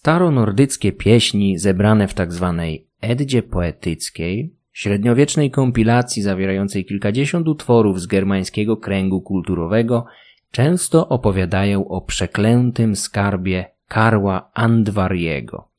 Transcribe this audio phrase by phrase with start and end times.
[0.00, 2.54] Staronordyckie pieśni zebrane w tzw.
[2.56, 10.06] Tak Eddzie Poetyckiej, średniowiecznej kompilacji zawierającej kilkadziesiąt utworów z germańskiego kręgu kulturowego,
[10.50, 15.69] często opowiadają o przeklętym skarbie Karła Andwariego.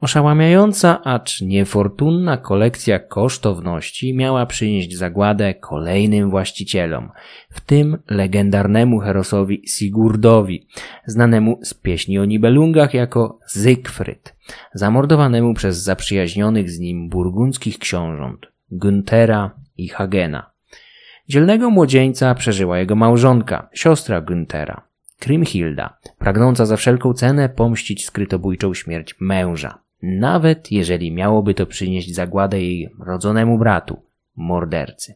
[0.00, 7.10] Oszałamiająca, acz niefortunna kolekcja kosztowności miała przynieść zagładę kolejnym właścicielom,
[7.50, 10.66] w tym legendarnemu herosowi Sigurdowi,
[11.06, 14.36] znanemu z pieśni o Nibelungach jako Zygfryd,
[14.74, 20.50] zamordowanemu przez zaprzyjaźnionych z nim burgundzkich książąt Güntera i Hagena.
[21.28, 24.80] Dzielnego młodzieńca przeżyła jego małżonka, siostra Güntera,
[25.18, 32.62] Krimhilda, pragnąca za wszelką cenę pomścić skrytobójczą śmierć męża nawet jeżeli miałoby to przynieść zagładę
[32.62, 34.02] jej rodzonemu bratu,
[34.36, 35.14] mordercy.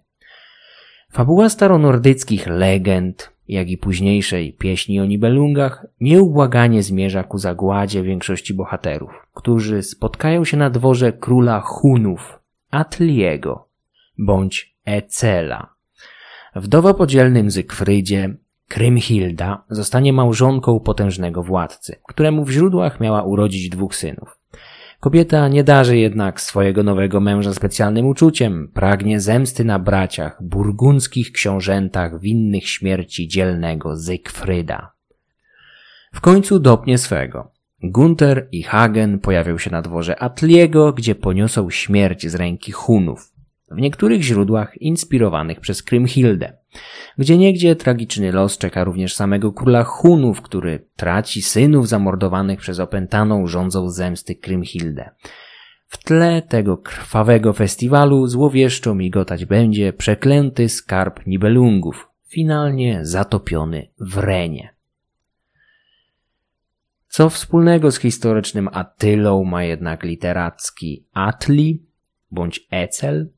[1.10, 9.10] Fabuła staronordyckich legend, jak i późniejszej pieśni o Nibelungach nieubłaganie zmierza ku zagładzie większości bohaterów,
[9.34, 12.38] którzy spotkają się na dworze króla Hunów,
[12.70, 13.68] Atliego,
[14.18, 15.74] bądź Ecela.
[16.54, 18.34] Wdowa po dzielnym Zygfrydzie,
[18.68, 24.41] Krymhilda zostanie małżonką potężnego władcy, któremu w źródłach miała urodzić dwóch synów.
[25.02, 32.20] Kobieta nie darzy jednak swojego nowego męża specjalnym uczuciem, pragnie zemsty na braciach, burgundzkich książętach
[32.20, 34.92] winnych śmierci dzielnego Zygfryda.
[36.14, 37.52] W końcu dopnie swego.
[37.82, 43.32] Gunther i Hagen pojawią się na dworze Atliego, gdzie poniosą śmierć z ręki Hunów
[43.70, 46.61] w niektórych źródłach inspirowanych przez Krymhildę.
[47.18, 53.46] Gdzie niegdzie tragiczny los czeka również samego króla Hunów, który traci synów zamordowanych przez opętaną
[53.46, 55.10] rządzą zemsty Krymhildę.
[55.86, 64.74] W tle tego krwawego festiwalu złowieszczo migotać będzie przeklęty skarb Nibelungów, finalnie zatopiony w Renie.
[67.08, 71.86] Co wspólnego z historycznym Attylą ma jednak literacki Atli,
[72.32, 73.30] bądź Ecel?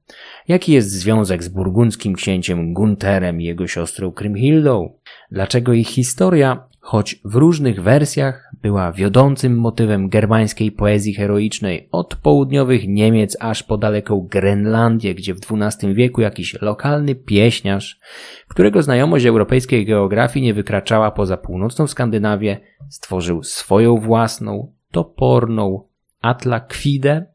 [0.48, 4.98] Jaki jest związek z burgundzkim księciem Gunterem i jego siostrą Krymhildą?
[5.30, 12.88] Dlaczego ich historia, choć w różnych wersjach, była wiodącym motywem germańskiej poezji heroicznej od południowych
[12.88, 18.00] Niemiec aż po daleką Grenlandię, gdzie w XII wieku jakiś lokalny pieśniarz,
[18.48, 25.88] którego znajomość europejskiej geografii nie wykraczała poza północną Skandynawię, stworzył swoją własną, toporną
[26.20, 27.33] Atlakwidę,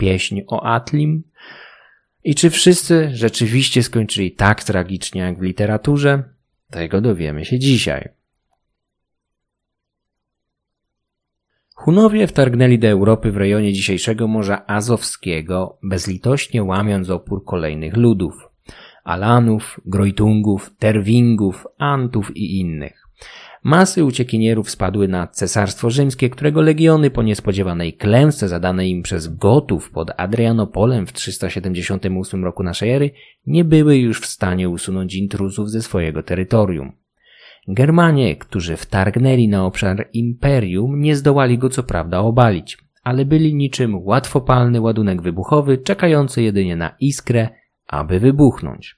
[0.00, 1.22] pieśń o Atlim?
[2.24, 6.24] I czy wszyscy rzeczywiście skończyli tak tragicznie jak w literaturze?
[6.70, 8.08] Tego dowiemy się dzisiaj.
[11.74, 18.34] Hunowie wtargnęli do Europy w rejonie dzisiejszego Morza Azowskiego, bezlitośnie łamiąc opór kolejnych ludów.
[19.04, 23.09] Alanów, Grojtungów, Terwingów, Antów i innych.
[23.64, 29.90] Masy uciekinierów spadły na cesarstwo rzymskie, którego legiony po niespodziewanej klęsce zadanej im przez Gotów
[29.90, 33.10] pod Adrianopolem w 378 roku naszej ery
[33.46, 36.92] nie były już w stanie usunąć intruzów ze swojego terytorium.
[37.68, 43.98] Germanie, którzy wtargnęli na obszar imperium, nie zdołali go co prawda obalić, ale byli niczym
[43.98, 47.48] łatwopalny ładunek wybuchowy, czekający jedynie na iskrę,
[47.86, 48.96] aby wybuchnąć.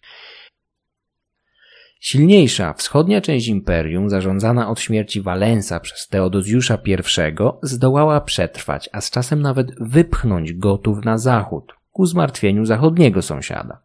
[2.04, 6.96] Silniejsza wschodnia część imperium, zarządzana od śmierci Walensa przez Teodozjusza I,
[7.62, 13.82] zdołała przetrwać, a z czasem nawet wypchnąć Gotów na zachód, ku zmartwieniu zachodniego sąsiada.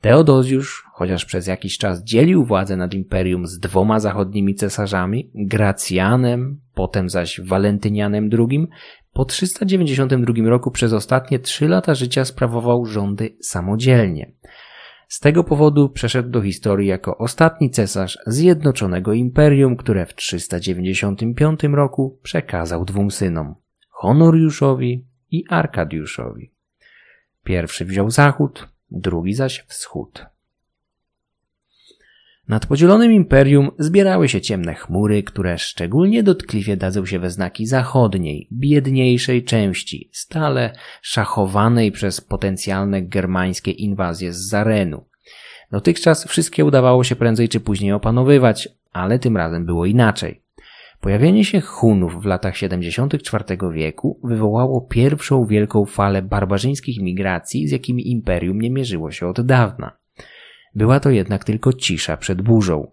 [0.00, 7.08] Teodozjusz, chociaż przez jakiś czas dzielił władzę nad imperium z dwoma zachodnimi cesarzami, Gracjanem, potem
[7.08, 8.66] zaś Walentynianem II,
[9.12, 14.30] po 392 roku przez ostatnie trzy lata życia sprawował rządy samodzielnie–
[15.08, 22.18] z tego powodu przeszedł do historii jako ostatni cesarz Zjednoczonego Imperium, które w 395 roku
[22.22, 23.54] przekazał dwóm synom
[23.88, 26.52] Honoriuszowi i Arkadiuszowi.
[27.44, 30.26] Pierwszy wziął zachód, drugi zaś wschód.
[32.48, 38.48] Nad podzielonym imperium zbierały się ciemne chmury, które szczególnie dotkliwie dadzą się we znaki zachodniej,
[38.52, 40.72] biedniejszej części, stale
[41.02, 45.04] szachowanej przez potencjalne germańskie inwazje z Zarenu.
[45.70, 50.42] Dotychczas wszystkie udawało się prędzej czy później opanowywać, ale tym razem było inaczej.
[51.00, 58.10] Pojawienie się Hunów w latach 74 wieku wywołało pierwszą wielką falę barbarzyńskich migracji, z jakimi
[58.10, 59.96] imperium nie mierzyło się od dawna.
[60.74, 62.90] Była to jednak tylko cisza przed burzą.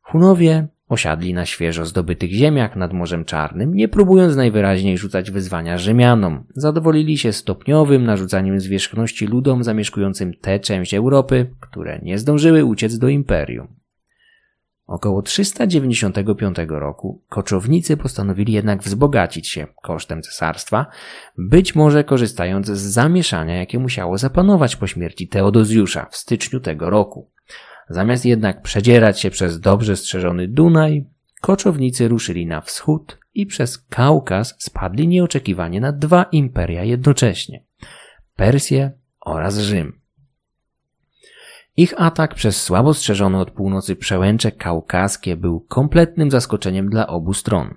[0.00, 6.44] Hunowie osiadli na świeżo zdobytych ziemiach nad Morzem Czarnym, nie próbując najwyraźniej rzucać wyzwania Rzymianom.
[6.54, 13.08] Zadowolili się stopniowym narzucaniem zwierzchności ludom zamieszkującym tę część Europy, które nie zdążyły uciec do
[13.08, 13.79] imperium.
[14.90, 20.86] Około 395 roku koczownicy postanowili jednak wzbogacić się kosztem cesarstwa,
[21.38, 27.30] być może korzystając z zamieszania, jakie musiało zapanować po śmierci Teodozjusza w styczniu tego roku.
[27.88, 31.06] Zamiast jednak przedzierać się przez dobrze strzeżony Dunaj,
[31.40, 37.64] koczownicy ruszyli na wschód i przez Kaukaz spadli nieoczekiwanie na dwa imperia jednocześnie
[38.36, 38.90] Persję
[39.20, 39.99] oraz Rzym.
[41.80, 47.74] Ich atak przez słabo strzeżone od północy przełęcze kaukaskie był kompletnym zaskoczeniem dla obu stron.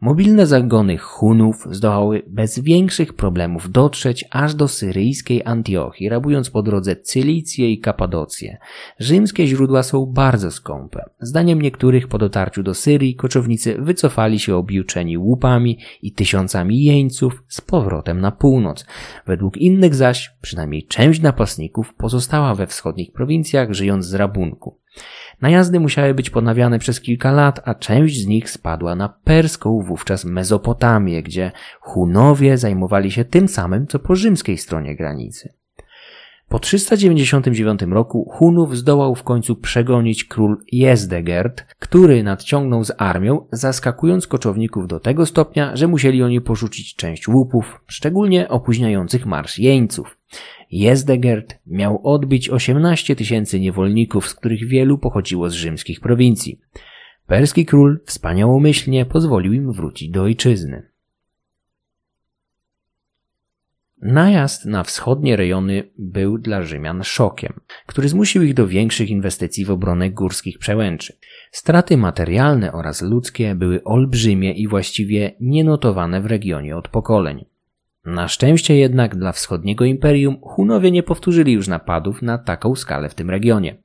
[0.00, 6.96] Mobilne zagony Hunów zdołały bez większych problemów dotrzeć aż do syryjskiej Antiochii, rabując po drodze
[6.96, 8.58] Cylicję i Kapadocję.
[8.98, 11.04] Rzymskie źródła są bardzo skąpe.
[11.20, 17.60] Zdaniem niektórych po dotarciu do Syrii koczownicy wycofali się objuczeni łupami i tysiącami jeńców z
[17.60, 18.86] powrotem na północ.
[19.26, 24.80] Według innych zaś, przynajmniej część napastników pozostała we wschodnich prowincjach, żyjąc z rabunku.
[25.40, 30.24] Najazdy musiały być ponawiane przez kilka lat, a część z nich spadła na perską wówczas
[30.24, 35.54] Mezopotamię, gdzie Hunowie zajmowali się tym samym, co po rzymskiej stronie granicy.
[36.48, 44.26] Po 399 roku Hunów zdołał w końcu przegonić król Jezdegerd, który nadciągnął z armią, zaskakując
[44.26, 50.19] koczowników do tego stopnia, że musieli oni porzucić część łupów, szczególnie opóźniających marsz jeńców.
[50.70, 56.60] Jezdegerd miał odbić 18 tysięcy niewolników, z których wielu pochodziło z rzymskich prowincji.
[57.26, 60.90] Perski król wspaniałomyślnie pozwolił im wrócić do ojczyzny.
[64.02, 69.70] Najazd na wschodnie rejony był dla Rzymian szokiem, który zmusił ich do większych inwestycji w
[69.70, 71.16] obronę górskich przełęczy.
[71.52, 77.44] Straty materialne oraz ludzkie były olbrzymie i właściwie nienotowane w regionie od pokoleń.
[78.04, 83.14] Na szczęście jednak dla wschodniego imperium Hunowie nie powtórzyli już napadów na taką skalę w
[83.14, 83.82] tym regionie.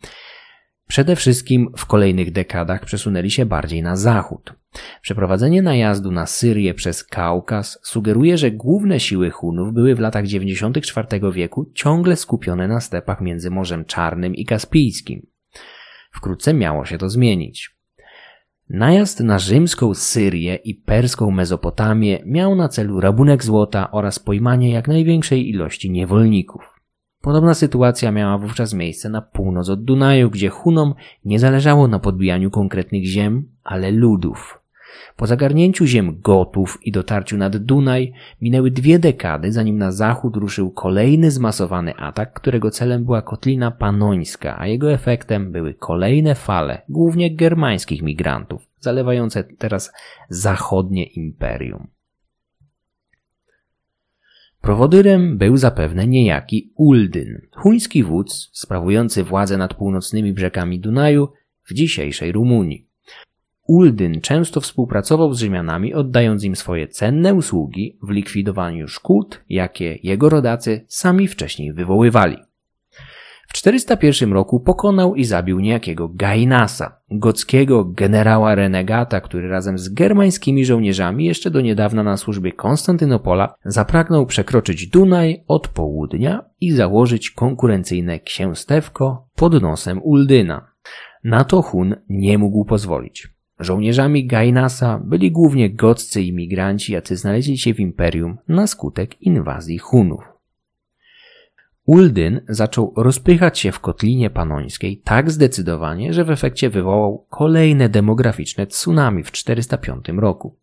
[0.88, 4.54] Przede wszystkim w kolejnych dekadach przesunęli się bardziej na zachód.
[5.02, 11.08] Przeprowadzenie najazdu na Syrię przez Kaukaz sugeruje, że główne siły Hunów były w latach 94
[11.32, 15.28] wieku ciągle skupione na stepach między Morzem Czarnym i Kaspijskim.
[16.12, 17.75] Wkrótce miało się to zmienić.
[18.70, 24.88] Najazd na rzymską Syrię i perską Mezopotamię miał na celu rabunek złota oraz pojmanie jak
[24.88, 26.76] największej ilości niewolników.
[27.22, 30.94] Podobna sytuacja miała wówczas miejsce na północ od Dunaju, gdzie Hunom
[31.26, 34.65] nie zależało na podbijaniu konkretnych ziem, ale ludów.
[35.16, 40.72] Po zagarnięciu ziem Gotów i dotarciu nad Dunaj minęły dwie dekady, zanim na zachód ruszył
[40.72, 47.36] kolejny zmasowany atak, którego celem była kotlina panońska, a jego efektem były kolejne fale, głównie
[47.36, 49.92] germańskich migrantów, zalewające teraz
[50.30, 51.88] zachodnie imperium.
[54.66, 61.28] Prowodyrem był zapewne niejaki Uldyn, chuński wódz sprawujący władzę nad północnymi brzegami Dunaju
[61.64, 62.85] w dzisiejszej Rumunii.
[63.68, 70.30] Uldyn często współpracował z Rzymianami, oddając im swoje cenne usługi w likwidowaniu szkód, jakie jego
[70.30, 72.38] rodacy sami wcześniej wywoływali.
[73.48, 80.66] W 401 roku pokonał i zabił niejakiego Gainasa, gockiego generała renegata, który razem z germańskimi
[80.66, 88.20] żołnierzami jeszcze do niedawna na służbie Konstantynopola zapragnął przekroczyć Dunaj od południa i założyć konkurencyjne
[88.20, 90.68] księstewko pod nosem Uldyna.
[91.24, 93.35] Na to Hun nie mógł pozwolić.
[93.60, 100.36] Żołnierzami Gainasa byli głównie goccy imigranci, jacy znaleźli się w imperium na skutek inwazji Hunów.
[101.86, 108.68] Uldyn zaczął rozpychać się w kotlinie panońskiej tak zdecydowanie, że w efekcie wywołał kolejne demograficzne
[108.68, 110.56] tsunami w 405 roku.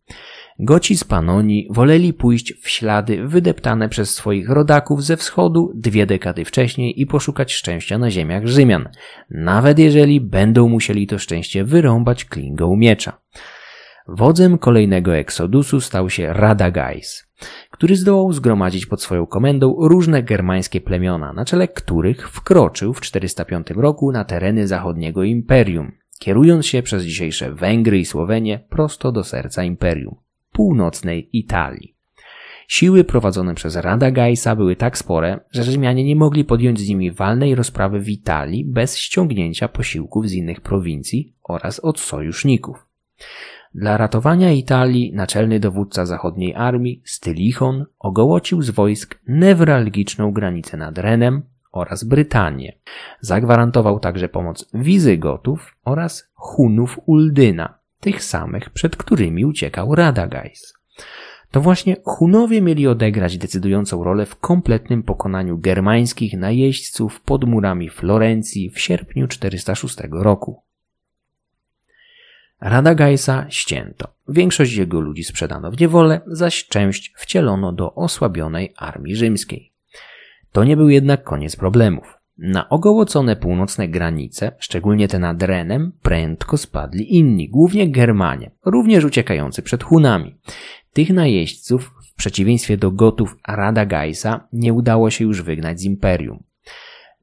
[0.59, 6.45] Goci z Panonii woleli pójść w ślady wydeptane przez swoich rodaków ze wschodu dwie dekady
[6.45, 8.89] wcześniej i poszukać szczęścia na ziemiach Rzymian,
[9.29, 13.19] nawet jeżeli będą musieli to szczęście wyrąbać klingą miecza.
[14.07, 17.27] Wodzem kolejnego eksodusu stał się Radagais,
[17.71, 23.67] który zdołał zgromadzić pod swoją komendą różne germańskie plemiona, na czele których wkroczył w 405
[23.69, 29.63] roku na tereny zachodniego imperium, kierując się przez dzisiejsze Węgry i Słowenię prosto do serca
[29.63, 30.22] imperium
[30.53, 31.95] północnej Italii.
[32.67, 37.55] Siły prowadzone przez Radagajsa były tak spore, że Rzymianie nie mogli podjąć z nimi walnej
[37.55, 42.85] rozprawy w Italii bez ściągnięcia posiłków z innych prowincji oraz od sojuszników.
[43.75, 51.41] Dla ratowania Italii naczelny dowódca zachodniej armii Stylichon ogołocił z wojsk newralgiczną granicę nad Renem
[51.71, 52.77] oraz Brytanię.
[53.19, 60.73] Zagwarantował także pomoc Wizygotów oraz Hunów Uldyna, tych samych, przed którymi uciekał Radagais.
[61.51, 68.69] To właśnie Hunowie mieli odegrać decydującą rolę w kompletnym pokonaniu germańskich najeźdźców pod murami Florencji
[68.69, 70.63] w sierpniu 406 roku.
[72.61, 74.07] Radagajsa ścięto.
[74.27, 79.71] Większość jego ludzi sprzedano w niewolę, zaś część wcielono do osłabionej armii rzymskiej.
[80.51, 82.22] To nie był jednak koniec problemów.
[82.37, 89.61] Na ogołocone północne granice, szczególnie te nad Renem, prędko spadli inni, głównie Germanie, również uciekający
[89.61, 90.35] przed Hunami.
[90.93, 96.43] Tych najeźdźców, w przeciwieństwie do Gotów Radagajsa, nie udało się już wygnać z imperium.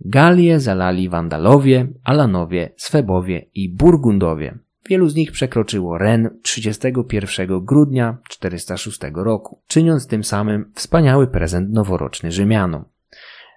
[0.05, 4.59] Galię zalali Wandalowie, Alanowie, Swebowie i Burgundowie.
[4.89, 12.33] Wielu z nich przekroczyło Ren 31 grudnia 406 roku, czyniąc tym samym wspaniały prezent noworoczny
[12.33, 12.85] Rzymianom.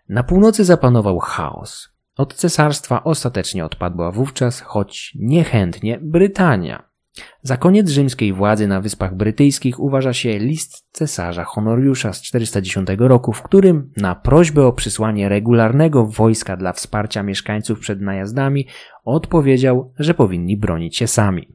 [0.10, 1.90] Na północy zapanował chaos.
[2.18, 6.94] Od cesarstwa ostatecznie odpadła wówczas, choć niechętnie, Brytania.
[7.42, 13.34] Za koniec rzymskiej władzy na Wyspach Brytyjskich uważa się list cesarza Honoriusza z 410 roku,
[13.34, 18.68] w którym na prośbę o przysłanie regularnego wojska dla wsparcia mieszkańców przed najazdami
[19.06, 21.48] odpowiedział, że powinni bronić się sami.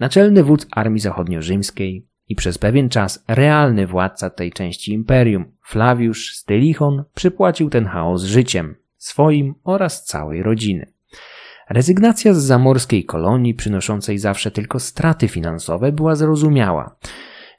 [0.00, 7.04] Naczelny wódz armii zachodnio-rzymskiej i przez pewien czas realny władca tej części imperium, Flaviusz Stylichon,
[7.14, 10.92] przypłacił ten chaos życiem, swoim oraz całej rodziny.
[11.70, 16.96] Rezygnacja z zamorskiej kolonii, przynoszącej zawsze tylko straty finansowe, była zrozumiała.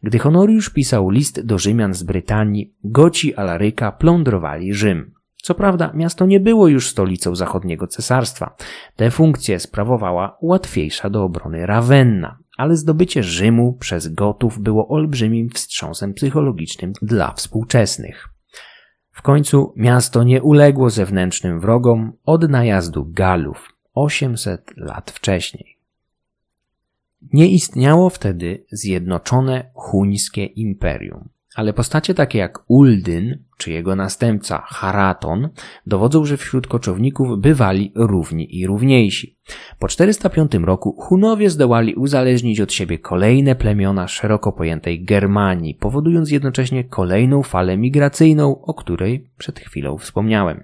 [0.04, 5.14] Gdy Honoriusz pisał list do Rzymian z Brytanii, Goci Alaryka plądrowali Rzym.
[5.36, 8.56] Co prawda, miasto nie było już stolicą zachodniego cesarstwa.
[8.96, 16.14] Te funkcje sprawowała łatwiejsza do obrony Ravenna, ale zdobycie Rzymu przez Gotów było olbrzymim wstrząsem
[16.14, 18.28] psychologicznym dla współczesnych.
[19.12, 25.78] W końcu miasto nie uległo zewnętrznym wrogom od najazdu Galów 800 lat wcześniej.
[27.34, 35.50] Nie istniało wtedy zjednoczone chuńskie imperium ale postacie takie jak Uldyn czy jego następca Haraton
[35.88, 39.38] dowodzą, że wśród koczowników bywali równi i równiejsi.
[39.80, 46.84] Po 405 roku Hunowie zdołali uzależnić od siebie kolejne plemiona szeroko pojętej Germanii, powodując jednocześnie
[46.84, 50.64] kolejną falę migracyjną, o której przed chwilą wspomniałem.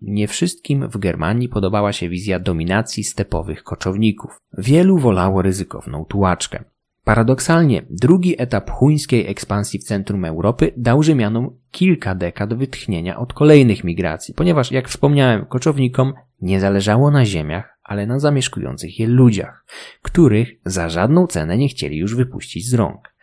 [0.00, 4.40] Nie wszystkim w Germanii podobała się wizja dominacji stepowych koczowników.
[4.58, 6.64] Wielu wolało ryzykowną tułaczkę.
[7.08, 13.84] Paradoksalnie, drugi etap chuńskiej ekspansji w centrum Europy dał Rzymianom kilka dekad wytchnienia od kolejnych
[13.84, 19.64] migracji, ponieważ, jak wspomniałem, koczownikom nie zależało na ziemiach, ale na zamieszkujących je ludziach,
[20.02, 23.14] których za żadną cenę nie chcieli już wypuścić z rąk.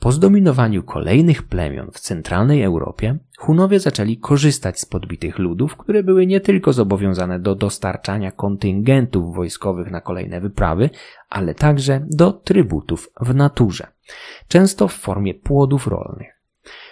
[0.00, 6.26] Po zdominowaniu kolejnych plemion w centralnej Europie, Hunowie zaczęli korzystać z podbitych ludów, które były
[6.26, 10.90] nie tylko zobowiązane do dostarczania kontyngentów wojskowych na kolejne wyprawy,
[11.28, 13.86] ale także do trybutów w naturze,
[14.48, 16.38] często w formie płodów rolnych.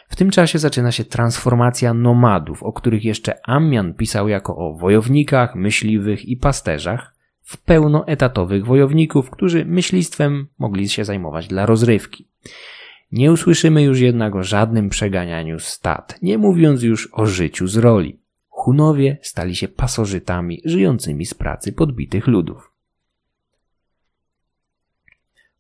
[0.08, 5.54] W tym czasie zaczyna się transformacja nomadów, o których jeszcze Ammian pisał jako o wojownikach,
[5.54, 12.28] myśliwych i pasterzach, w pełnoetatowych wojowników, którzy myślistwem mogli się zajmować dla rozrywki.
[13.12, 18.20] Nie usłyszymy już jednak o żadnym przeganianiu stad, nie mówiąc już o życiu z roli.
[18.48, 22.75] Hunowie stali się pasożytami żyjącymi z pracy podbitych ludów.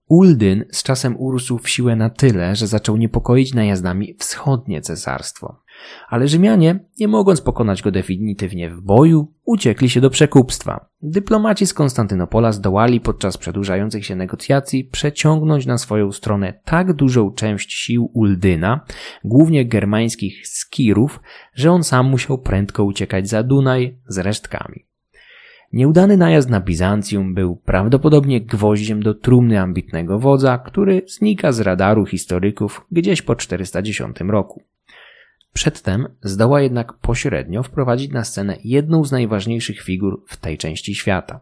[0.08, 5.62] Uldyn z czasem urósł w siłę na tyle, że zaczął niepokoić najazdami wschodnie cesarstwo.
[6.08, 10.88] Ale Rzymianie, nie mogąc pokonać go definitywnie w boju, uciekli się do przekupstwa.
[11.02, 17.72] Dyplomaci z Konstantynopola zdołali podczas przedłużających się negocjacji przeciągnąć na swoją stronę tak dużą część
[17.72, 18.80] sił Uldyna,
[19.24, 21.20] głównie germańskich skirów,
[21.54, 24.86] że on sam musiał prędko uciekać za Dunaj z resztkami.
[25.72, 32.06] Nieudany najazd na Bizancjum był prawdopodobnie gwoździem do trumny ambitnego wodza, który znika z radaru
[32.06, 34.62] historyków gdzieś po 410 roku.
[35.52, 41.40] Przedtem zdoła jednak pośrednio wprowadzić na scenę jedną z najważniejszych figur w tej części świata.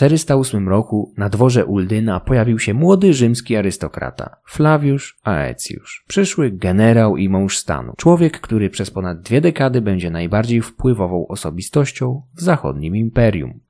[0.00, 7.16] W 408 roku na dworze Uldyna pojawił się młody rzymski arystokrata Flaviusz Aecjusz, przyszły generał
[7.16, 12.96] i mąż stanu, człowiek, który przez ponad dwie dekady będzie najbardziej wpływową osobistością w zachodnim
[12.96, 13.60] imperium.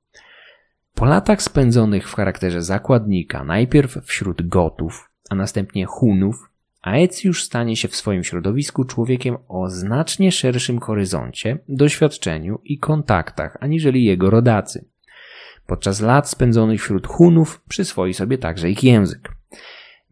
[0.94, 6.50] Po latach spędzonych w charakterze zakładnika, najpierw wśród Gotów, a następnie Hunów,
[6.82, 14.04] Aecjusz stanie się w swoim środowisku człowiekiem o znacznie szerszym horyzoncie, doświadczeniu i kontaktach aniżeli
[14.04, 14.89] jego rodacy.
[15.70, 19.32] Podczas lat spędzonych wśród Hunów przyswoi sobie także ich język.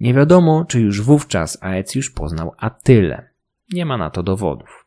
[0.00, 3.28] Nie wiadomo, czy już wówczas Aecjusz poznał Atylę.
[3.72, 4.86] Nie ma na to dowodów.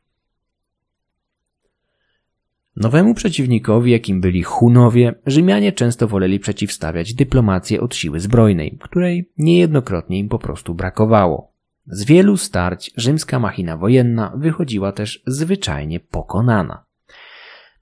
[2.75, 10.19] Nowemu przeciwnikowi, jakim byli Hunowie, Rzymianie często woleli przeciwstawiać dyplomację od siły zbrojnej, której niejednokrotnie
[10.19, 11.53] im po prostu brakowało.
[11.85, 16.90] Z wielu starć rzymska machina wojenna wychodziła też zwyczajnie pokonana.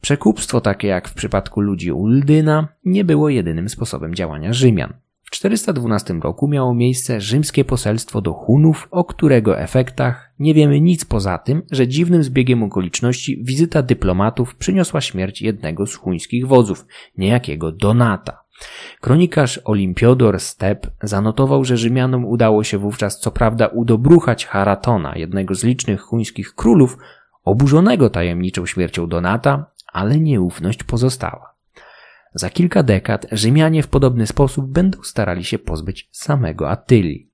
[0.01, 4.93] Przekupstwo takie jak w przypadku ludzi Uldyna nie było jedynym sposobem działania Rzymian.
[5.23, 11.05] W 412 roku miało miejsce rzymskie poselstwo do Hunów, o którego efektach nie wiemy nic
[11.05, 16.85] poza tym, że dziwnym zbiegiem okoliczności wizyta dyplomatów przyniosła śmierć jednego z chuńskich wodzów,
[17.17, 18.43] niejakiego Donata.
[19.01, 25.63] Kronikarz Olimpiodor Step zanotował, że Rzymianom udało się wówczas co prawda udobruchać Haratona, jednego z
[25.63, 26.97] licznych chuńskich królów,
[27.43, 31.55] oburzonego tajemniczą śmiercią Donata, ale nieufność pozostała.
[32.33, 37.29] Za kilka dekad Rzymianie w podobny sposób będą starali się pozbyć samego Attylii.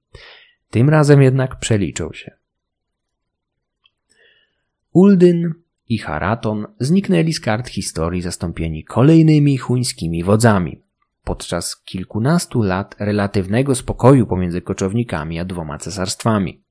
[0.69, 2.31] Tym razem jednak przeliczą się.
[4.93, 5.53] Uldyn
[5.89, 10.81] i Haraton zniknęli z kart historii zastąpieni kolejnymi chuńskimi wodzami.
[11.23, 16.64] Podczas kilkunastu lat relatywnego spokoju pomiędzy koczownikami a dwoma cesarstwami.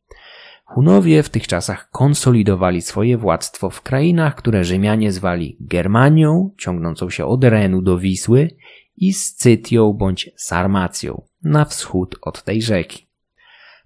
[0.65, 7.27] Hunowie w tych czasach konsolidowali swoje władztwo w krainach, które Rzymianie zwali Germanią, ciągnącą się
[7.27, 8.51] od Renu do Wisły,
[8.97, 13.07] i Scytią bądź Sarmacją, na wschód od tej rzeki.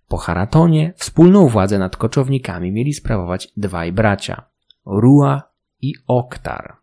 [0.08, 4.44] Po Haratonie wspólną władzę nad koczownikami mieli sprawować dwaj bracia,
[4.86, 5.42] Rua
[5.80, 6.76] i Oktar.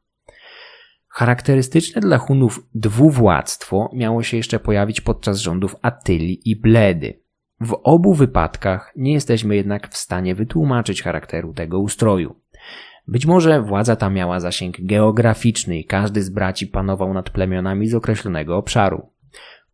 [1.08, 7.25] Charakterystyczne dla Hunów dwuwładztwo miało się jeszcze pojawić podczas rządów Attylii i Bledy.
[7.62, 12.36] W obu wypadkach nie jesteśmy jednak w stanie wytłumaczyć charakteru tego ustroju.
[13.08, 17.96] Być może władza ta miała zasięg geograficzny i każdy z braci panował nad plemionami z
[17.96, 19.10] określonego obszaru.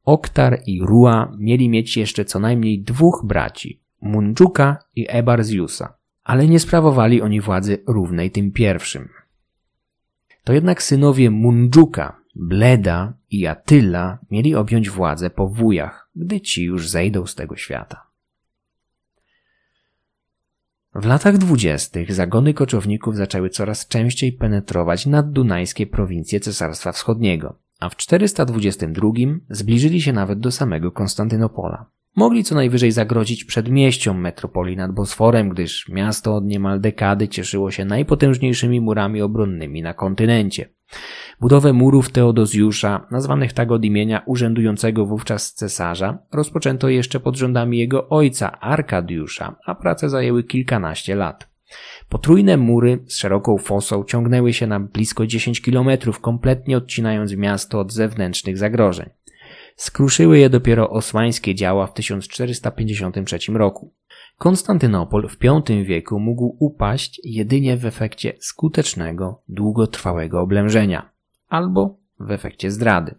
[0.06, 6.60] Oktar i Rua mieli mieć jeszcze co najmniej dwóch braci, Mundżuka i Ebarziusa, ale nie
[6.60, 9.10] sprawowali oni władzy równej tym pierwszym.
[10.44, 16.90] To jednak synowie Mundżuka, Bleda i Atyla mieli objąć władzę po wujach, gdy ci już
[16.90, 18.12] zejdą z tego świata.
[20.96, 27.96] W latach dwudziestych zagony koczowników zaczęły coraz częściej penetrować naddunajskie prowincje Cesarstwa Wschodniego, a w
[27.96, 29.10] 422
[29.50, 31.86] zbliżyli się nawet do samego Konstantynopola.
[32.16, 37.86] Mogli co najwyżej zagrozić przedmieściom metropolii nad Bosforem, gdyż miasto od niemal dekady cieszyło się
[37.86, 40.70] najpotężniejszymi murami obronnymi na kontynencie.
[41.40, 48.10] Budowę murów Teodozjusza, nazwanych tak od imienia urzędującego wówczas cesarza, rozpoczęto jeszcze pod rządami jego
[48.10, 51.52] ojca Arkadiusza, a prace zajęły kilkanaście lat.
[52.10, 57.94] Potrójne mury z szeroką fosą ciągnęły się na blisko 10 kilometrów, kompletnie odcinając miasto od
[57.94, 59.10] zewnętrznych zagrożeń.
[59.76, 63.94] Skruszyły je dopiero osmańskie działa w 1453 roku.
[64.42, 71.10] Konstantynopol w V wieku mógł upaść jedynie w efekcie skutecznego, długotrwałego oblężenia
[71.50, 73.16] albo w efekcie zdrady.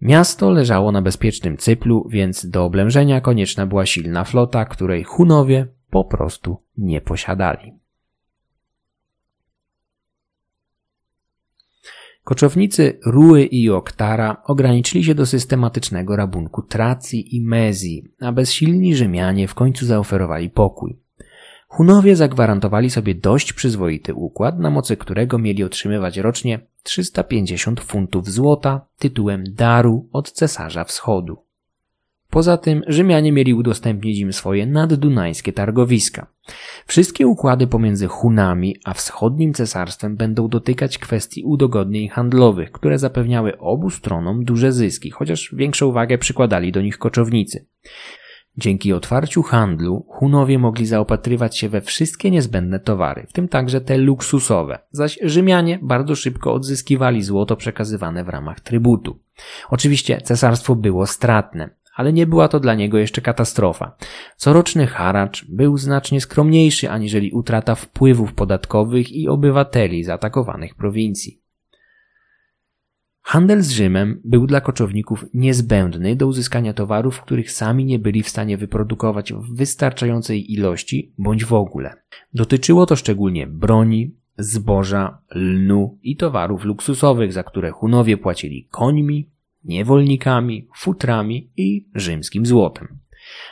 [0.00, 6.04] Miasto leżało na bezpiecznym cyplu, więc do oblężenia konieczna była silna flota, której Hunowie po
[6.04, 7.72] prostu nie posiadali.
[12.28, 19.48] Koczownicy Ruły i Oktara ograniczyli się do systematycznego rabunku Tracji i Mezji, a bezsilni Rzymianie
[19.48, 20.96] w końcu zaoferowali pokój.
[21.68, 28.86] Hunowie zagwarantowali sobie dość przyzwoity układ, na mocy którego mieli otrzymywać rocznie 350 funtów złota
[28.98, 31.38] tytułem daru od cesarza wschodu.
[32.30, 36.26] Poza tym Rzymianie mieli udostępnić im swoje naddunańskie targowiska.
[36.86, 43.90] Wszystkie układy pomiędzy Hunami a wschodnim cesarstwem będą dotykać kwestii udogodnień handlowych, które zapewniały obu
[43.90, 47.66] stronom duże zyski, chociaż większą wagę przykładali do nich koczownicy.
[48.56, 53.98] Dzięki otwarciu handlu Hunowie mogli zaopatrywać się we wszystkie niezbędne towary, w tym także te
[53.98, 59.18] luksusowe, zaś Rzymianie bardzo szybko odzyskiwali złoto przekazywane w ramach trybutu.
[59.70, 63.96] Oczywiście cesarstwo było stratne, ale nie była to dla niego jeszcze katastrofa.
[64.36, 71.42] Coroczny haracz był znacznie skromniejszy aniżeli utrata wpływów podatkowych i obywateli zaatakowanych prowincji.
[73.22, 78.28] Handel z Rzymem był dla koczowników niezbędny do uzyskania towarów, których sami nie byli w
[78.28, 81.94] stanie wyprodukować w wystarczającej ilości bądź w ogóle.
[82.34, 89.28] Dotyczyło to szczególnie broni, zboża, lnu i towarów luksusowych, za które Hunowie płacili końmi,
[89.68, 92.98] niewolnikami, futrami i rzymskim złotem.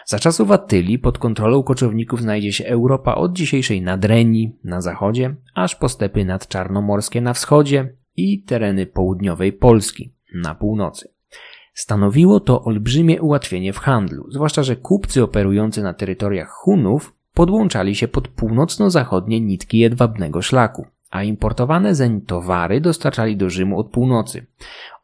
[0.07, 5.75] Za czasów Attylii pod kontrolą koczowników znajdzie się Europa od dzisiejszej Nadrenii na zachodzie, aż
[5.75, 11.09] po stepy nadczarnomorskie na wschodzie i tereny południowej Polski na północy.
[11.75, 18.09] Stanowiło to olbrzymie ułatwienie w handlu, zwłaszcza że kupcy operujący na terytoriach Hunów podłączali się
[18.09, 24.47] pod północno-zachodnie nitki jedwabnego szlaku, a importowane zeń towary dostarczali do Rzymu od północy.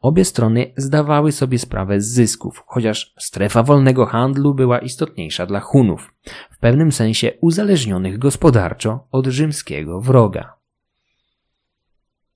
[0.03, 6.13] Obie strony zdawały sobie sprawę z zysków, chociaż strefa wolnego handlu była istotniejsza dla Hunów,
[6.51, 10.53] w pewnym sensie uzależnionych gospodarczo od rzymskiego wroga.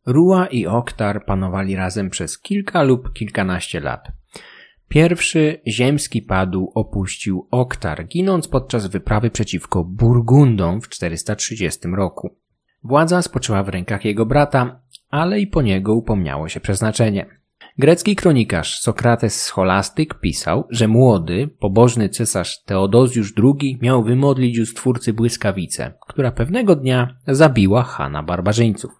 [0.05, 4.07] Rua i Oktar panowali razem przez kilka lub kilkanaście lat.
[4.87, 12.35] Pierwszy ziemski padł opuścił Oktar, ginąc podczas wyprawy przeciwko Burgundom w 430 roku.
[12.83, 17.36] Władza spoczęła w rękach jego brata, ale i po niego upomniało się przeznaczenie.
[17.79, 25.13] Grecki kronikarz Sokrates Scholastyk pisał, że młody, pobożny cesarz Teodozjusz II miał wymodlić u stwórcy
[25.13, 28.91] błyskawicę, która pewnego dnia zabiła Hana barbarzyńców.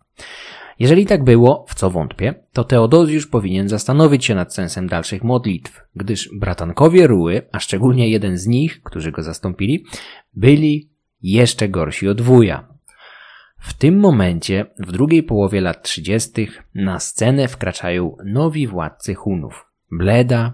[0.80, 5.82] Jeżeli tak było, w co wątpię, to Teodozjusz powinien zastanowić się nad sensem dalszych modlitw,
[5.96, 9.86] gdyż bratankowie Ruły, a szczególnie jeden z nich, którzy go zastąpili,
[10.34, 10.90] byli
[11.22, 12.77] jeszcze gorsi od wuja.
[13.58, 20.54] W tym momencie, w drugiej połowie lat 30., na scenę wkraczają nowi władcy Hunów, Bleda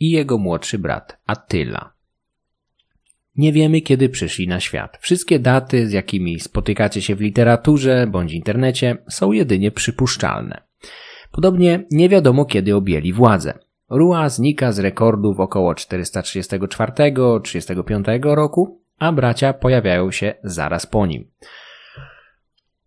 [0.00, 1.94] i jego młodszy brat Attila.
[3.36, 4.98] Nie wiemy, kiedy przyszli na świat.
[5.00, 10.62] Wszystkie daty, z jakimi spotykacie się w literaturze bądź internecie, są jedynie przypuszczalne.
[11.32, 13.58] Podobnie nie wiadomo, kiedy objęli władzę.
[13.90, 21.30] Rua znika z rekordów około 434-35 roku, a bracia pojawiają się zaraz po nim.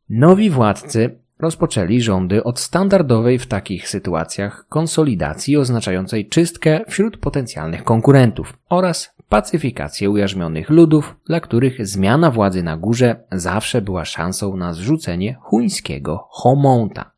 [0.10, 8.58] Nowi władcy rozpoczęli rządy od standardowej w takich sytuacjach konsolidacji oznaczającej czystkę wśród potencjalnych konkurentów
[8.70, 15.38] oraz pacyfikację ujarzmionych ludów, dla których zmiana władzy na górze zawsze była szansą na zrzucenie
[15.42, 17.12] chuńskiego homonta.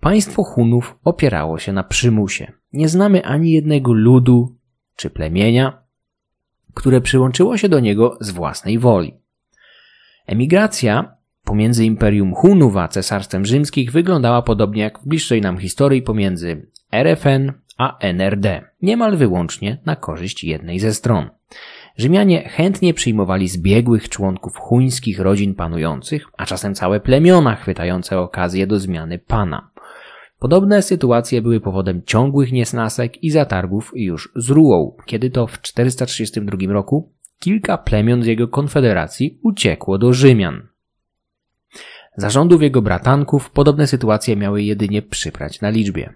[0.00, 2.52] Państwo Hunów opierało się na przymusie.
[2.72, 4.56] Nie znamy ani jednego ludu
[4.96, 5.82] czy plemienia,
[6.74, 9.14] które przyłączyło się do niego z własnej woli.
[10.26, 11.16] Emigracja
[11.52, 17.52] pomiędzy Imperium Hunów a Cesarstwem Rzymskich wyglądała podobnie jak w bliższej nam historii pomiędzy RFN
[17.78, 21.30] a NRD, niemal wyłącznie na korzyść jednej ze stron.
[21.96, 28.80] Rzymianie chętnie przyjmowali zbiegłych członków chuńskich rodzin panujących, a czasem całe plemiona chwytające okazję do
[28.80, 29.70] zmiany pana.
[30.38, 36.72] Podobne sytuacje były powodem ciągłych niesnasek i zatargów już z Ruą, kiedy to w 432
[36.72, 40.71] roku kilka plemion z jego konfederacji uciekło do Rzymian.
[42.16, 46.14] Zarządów jego bratanków podobne sytuacje miały jedynie przyprać na liczbie.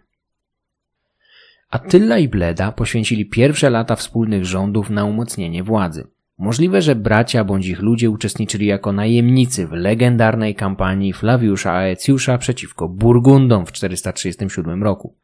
[1.70, 6.06] Attila i Bleda poświęcili pierwsze lata wspólnych rządów na umocnienie władzy.
[6.38, 12.88] Możliwe, że bracia bądź ich ludzie uczestniczyli jako najemnicy w legendarnej kampanii Flawiusza Aecjusza przeciwko
[12.88, 15.16] Burgundom w 437 roku.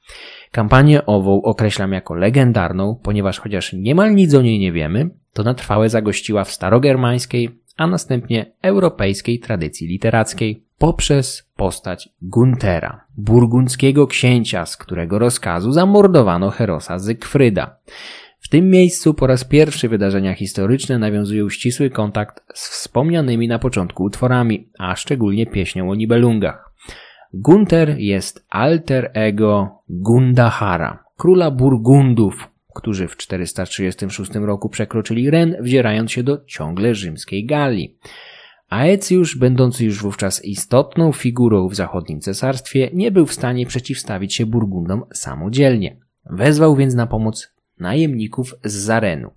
[0.53, 5.55] Kampanię ową określam jako legendarną, ponieważ chociaż niemal nic o niej nie wiemy, to na
[5.55, 14.77] trwałe zagościła w starogermańskiej, a następnie europejskiej tradycji literackiej poprzez postać Guntera, burgundzkiego księcia, z
[14.77, 17.77] którego rozkazu zamordowano Herosa Zygfryda.
[18.41, 24.05] W tym miejscu po raz pierwszy wydarzenia historyczne nawiązują ścisły kontakt z wspomnianymi na początku
[24.05, 26.73] utworami, a szczególnie pieśnią o Nibelungach.
[27.35, 36.23] Gunter jest alter ego Gundahara, króla Burgundów, którzy w 436 roku przekroczyli Ren, wdzierając się
[36.23, 37.99] do ciągle rzymskiej Galii.
[38.69, 44.47] Aecjusz, będący już wówczas istotną figurą w zachodnim cesarstwie, nie był w stanie przeciwstawić się
[44.47, 45.97] Burgundom samodzielnie.
[46.31, 49.31] Wezwał więc na pomoc najemników z Zarenu.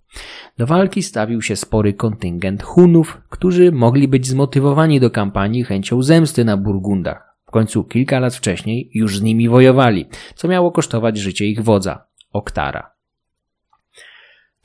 [0.58, 6.46] Do walki stawił się spory kontyngent Hunów, którzy mogli być zmotywowani do kampanii chęcią zemsty
[6.46, 7.36] na Burgundach.
[7.48, 12.06] W końcu kilka lat wcześniej już z nimi wojowali, co miało kosztować życie ich wodza,
[12.32, 12.95] Oktara.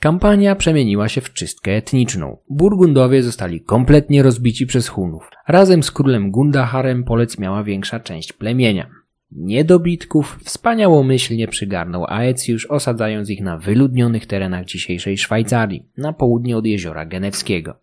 [0.01, 2.37] Kampania przemieniła się w czystkę etniczną.
[2.49, 5.29] Burgundowie zostali kompletnie rozbici przez Hunów.
[5.47, 8.89] Razem z królem Gundaharem Polec miała większa część plemienia.
[9.31, 17.05] Niedobitków wspaniałomyślnie przygarnął Aecjusz, osadzając ich na wyludnionych terenach dzisiejszej Szwajcarii, na południe od jeziora
[17.05, 17.75] Genewskiego.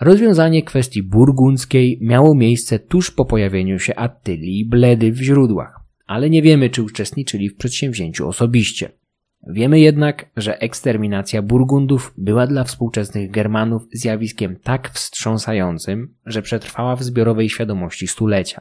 [0.00, 6.30] Rozwiązanie kwestii burgundzkiej miało miejsce tuż po pojawieniu się Attyli i Bledy w źródłach, ale
[6.30, 8.99] nie wiemy, czy uczestniczyli w przedsięwzięciu osobiście.
[9.48, 17.02] Wiemy jednak, że eksterminacja Burgundów była dla współczesnych Germanów zjawiskiem tak wstrząsającym, że przetrwała w
[17.02, 18.60] zbiorowej świadomości stulecia.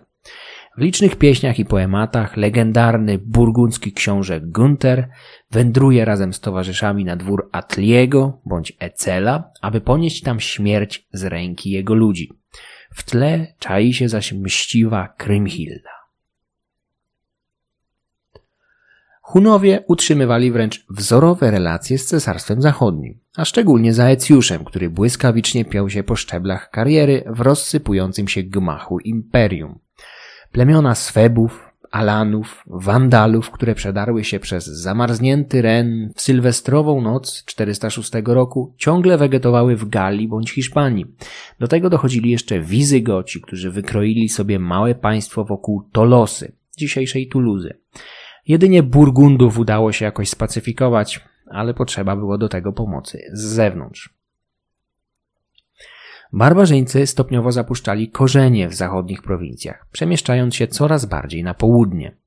[0.77, 5.09] W licznych pieśniach i poematach legendarny burgundzki książę Gunther
[5.51, 11.71] wędruje razem z towarzyszami na dwór Atliego bądź Ecela, aby ponieść tam śmierć z ręki
[11.71, 12.29] jego ludzi.
[12.91, 15.98] W tle czai się zaś mściwa Krymhilda.
[19.31, 25.89] Hunowie utrzymywali wręcz wzorowe relacje z Cesarstwem Zachodnim, a szczególnie z Aecjuszem, który błyskawicznie piął
[25.89, 29.79] się po szczeblach kariery w rozsypującym się gmachu imperium.
[30.51, 38.73] Plemiona Swebów, Alanów, Wandalów, które przedarły się przez zamarznięty Ren w sylwestrową noc 406 roku,
[38.77, 41.05] ciągle wegetowały w Galii bądź Hiszpanii.
[41.59, 47.79] Do tego dochodzili jeszcze Wizygoci, którzy wykroili sobie małe państwo wokół Tolosy, dzisiejszej Tuluzy.
[48.49, 54.09] Jedynie Burgundów udało się jakoś spacyfikować, ale potrzeba było do tego pomocy z zewnątrz.
[56.33, 62.17] Barbarzyńcy stopniowo zapuszczali korzenie w zachodnich prowincjach, przemieszczając się coraz bardziej na południe.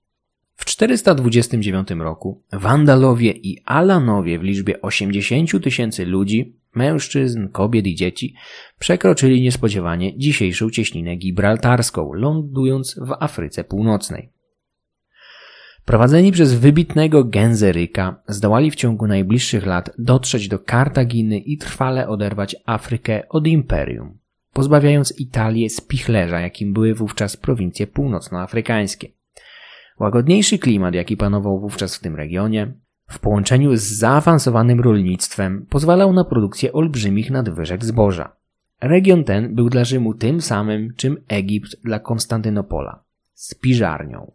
[0.54, 8.34] W 429 roku Wandalowie i Alanowie w liczbie 80 tysięcy ludzi, mężczyzn, kobiet i dzieci,
[8.78, 14.41] przekroczyli niespodziewanie dzisiejszą cieśninę gibraltarską, lądując w Afryce Północnej.
[15.84, 22.56] Prowadzeni przez wybitnego Genzeryka zdołali w ciągu najbliższych lat dotrzeć do Kartaginy i trwale oderwać
[22.66, 24.18] Afrykę od imperium,
[24.52, 29.08] pozbawiając Italię spichlerza, jakim były wówczas prowincje północnoafrykańskie.
[30.00, 32.72] Łagodniejszy klimat, jaki panował wówczas w tym regionie,
[33.08, 38.36] w połączeniu z zaawansowanym rolnictwem, pozwalał na produkcję olbrzymich nadwyżek zboża.
[38.80, 44.32] Region ten był dla Rzymu tym samym, czym Egipt dla Konstantynopola spiżarnią.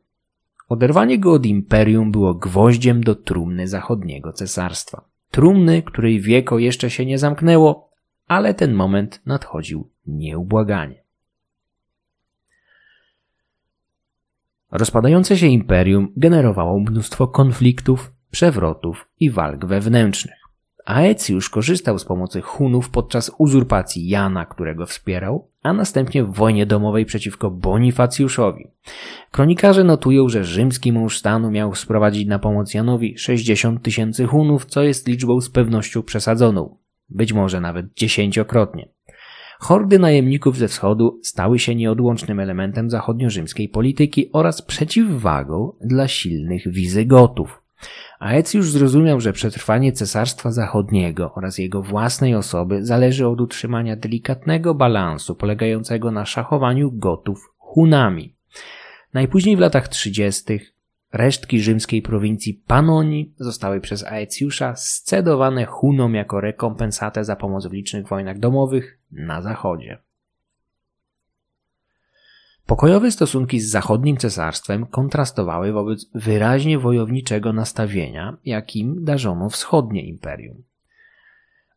[0.68, 5.10] Oderwanie go od imperium było gwoździem do trumny zachodniego cesarstwa.
[5.32, 7.90] Trumny, której wieko jeszcze się nie zamknęło,
[8.28, 11.04] ale ten moment nadchodził nieubłaganie.
[14.72, 20.47] Rozpadające się imperium generowało mnóstwo konfliktów, przewrotów i walk wewnętrznych.
[20.88, 27.06] Aecjusz korzystał z pomocy Hunów podczas uzurpacji Jana, którego wspierał, a następnie w wojnie domowej
[27.06, 28.68] przeciwko Bonifacjuszowi.
[29.32, 34.84] Kronikarze notują, że rzymski mąż stanu miał sprowadzić na pomoc Janowi 60 tysięcy Hunów, co
[34.84, 36.78] jest liczbą z pewnością przesadzoną,
[37.10, 38.90] być może nawet dziesięciokrotnie.
[39.60, 47.67] Hordy najemników ze wschodu stały się nieodłącznym elementem zachodnio-rzymskiej polityki oraz przeciwwagą dla silnych Wizygotów.
[48.20, 55.36] Aecjusz zrozumiał, że przetrwanie Cesarstwa Zachodniego oraz jego własnej osoby zależy od utrzymania delikatnego balansu
[55.36, 58.36] polegającego na szachowaniu Gotów Hunami.
[59.14, 60.60] Najpóźniej w latach 30.
[61.14, 68.08] resztki rzymskiej prowincji Panonii zostały przez Aecjusza scedowane Hunom jako rekompensatę za pomoc w licznych
[68.08, 69.98] wojnach domowych na zachodzie.
[72.68, 80.64] Pokojowe stosunki z zachodnim cesarstwem kontrastowały wobec wyraźnie wojowniczego nastawienia, jakim darzono wschodnie imperium.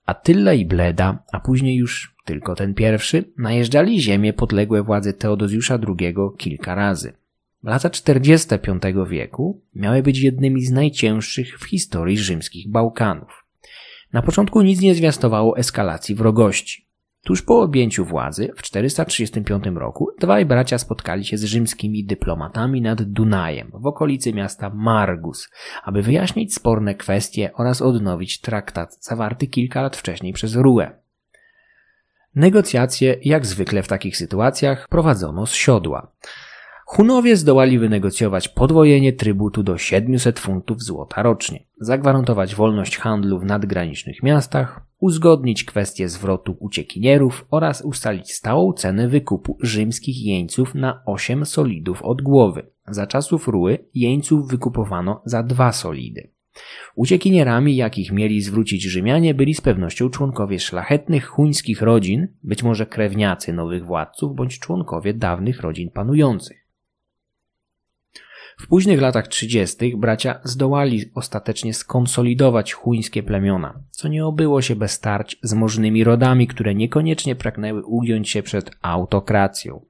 [0.06, 6.14] Attila i Bleda, a później już tylko ten pierwszy, najeżdżali ziemię podległe władzy Teodozjusza II
[6.38, 7.12] kilka razy.
[7.62, 13.44] Lata 45 wieku miały być jednymi z najcięższych w historii rzymskich Bałkanów.
[14.12, 16.89] Na początku nic nie zwiastowało eskalacji wrogości.
[17.24, 23.02] Tuż po objęciu władzy w 435 roku dwaj bracia spotkali się z rzymskimi dyplomatami nad
[23.02, 25.48] Dunajem w okolicy miasta Margus,
[25.84, 30.90] aby wyjaśnić sporne kwestie oraz odnowić traktat zawarty kilka lat wcześniej przez Ruę.
[32.34, 36.12] Negocjacje, jak zwykle w takich sytuacjach, prowadzono z siodła.
[36.86, 44.22] Hunowie zdołali wynegocjować podwojenie trybutu do 700 funtów złota rocznie, zagwarantować wolność handlu w nadgranicznych
[44.22, 52.02] miastach, uzgodnić kwestię zwrotu uciekinierów oraz ustalić stałą cenę wykupu rzymskich jeńców na 8 solidów
[52.02, 52.66] od głowy.
[52.88, 56.30] Za czasów Ruły jeńców wykupowano za dwa solidy.
[56.94, 63.52] Uciekinierami, jakich mieli zwrócić Rzymianie, byli z pewnością członkowie szlachetnych chuńskich rodzin, być może krewniacy
[63.52, 66.59] nowych władców bądź członkowie dawnych rodzin panujących.
[68.60, 69.96] W późnych latach 30.
[69.96, 76.46] bracia zdołali ostatecznie skonsolidować chuńskie plemiona, co nie obyło się bez starć z możnymi rodami,
[76.46, 79.84] które niekoniecznie pragnęły ugiąć się przed autokracją.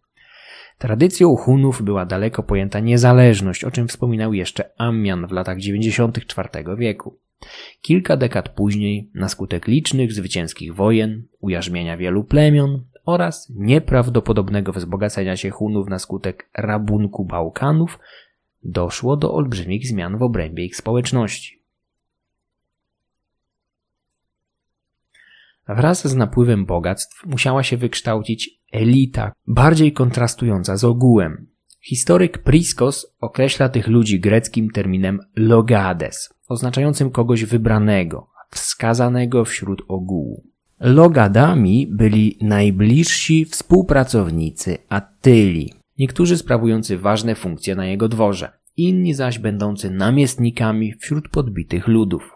[0.78, 7.18] Tradycją Hunów była daleko pojęta niezależność, o czym wspominał jeszcze Ammian w latach 94 wieku.
[7.83, 15.50] Kilka dekad później, na skutek licznych zwycięskich wojen, ujarzmienia wielu plemion oraz nieprawdopodobnego wzbogacenia się
[15.50, 17.98] Hunów na skutek rabunku Bałkanów,
[18.62, 21.61] doszło do olbrzymich zmian w obrębie ich społeczności.
[25.68, 31.46] Wraz z napływem bogactw musiała się wykształcić elita, bardziej kontrastująca z ogółem.
[31.81, 40.44] Historyk Priskos określa tych ludzi greckim terminem logades, oznaczającym kogoś wybranego, wskazanego wśród ogółu.
[40.81, 49.90] Logadami byli najbliżsi współpracownicy Attyli, niektórzy sprawujący ważne funkcje na jego dworze, inni zaś będący
[49.90, 52.32] namiestnikami wśród podbitych ludów.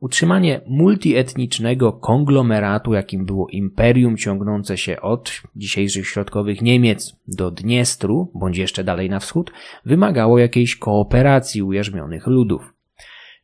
[0.00, 8.58] Utrzymanie multietnicznego konglomeratu, jakim było imperium ciągnące się od dzisiejszych środkowych Niemiec do Dniestru, bądź
[8.58, 9.52] jeszcze dalej na wschód,
[9.84, 12.75] wymagało jakiejś kooperacji ujarzmionych ludów.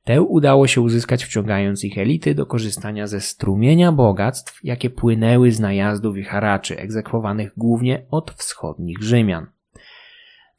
[0.04, 5.60] Tę udało się uzyskać wciągając ich elity do korzystania ze strumienia bogactw, jakie płynęły z
[5.60, 9.46] najazdów i haraczy, egzekwowanych głównie od wschodnich Rzymian.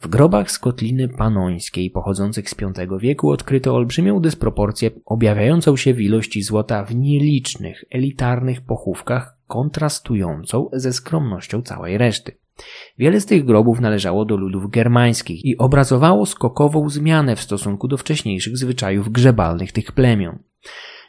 [0.03, 2.55] W grobach z kotliny panońskiej pochodzących z
[2.89, 10.69] V wieku odkryto olbrzymią dysproporcję objawiającą się w ilości złota w nielicznych, elitarnych pochówkach kontrastującą
[10.73, 12.37] ze skromnością całej reszty.
[12.97, 17.97] Wiele z tych grobów należało do ludów germańskich i obrazowało skokową zmianę w stosunku do
[17.97, 20.39] wcześniejszych zwyczajów grzebalnych tych plemion.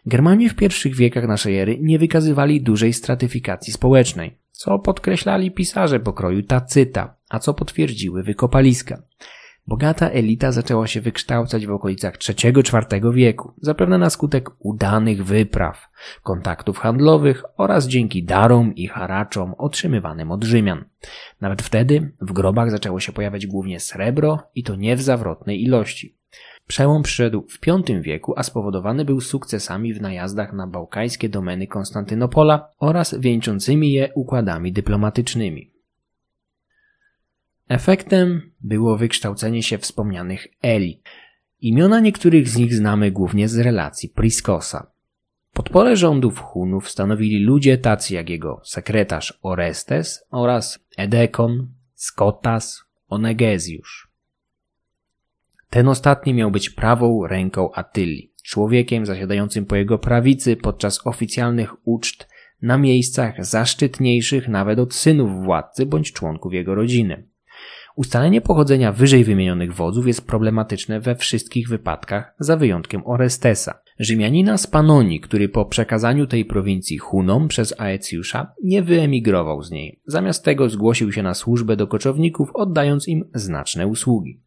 [0.07, 6.43] Germanie w pierwszych wiekach naszej ery nie wykazywali dużej stratyfikacji społecznej, co podkreślali pisarze pokroju
[6.43, 9.03] Tacyta, a co potwierdziły wykopaliska.
[9.67, 15.89] Bogata elita zaczęła się wykształcać w okolicach III-IV wieku, zapewne na skutek udanych wypraw,
[16.23, 20.85] kontaktów handlowych oraz dzięki darom i haraczom otrzymywanym od Rzymian.
[21.41, 26.17] Nawet wtedy w grobach zaczęło się pojawiać głównie srebro i to nie w zawrotnej ilości.
[26.67, 32.69] Przełom przyszedł w V wieku, a spowodowany był sukcesami w najazdach na bałkańskie domeny Konstantynopola
[32.79, 35.74] oraz wieńczącymi je układami dyplomatycznymi.
[37.69, 41.03] Efektem było wykształcenie się wspomnianych Eli.
[41.61, 44.91] Imiona niektórych z nich znamy głównie z relacji Priskosa.
[45.53, 54.11] Podporę rządów Hunów stanowili ludzie tacy jak jego sekretarz Orestes oraz Edekon, Skotas, Onegezjusz.
[55.71, 62.29] Ten ostatni miał być prawą ręką Attyli, człowiekiem zasiadającym po jego prawicy podczas oficjalnych uczt
[62.63, 67.34] na miejscach zaszczytniejszych nawet od synów władcy bądź członków jego rodziny.
[67.95, 73.79] Ustalenie pochodzenia wyżej wymienionych wodzów jest problematyczne we wszystkich wypadkach, za wyjątkiem Orestesa.
[73.99, 80.01] Rzymianina z Panonii, który po przekazaniu tej prowincji Hunom przez Aecjusza nie wyemigrował z niej.
[80.07, 84.41] Zamiast tego zgłosił się na służbę do koczowników, oddając im znaczne usługi.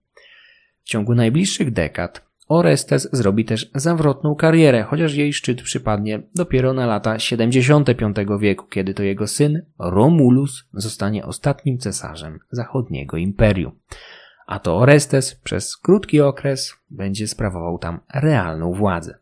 [0.83, 6.85] W ciągu najbliższych dekad Orestes zrobi też zawrotną karierę, chociaż jej szczyt przypadnie dopiero na
[6.85, 13.71] lata 75 wieku, kiedy to jego syn Romulus zostanie ostatnim cesarzem zachodniego imperium.
[14.47, 19.17] A to Orestes przez krótki okres będzie sprawował tam realną władzę.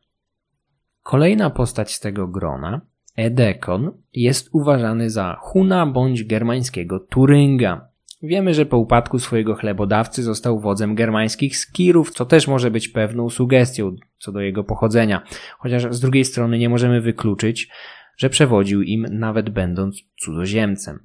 [1.03, 2.81] Kolejna postać z tego grona,
[3.15, 7.87] Edekon, jest uważany za Huna bądź germańskiego Turynga,
[8.25, 13.29] Wiemy, że po upadku swojego chlebodawcy został wodzem germańskich skirów, co też może być pewną
[13.29, 15.21] sugestią co do jego pochodzenia,
[15.59, 17.69] chociaż z drugiej strony nie możemy wykluczyć,
[18.17, 20.99] że przewodził im nawet będąc cudzoziemcem.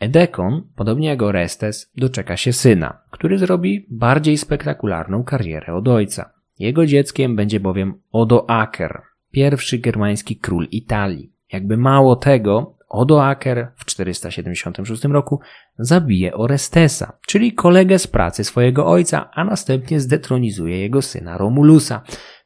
[0.00, 6.32] Edekon, podobnie jak Orestes, doczeka się syna, który zrobi bardziej spektakularną karierę od ojca.
[6.58, 11.32] Jego dzieckiem będzie bowiem Odoaker, pierwszy germański król Italii.
[11.52, 15.40] Jakby mało tego, Odoaker w 476 roku
[15.78, 22.02] zabije Orestesa, czyli kolegę z pracy swojego ojca, a następnie zdetronizuje jego syna Romulusa,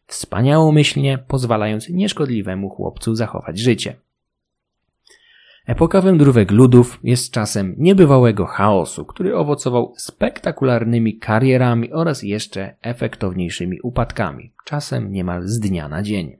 [0.07, 3.97] wspaniałomyślnie pozwalając nieszkodliwemu chłopcu zachować życie.
[5.67, 14.53] Epoka wędrówek ludów jest czasem niebywałego chaosu, który owocował spektakularnymi karierami oraz jeszcze efektowniejszymi upadkami,
[14.65, 16.40] czasem niemal z dnia na dzień.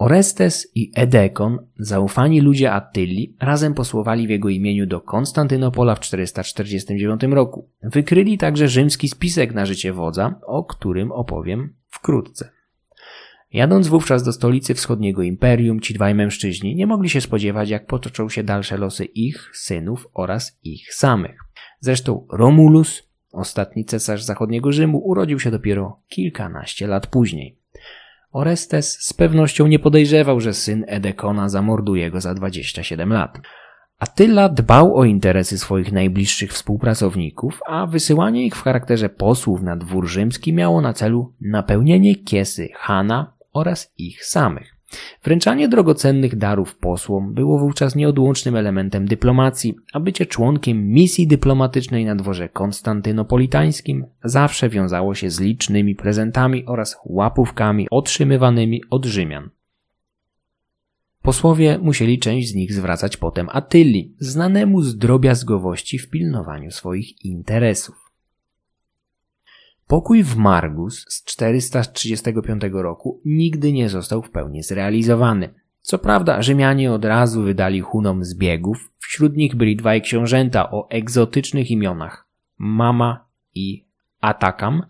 [0.00, 7.22] Orestes i Edekon, zaufani ludzie Attyli, razem posłowali w jego imieniu do Konstantynopola w 449
[7.22, 7.68] roku.
[7.82, 12.50] Wykryli także rzymski spisek na życie wodza, o którym opowiem wkrótce.
[13.52, 18.28] Jadąc wówczas do stolicy wschodniego imperium, ci dwaj mężczyźni nie mogli się spodziewać, jak potoczą
[18.28, 21.40] się dalsze losy ich synów oraz ich samych.
[21.80, 27.59] Zresztą Romulus, ostatni cesarz zachodniego Rzymu, urodził się dopiero kilkanaście lat później.
[28.32, 33.38] Orestes z pewnością nie podejrzewał, że syn Edekona zamorduje go za 27 lat.
[33.98, 40.06] Attila dbał o interesy swoich najbliższych współpracowników, a wysyłanie ich w charakterze posłów na dwór
[40.06, 44.79] rzymski miało na celu napełnienie kiesy Hana oraz ich samych.
[45.24, 52.16] Wręczanie drogocennych darów posłom było wówczas nieodłącznym elementem dyplomacji, a bycie członkiem misji dyplomatycznej na
[52.16, 59.50] dworze konstantynopolitańskim zawsze wiązało się z licznymi prezentami oraz łapówkami otrzymywanymi od Rzymian.
[61.22, 68.09] Posłowie musieli część z nich zwracać potem Attyli, znanemu z drobiazgowości w pilnowaniu swoich interesów.
[69.90, 75.54] Pokój w Margus z 435 roku nigdy nie został w pełni zrealizowany.
[75.80, 81.70] Co prawda, Rzymianie od razu wydali Hunom zbiegów, wśród nich byli dwaj książęta o egzotycznych
[81.70, 82.28] imionach
[82.58, 83.86] Mama i
[84.20, 84.82] Atakam,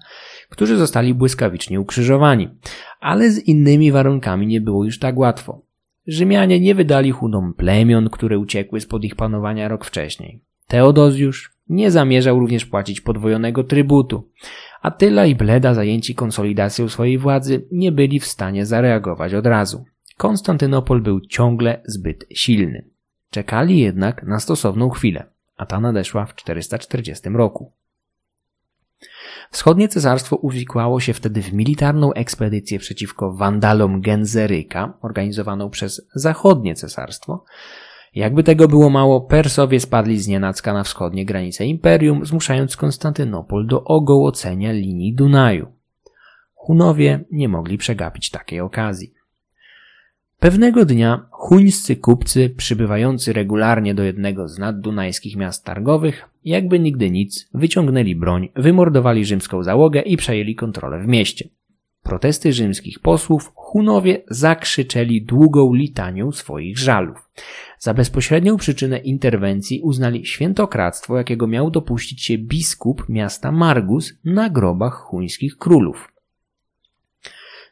[0.48, 2.48] którzy zostali błyskawicznie ukrzyżowani.
[3.00, 5.62] Ale z innymi warunkami nie było już tak łatwo.
[6.06, 10.44] Rzymianie nie wydali Hunom plemion, które uciekły spod ich panowania rok wcześniej.
[10.68, 14.30] Teodozjusz nie zamierzał również płacić podwojonego trybutu.
[14.82, 19.84] Attila i Bleda, zajęci konsolidacją swojej władzy, nie byli w stanie zareagować od razu.
[20.16, 22.84] Konstantynopol był ciągle zbyt silny.
[23.30, 25.26] Czekali jednak na stosowną chwilę,
[25.56, 27.72] a ta nadeszła w 440 roku.
[29.50, 37.44] Wschodnie cesarstwo uwikłało się wtedy w militarną ekspedycję przeciwko Wandalom Genzeryka, organizowaną przez zachodnie cesarstwo.
[38.14, 43.84] Jakby tego było mało, Persowie spadli z nienacka na wschodnie granice imperium, zmuszając Konstantynopol do
[43.84, 45.66] ogołocenia linii Dunaju.
[46.54, 49.12] Hunowie nie mogli przegapić takiej okazji.
[50.38, 57.48] Pewnego dnia chuńscy kupcy przybywający regularnie do jednego z naddunajskich miast targowych, jakby nigdy nic,
[57.54, 61.48] wyciągnęli broń, wymordowali rzymską załogę i przejęli kontrolę w mieście.
[62.10, 67.30] Protesty rzymskich posłów Hunowie zakrzyczeli długą litanią swoich żalów.
[67.78, 74.94] Za bezpośrednią przyczynę interwencji uznali świętokradztwo, jakiego miał dopuścić się biskup miasta Margus na grobach
[74.94, 76.12] chuńskich królów.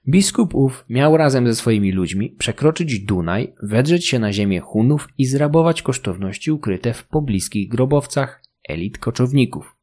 [0.08, 5.26] Biskup ów miał razem ze swoimi ludźmi przekroczyć Dunaj, wedrzeć się na ziemię Hunów i
[5.26, 9.77] zrabować kosztowności ukryte w pobliskich grobowcach elit koczowników.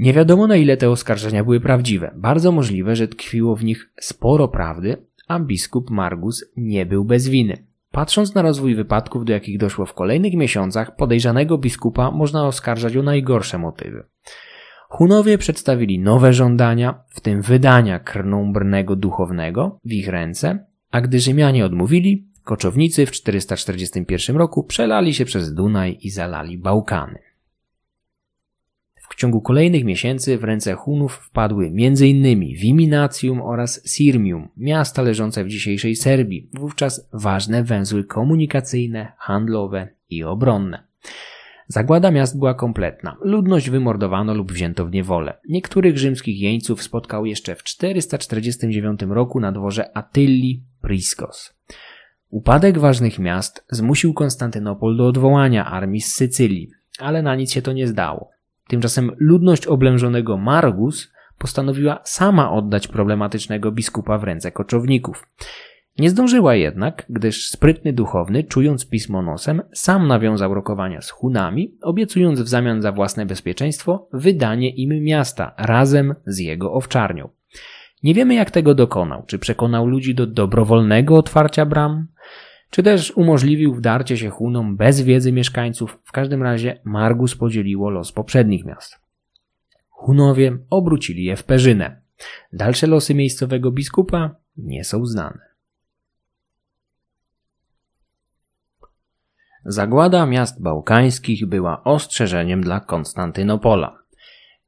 [0.00, 2.14] Nie wiadomo na ile te oskarżenia były prawdziwe.
[2.16, 4.96] Bardzo możliwe, że tkwiło w nich sporo prawdy,
[5.28, 7.66] a biskup Margus nie był bez winy.
[7.90, 13.02] Patrząc na rozwój wypadków, do jakich doszło w kolejnych miesiącach, podejrzanego biskupa można oskarżać o
[13.02, 14.04] najgorsze motywy.
[14.88, 21.64] Hunowie przedstawili nowe żądania, w tym wydania krnąbrnego duchownego w ich ręce, a gdy Rzymianie
[21.64, 27.29] odmówili, koczownicy w 441 roku przelali się przez Dunaj i zalali Bałkany.
[29.10, 32.40] W ciągu kolejnych miesięcy w ręce Hunów wpadły m.in.
[32.40, 40.82] Viminacium oraz Sirmium, miasta leżące w dzisiejszej Serbii, wówczas ważne węzły komunikacyjne, handlowe i obronne.
[41.68, 43.16] Zagłada miast była kompletna.
[43.20, 45.38] Ludność wymordowano lub wzięto w niewolę.
[45.48, 51.54] Niektórych rzymskich jeńców spotkał jeszcze w 449 roku na dworze Attylli Priskos.
[52.28, 57.72] Upadek ważnych miast zmusił Konstantynopol do odwołania armii z Sycylii, ale na nic się to
[57.72, 58.39] nie zdało.
[58.70, 65.26] Tymczasem ludność oblężonego Margus postanowiła sama oddać problematycznego biskupa w ręce koczowników.
[65.98, 72.40] Nie zdążyła jednak, gdyż sprytny duchowny, czując pismo nosem, sam nawiązał rokowania z Hunami, obiecując
[72.40, 77.28] w zamian za własne bezpieczeństwo wydanie im miasta razem z jego owczarnią.
[78.02, 82.06] Nie wiemy jak tego dokonał, czy przekonał ludzi do dobrowolnego otwarcia bram,
[82.70, 85.98] czy też umożliwił wdarcie się Hunom bez wiedzy mieszkańców.
[86.04, 89.00] W każdym razie Margus podzieliło los poprzednich miast.
[89.88, 92.00] Hunowie obrócili je w perzynę.
[92.52, 95.50] Dalsze losy miejscowego biskupa nie są znane.
[99.64, 103.98] Zagłada miast bałkańskich była ostrzeżeniem dla Konstantynopola.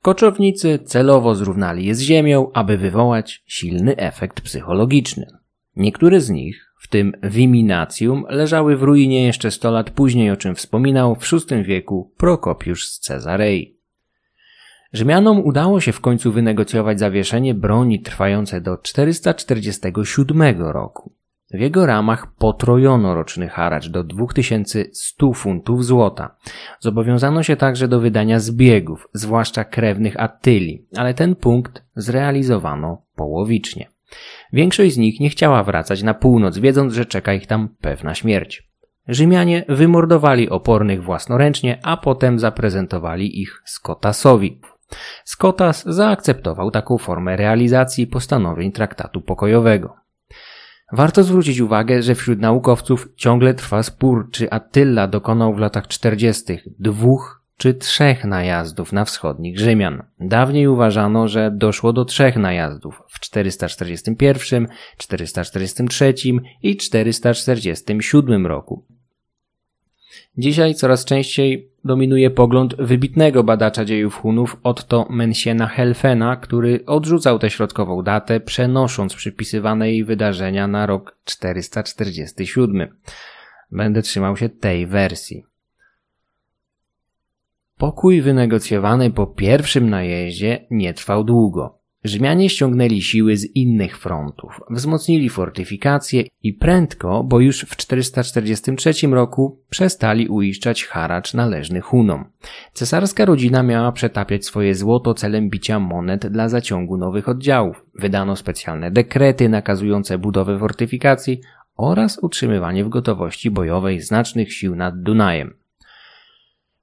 [0.03, 5.26] Koczownicy celowo zrównali je z ziemią, aby wywołać silny efekt psychologiczny.
[5.76, 10.55] Niektóre z nich, w tym Viminacium, leżały w ruinie jeszcze sto lat później, o czym
[10.55, 13.76] wspominał w VI wieku Prokopiusz z Cezarei.
[14.93, 21.12] Rzymianom udało się w końcu wynegocjować zawieszenie broni trwające do 447 roku.
[21.51, 26.37] W jego ramach potrojono roczny haracz do 2100 funtów złota.
[26.80, 33.91] Zobowiązano się także do wydania zbiegów, zwłaszcza krewnych Attyli, ale ten punkt zrealizowano połowicznie.
[34.53, 38.72] Większość z nich nie chciała wracać na północ, wiedząc, że czeka ich tam pewna śmierć.
[39.09, 44.61] Rzymianie wymordowali opornych własnoręcznie, a potem zaprezentowali ich Skotasowi.
[45.24, 49.96] Skotas zaakceptował taką formę realizacji postanowień traktatu pokojowego.
[50.92, 56.59] Warto zwrócić uwagę, że wśród naukowców ciągle trwa spór, czy Attila dokonał w latach 40.
[56.78, 60.02] dwóch czy trzech najazdów na wschodnich Rzymian.
[60.20, 66.14] Dawniej uważano, że doszło do trzech najazdów w 441, 443
[66.62, 68.84] i 447 roku.
[70.38, 77.50] Dzisiaj coraz częściej dominuje pogląd wybitnego badacza dziejów Hunów Otto Mensiena Helfena, który odrzucał tę
[77.50, 82.88] środkową datę, przenosząc przypisywane jej wydarzenia na rok 447.
[83.72, 85.51] Będę trzymał się tej wersji.
[87.83, 91.78] Pokój wynegocjowany po pierwszym najeździe nie trwał długo.
[92.05, 99.61] Rzymianie ściągnęli siły z innych frontów, wzmocnili fortyfikacje i prędko, bo już w 443 roku
[99.70, 102.24] przestali uiszczać haracz należny Hunom.
[102.72, 107.85] Cesarska rodzina miała przetapiać swoje złoto celem bicia monet dla zaciągu nowych oddziałów.
[107.95, 111.41] Wydano specjalne dekrety nakazujące budowę fortyfikacji
[111.76, 115.61] oraz utrzymywanie w gotowości bojowej znacznych sił nad Dunajem.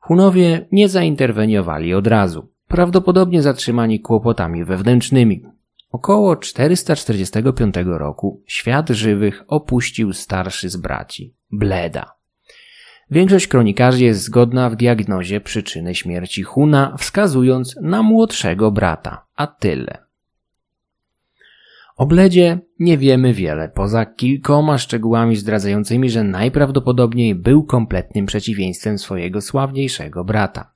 [0.09, 5.43] Hunowie nie zainterweniowali od razu prawdopodobnie zatrzymani kłopotami wewnętrznymi.
[5.91, 12.11] Około 445 roku świat żywych opuścił starszy z braci, Bleda.
[13.11, 20.08] Większość kronikarzy jest zgodna w diagnozie przyczyny śmierci Huna, wskazując na młodszego brata, Attylę.
[21.99, 29.41] O Bledzie nie wiemy wiele, poza kilkoma szczegółami zdradzającymi, że najprawdopodobniej był kompletnym przeciwieństwem swojego
[29.41, 30.73] sławniejszego brata.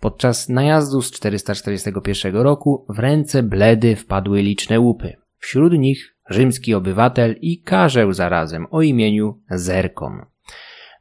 [0.00, 5.16] Podczas najazdu z 441 roku w ręce Bledy wpadły liczne łupy.
[5.38, 10.20] Wśród nich rzymski obywatel i karzeł zarazem o imieniu Zerkon.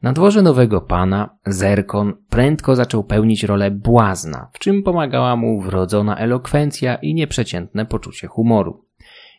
[0.02, 6.18] Na dworze nowego pana Zerkon prędko zaczął pełnić rolę błazna, w czym pomagała mu wrodzona
[6.18, 8.91] elokwencja i nieprzeciętne poczucie humoru.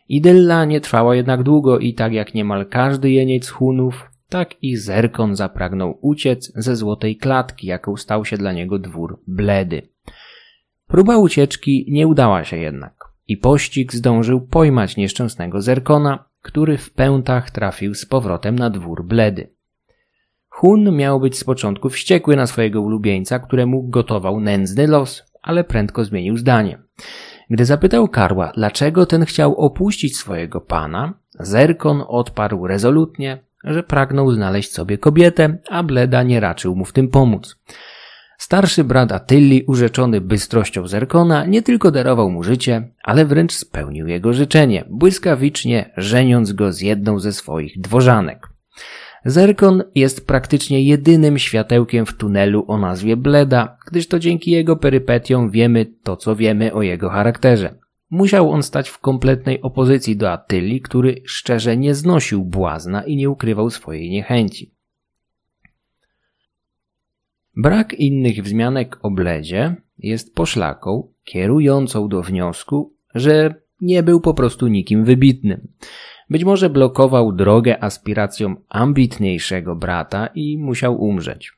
[0.09, 5.35] Idylla nie trwała jednak długo i tak jak niemal każdy jeniec Hunów, tak i Zerkon
[5.35, 9.81] zapragnął uciec ze złotej klatki, jaką stał się dla niego dwór bledy.
[10.87, 17.51] Próba ucieczki nie udała się jednak i pościg zdążył pojmać nieszczęsnego Zerkona, który w pętach
[17.51, 19.49] trafił z powrotem na dwór bledy.
[20.49, 26.05] Hun miał być z początku wściekły na swojego ulubieńca, któremu gotował nędzny los, ale prędko
[26.05, 26.79] zmienił zdanie.
[27.49, 34.71] Gdy zapytał Karła, dlaczego ten chciał opuścić swojego pana, Zerkon odparł rezolutnie, że pragnął znaleźć
[34.71, 37.55] sobie kobietę, a Bleda nie raczył mu w tym pomóc.
[38.37, 44.33] Starszy brat Atylli, urzeczony bystrością Zerkona, nie tylko darował mu życie, ale wręcz spełnił jego
[44.33, 48.52] życzenie, błyskawicznie żeniąc go z jedną ze swoich dworzanek.
[49.25, 55.49] Zerkon jest praktycznie jedynym światełkiem w tunelu o nazwie Bleda, gdyż to dzięki jego perypetiom
[55.49, 57.75] wiemy to, co wiemy o jego charakterze.
[58.09, 63.29] Musiał on stać w kompletnej opozycji do Attyli, który szczerze nie znosił błazna i nie
[63.29, 64.73] ukrywał swojej niechęci.
[67.55, 74.67] Brak innych wzmianek o Bledzie jest poszlaką kierującą do wniosku, że nie był po prostu
[74.67, 75.67] nikim wybitnym.
[76.29, 81.51] Być może blokował drogę aspiracjom ambitniejszego brata i musiał umrzeć.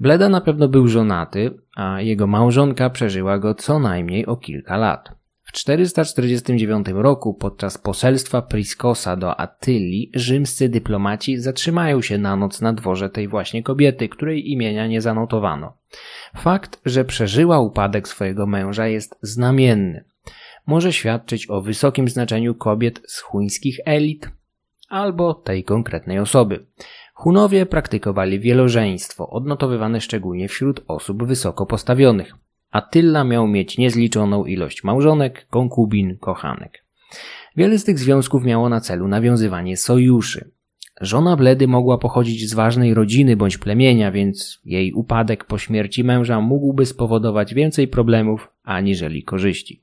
[0.00, 5.22] Bleda na pewno był żonaty, a jego małżonka przeżyła go co najmniej o kilka lat.
[5.42, 12.72] W 449 roku podczas poselstwa Priskosa do Attyli rzymscy dyplomaci zatrzymają się na noc na
[12.72, 15.76] dworze tej właśnie kobiety, której imienia nie zanotowano.
[16.36, 20.04] Fakt, że przeżyła upadek swojego męża jest znamienny.
[20.66, 24.30] Może świadczyć o wysokim znaczeniu kobiet z chuńskich elit
[24.88, 26.66] albo tej konkretnej osoby.
[27.14, 32.34] Hunowie praktykowali wielożeństwo, odnotowywane szczególnie wśród osób wysoko postawionych.
[32.70, 36.84] Attila miał mieć niezliczoną ilość małżonek, konkubin, kochanek.
[37.56, 40.50] Wiele z tych związków miało na celu nawiązywanie sojuszy.
[41.00, 46.40] Żona Bledy mogła pochodzić z ważnej rodziny bądź plemienia, więc jej upadek po śmierci męża
[46.40, 49.82] mógłby spowodować więcej problemów aniżeli korzyści.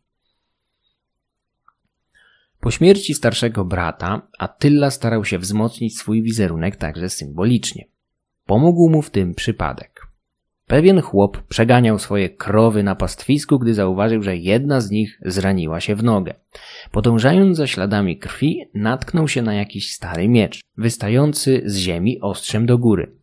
[2.62, 7.86] Po śmierci starszego brata Attila starał się wzmocnić swój wizerunek także symbolicznie.
[8.46, 10.08] Pomógł mu w tym przypadek.
[10.68, 15.96] Pewien chłop przeganiał swoje krowy na pastwisku, gdy zauważył, że jedna z nich zraniła się
[15.96, 16.34] w nogę.
[16.92, 22.78] Podążając za śladami krwi, natknął się na jakiś stary miecz, wystający z ziemi ostrzem do
[22.78, 23.16] góry.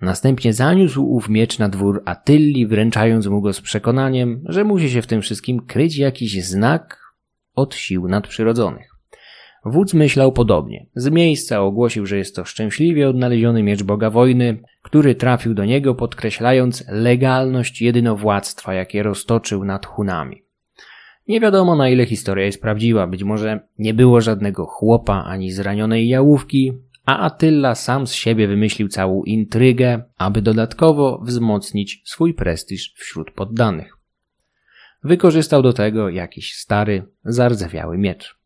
[0.00, 5.02] Następnie zaniósł ów miecz na dwór Atylli, wręczając mu go z przekonaniem, że musi się
[5.02, 7.03] w tym wszystkim kryć jakiś znak
[7.54, 8.94] od sił nadprzyrodzonych.
[9.64, 10.86] Wódz myślał podobnie.
[10.94, 15.94] Z miejsca ogłosił, że jest to szczęśliwie odnaleziony miecz Boga Wojny, który trafił do niego
[15.94, 20.42] podkreślając legalność jedynowładztwa, jakie roztoczył nad Hunami.
[21.28, 26.08] Nie wiadomo na ile historia jest prawdziwa, być może nie było żadnego chłopa ani zranionej
[26.08, 26.72] jałówki,
[27.06, 33.93] a Attila sam z siebie wymyślił całą intrygę, aby dodatkowo wzmocnić swój prestiż wśród poddanych.
[35.04, 38.38] Wykorzystał do tego jakiś stary, zardzewiały miecz.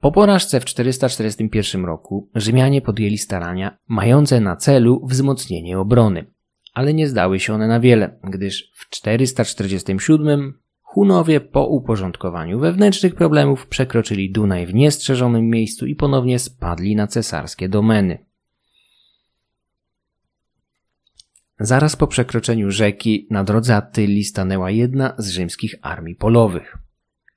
[0.00, 6.26] Po porażce w 441 roku Rzymianie podjęli starania mające na celu wzmocnienie obrony,
[6.74, 13.66] ale nie zdały się one na wiele, gdyż w 447 Hunowie po uporządkowaniu wewnętrznych problemów
[13.66, 18.18] przekroczyli Dunaj w niestrzeżonym miejscu i ponownie spadli na cesarskie domeny.
[21.64, 26.78] Zaraz po przekroczeniu rzeki na drodze Attyli stanęła jedna z rzymskich armii polowych.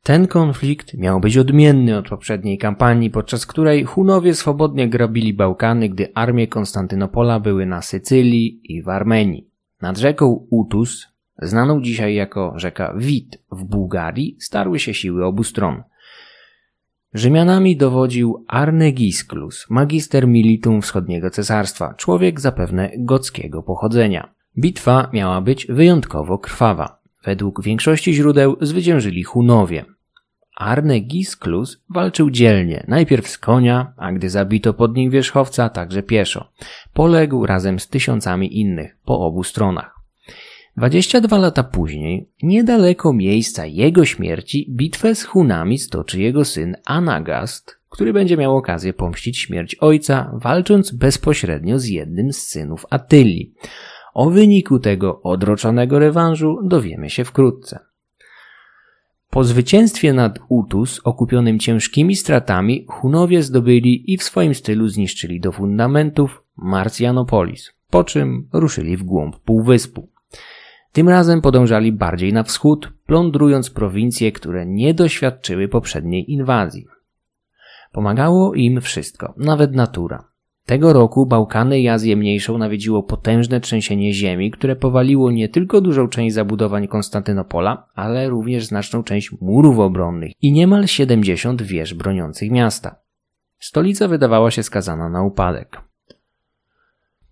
[0.03, 6.11] Ten konflikt miał być odmienny od poprzedniej kampanii, podczas której Hunowie swobodnie grabili Bałkany, gdy
[6.15, 9.49] armie Konstantynopola były na Sycylii i w Armenii.
[9.82, 11.07] Nad rzeką Utus,
[11.41, 15.84] znaną dzisiaj jako rzeka Wit w Bułgarii, starły się siły obu stron.
[17.16, 24.34] Rzymianami dowodził Arnegisklus, magister militum wschodniego cesarstwa, człowiek zapewne gockiego pochodzenia.
[24.59, 26.99] Bitwa miała być wyjątkowo krwawa.
[27.24, 29.86] Według większości źródeł zwyciężyli Hunowie.
[30.55, 36.51] Arne Gisklus walczył dzielnie, najpierw z konia, a gdy zabito pod nim wierzchowca, także pieszo.
[36.93, 39.95] Poległ razem z tysiącami innych po obu stronach.
[40.78, 48.13] 22 lata później, niedaleko miejsca jego śmierci, bitwę z Hunami stoczy jego syn Anagast, który
[48.13, 53.53] będzie miał okazję pomścić śmierć ojca, walcząc bezpośrednio z jednym z synów Attylii.
[54.13, 57.80] O wyniku tego odroczonego rewanżu dowiemy się wkrótce.
[59.30, 65.51] Po zwycięstwie nad Utus, okupionym ciężkimi stratami, Hunowie zdobyli i w swoim stylu zniszczyli do
[65.51, 70.14] fundamentów Marcjanopolis, po czym ruszyli w głąb półwyspu.
[70.96, 76.86] Tym razem podążali bardziej na wschód, plądrując prowincje, które nie doświadczyły poprzedniej inwazji.
[77.91, 80.28] Pomagało im wszystko, nawet natura.
[80.66, 86.08] Tego roku Bałkany i Azję Mniejszą nawiedziło potężne trzęsienie ziemi, które powaliło nie tylko dużą
[86.08, 92.96] część zabudowań Konstantynopola, ale również znaczną część murów obronnych i niemal 70 wież broniących miasta.
[93.60, 95.84] Stolica wydawała się skazana na upadek.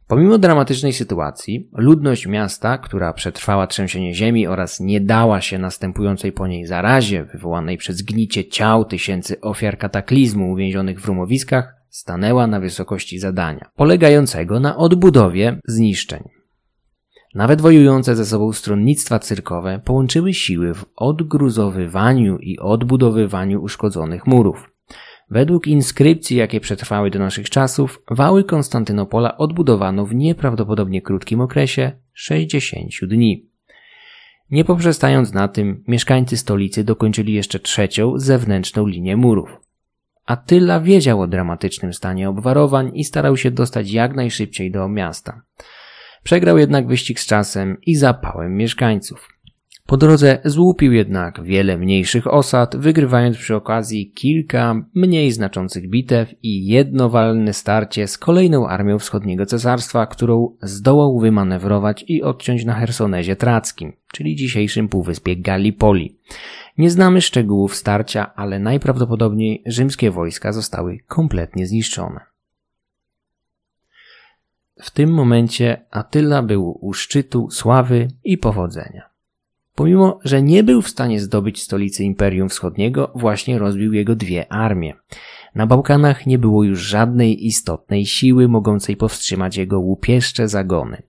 [0.07, 6.47] Pomimo dramatycznej sytuacji, ludność miasta, która przetrwała trzęsienie ziemi oraz nie dała się następującej po
[6.47, 13.19] niej zarazie wywołanej przez gnicie ciał tysięcy ofiar kataklizmu uwięzionych w rumowiskach, stanęła na wysokości
[13.19, 16.23] zadania, polegającego na odbudowie zniszczeń.
[17.35, 24.72] Nawet wojujące ze sobą stronnictwa cyrkowe połączyły siły w odgruzowywaniu i odbudowywaniu uszkodzonych murów.
[25.33, 32.91] Według inskrypcji, jakie przetrwały do naszych czasów, wały Konstantynopola odbudowano w nieprawdopodobnie krótkim okresie 60
[33.03, 33.49] dni.
[34.51, 39.49] Nie poprzestając na tym, mieszkańcy stolicy dokończyli jeszcze trzecią zewnętrzną linię murów.
[40.25, 45.41] Attila wiedział o dramatycznym stanie obwarowań i starał się dostać jak najszybciej do miasta.
[46.23, 49.32] Przegrał jednak wyścig z czasem i zapałem mieszkańców.
[49.87, 56.65] Po drodze złupił jednak wiele mniejszych osad, wygrywając przy okazji kilka mniej znaczących bitew i
[56.65, 63.93] jednowalne starcie z kolejną armią wschodniego cesarstwa, którą zdołał wymanewrować i odciąć na Hersonezie Trackim,
[64.13, 66.19] czyli dzisiejszym półwyspie Gallipoli.
[66.77, 72.19] Nie znamy szczegółów starcia, ale najprawdopodobniej rzymskie wojska zostały kompletnie zniszczone.
[74.81, 79.12] W tym momencie Attila był u szczytu sławy i powodzenia.
[79.75, 84.93] Pomimo, że nie był w stanie zdobyć stolicy Imperium Wschodniego, właśnie rozbił jego dwie armie.
[85.55, 91.01] Na Bałkanach nie było już żadnej istotnej siły mogącej powstrzymać jego łupieszcze zagony.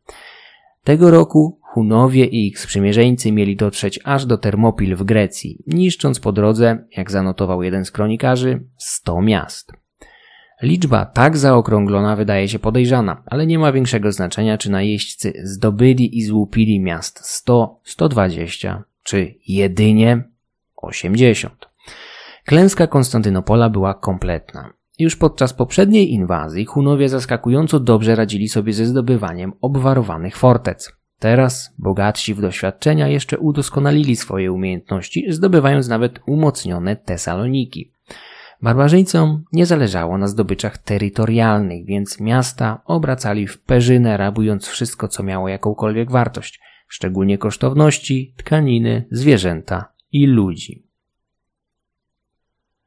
[0.85, 6.33] Tego roku Hunowie i ich sprzymierzeńcy mieli dotrzeć aż do Termopil w Grecji, niszcząc po
[6.33, 9.84] drodze, jak zanotował jeden z kronikarzy, 100 miast.
[10.63, 16.23] Liczba tak zaokrąglona wydaje się podejrzana, ale nie ma większego znaczenia, czy najeźdźcy zdobyli i
[16.23, 20.25] złupili miast 100, 120 czy jedynie
[20.77, 21.69] 80.
[22.45, 24.73] Klęska Konstantynopola była kompletna.
[24.99, 30.93] Już podczas poprzedniej inwazji Hunowie zaskakująco dobrze radzili sobie ze zdobywaniem obwarowanych fortec.
[31.19, 37.94] Teraz bogatsi w doświadczenia jeszcze udoskonalili swoje umiejętności, zdobywając nawet umocnione Tesaloniki.
[38.63, 45.49] Barbarzyńcom nie zależało na zdobyczach terytorialnych, więc miasta obracali w perzynę, rabując wszystko, co miało
[45.49, 50.85] jakąkolwiek wartość, szczególnie kosztowności, tkaniny, zwierzęta i ludzi.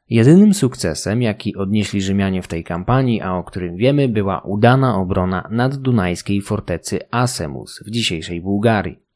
[0.09, 5.47] Jedynym sukcesem, jaki odnieśli Rzymianie w tej kampanii, a o którym wiemy, była udana obrona
[5.51, 9.06] naddunajskiej fortecy Asemus w dzisiejszej Bułgarii.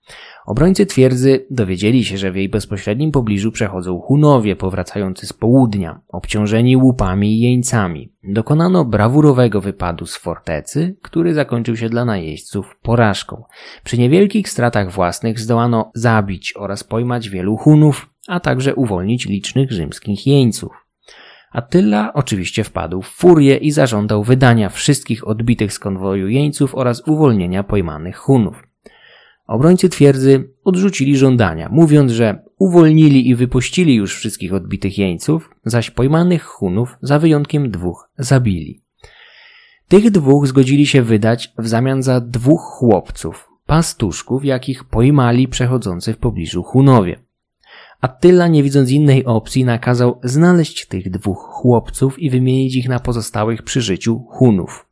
[0.46, 6.78] Obrońcy twierdzy dowiedzieli się, że w jej bezpośrednim pobliżu przechodzą Hunowie powracający z południa, obciążeni
[6.78, 8.12] łupami i jeńcami.
[8.24, 13.44] Dokonano brawurowego wypadu z fortecy, który zakończył się dla najeźdźców porażką.
[13.84, 20.28] Przy niewielkich stratach własnych zdołano zabić oraz pojmać wielu Hunów, a także uwolnić licznych rzymskich
[20.28, 20.72] jeńców.
[21.52, 27.64] Attila oczywiście wpadł w furię i zażądał wydania wszystkich odbitych z konwoju jeńców oraz uwolnienia
[27.64, 28.71] pojmanych Hunów.
[29.48, 36.44] Obrońcy twierdzy odrzucili żądania, mówiąc, że uwolnili i wypuścili już wszystkich odbitych jeńców, zaś pojmanych
[36.44, 38.82] Hunów za wyjątkiem dwóch zabili.
[39.88, 46.18] Tych dwóch zgodzili się wydać w zamian za dwóch chłopców, pastuszków, jakich pojmali przechodzący w
[46.18, 47.20] pobliżu Hunowie.
[48.02, 53.64] Attila, nie widząc innej opcji, nakazał znaleźć tych dwóch chłopców i wymienić ich na pozostałych
[53.64, 54.91] przy życiu Hunów.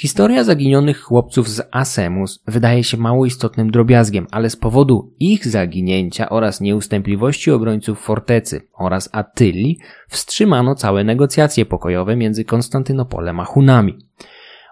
[0.00, 6.28] Historia zaginionych chłopców z Asemus wydaje się mało istotnym drobiazgiem, ale z powodu ich zaginięcia
[6.28, 9.78] oraz nieustępliwości obrońców fortecy oraz Attyli
[10.08, 13.98] wstrzymano całe negocjacje pokojowe między Konstantynopolem a Hunami.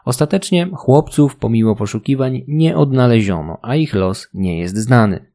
[0.05, 5.27] Ostatecznie chłopców pomimo poszukiwań nie odnaleziono, a ich los nie jest znany.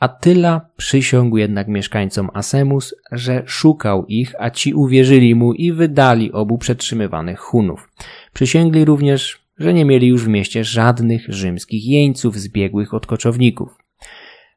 [0.00, 6.58] Attila przysiągł jednak mieszkańcom Asemus, że szukał ich, a ci uwierzyli mu i wydali obu
[6.58, 7.88] przetrzymywanych Hunów.
[8.34, 13.78] Przysięgli również, że nie mieli już w mieście żadnych rzymskich jeńców zbiegłych od koczowników.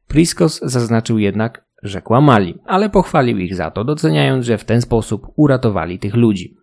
[0.08, 5.28] Priskos zaznaczył jednak, że kłamali, ale pochwalił ich za to, doceniając, że w ten sposób
[5.36, 6.58] uratowali tych ludzi.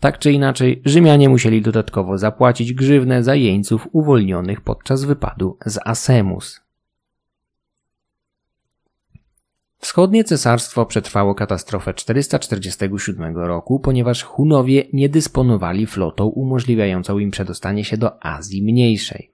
[0.00, 6.63] Tak czy inaczej, Rzymianie musieli dodatkowo zapłacić grzywnę za jeńców uwolnionych podczas wypadu z Asemus.
[9.84, 17.96] Wschodnie cesarstwo przetrwało katastrofę 447 roku, ponieważ Hunowie nie dysponowali flotą umożliwiającą im przedostanie się
[17.96, 19.30] do Azji Mniejszej.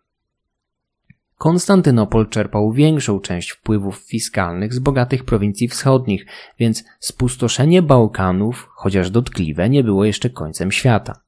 [1.39, 6.27] Konstantynopol czerpał większą część wpływów fiskalnych z bogatych prowincji wschodnich,
[6.59, 11.21] więc spustoszenie Bałkanów, chociaż dotkliwe, nie było jeszcze końcem świata.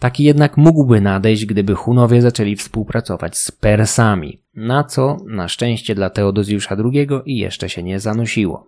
[0.00, 6.10] Taki jednak mógłby nadejść, gdyby Hunowie zaczęli współpracować z Persami, na co na szczęście dla
[6.10, 8.66] Teodozjusza II i jeszcze się nie zanosiło.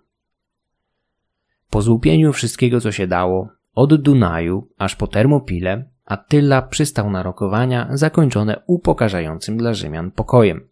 [1.70, 7.88] Po złupieniu wszystkiego, co się dało, od Dunaju aż po Termopile, Attila przystał na rokowania
[7.92, 10.68] zakończone upokarzającym dla Rzymian pokojem.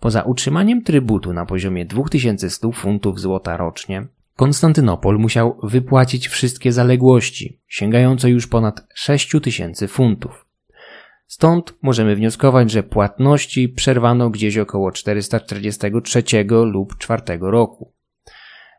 [0.00, 4.06] Poza utrzymaniem trybutu na poziomie 2100 funtów złota rocznie,
[4.36, 10.46] Konstantynopol musiał wypłacić wszystkie zaległości, sięgające już ponad 6000 funtów.
[11.26, 17.92] Stąd możemy wnioskować, że płatności przerwano gdzieś około 443 lub 4 roku.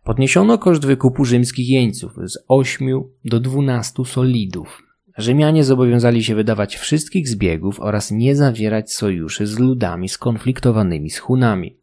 [0.04, 2.88] Podniesiono koszt wykupu rzymskich jeńców z 8
[3.26, 4.82] do 12 solidów.
[5.18, 11.78] Rzymianie zobowiązali się wydawać wszystkich zbiegów oraz nie zawierać sojuszy z ludami skonfliktowanymi z Hunami.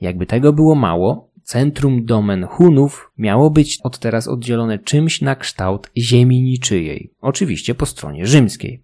[0.00, 5.90] Jakby tego było mało, centrum domen Hunów miało być od teraz oddzielone czymś na kształt
[5.96, 8.82] ziemi niczyjej, oczywiście po stronie rzymskiej.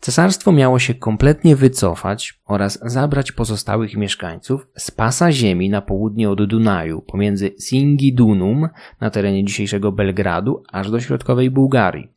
[0.00, 6.44] Cesarstwo miało się kompletnie wycofać oraz zabrać pozostałych mieszkańców z pasa ziemi na południe od
[6.44, 8.68] Dunaju, pomiędzy Singidunum
[9.00, 12.08] na terenie dzisiejszego Belgradu, aż do środkowej Bułgarii.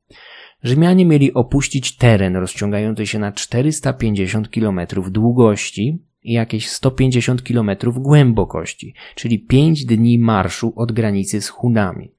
[0.64, 4.80] Rzymianie mieli opuścić teren rozciągający się na 450 km
[5.10, 12.12] długości jakieś 150 km głębokości, czyli 5 dni marszu od granicy z Hunami.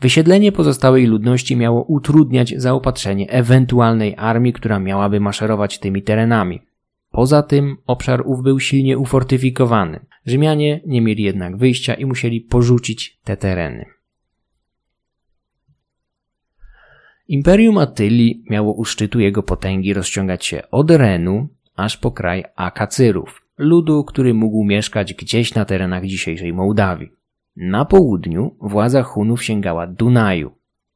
[0.00, 6.60] Wysiedlenie pozostałej ludności miało utrudniać zaopatrzenie ewentualnej armii, która miałaby maszerować tymi terenami.
[7.10, 10.00] Poza tym obszar ów był silnie ufortyfikowany.
[10.26, 13.86] Rzymianie nie mieli jednak wyjścia i musieli porzucić te tereny.
[17.28, 21.48] Imperium Attyli miało u szczytu jego potęgi rozciągać się od Renu
[21.80, 27.08] aż po kraj Akacyrów, ludu, który mógł mieszkać gdzieś na terenach dzisiejszej Mołdawii.
[27.56, 30.50] Na południu władza Hunów sięgała Dunaju.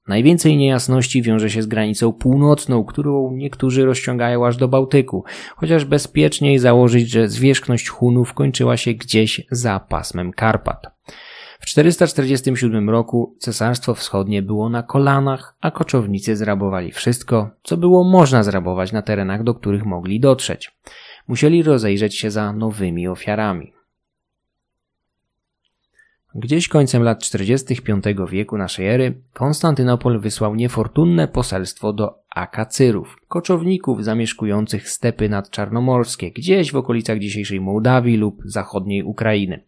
[0.09, 5.24] Najwięcej niejasności wiąże się z granicą północną, którą niektórzy rozciągają aż do Bałtyku,
[5.57, 10.87] chociaż bezpieczniej założyć, że zwierzchność Hunów kończyła się gdzieś za pasmem Karpat.
[11.64, 18.42] W 447 roku Cesarstwo Wschodnie było na kolanach, a koczownicy zrabowali wszystko, co było można
[18.42, 20.72] zrabować na terenach, do których mogli dotrzeć.
[21.28, 23.72] Musieli rozejrzeć się za nowymi ofiarami.
[26.34, 34.88] Gdzieś końcem lat 45 wieku naszej ery Konstantynopol wysłał niefortunne poselstwo do Akacyrów, koczowników zamieszkujących
[34.88, 39.64] stepy nadczarnomorskie, gdzieś w okolicach dzisiejszej Mołdawii lub zachodniej Ukrainy.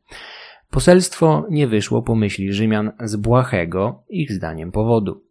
[0.77, 5.25] Poselstwo nie wyszło po myśli Rzymian z błahego, ich zdaniem, powodu.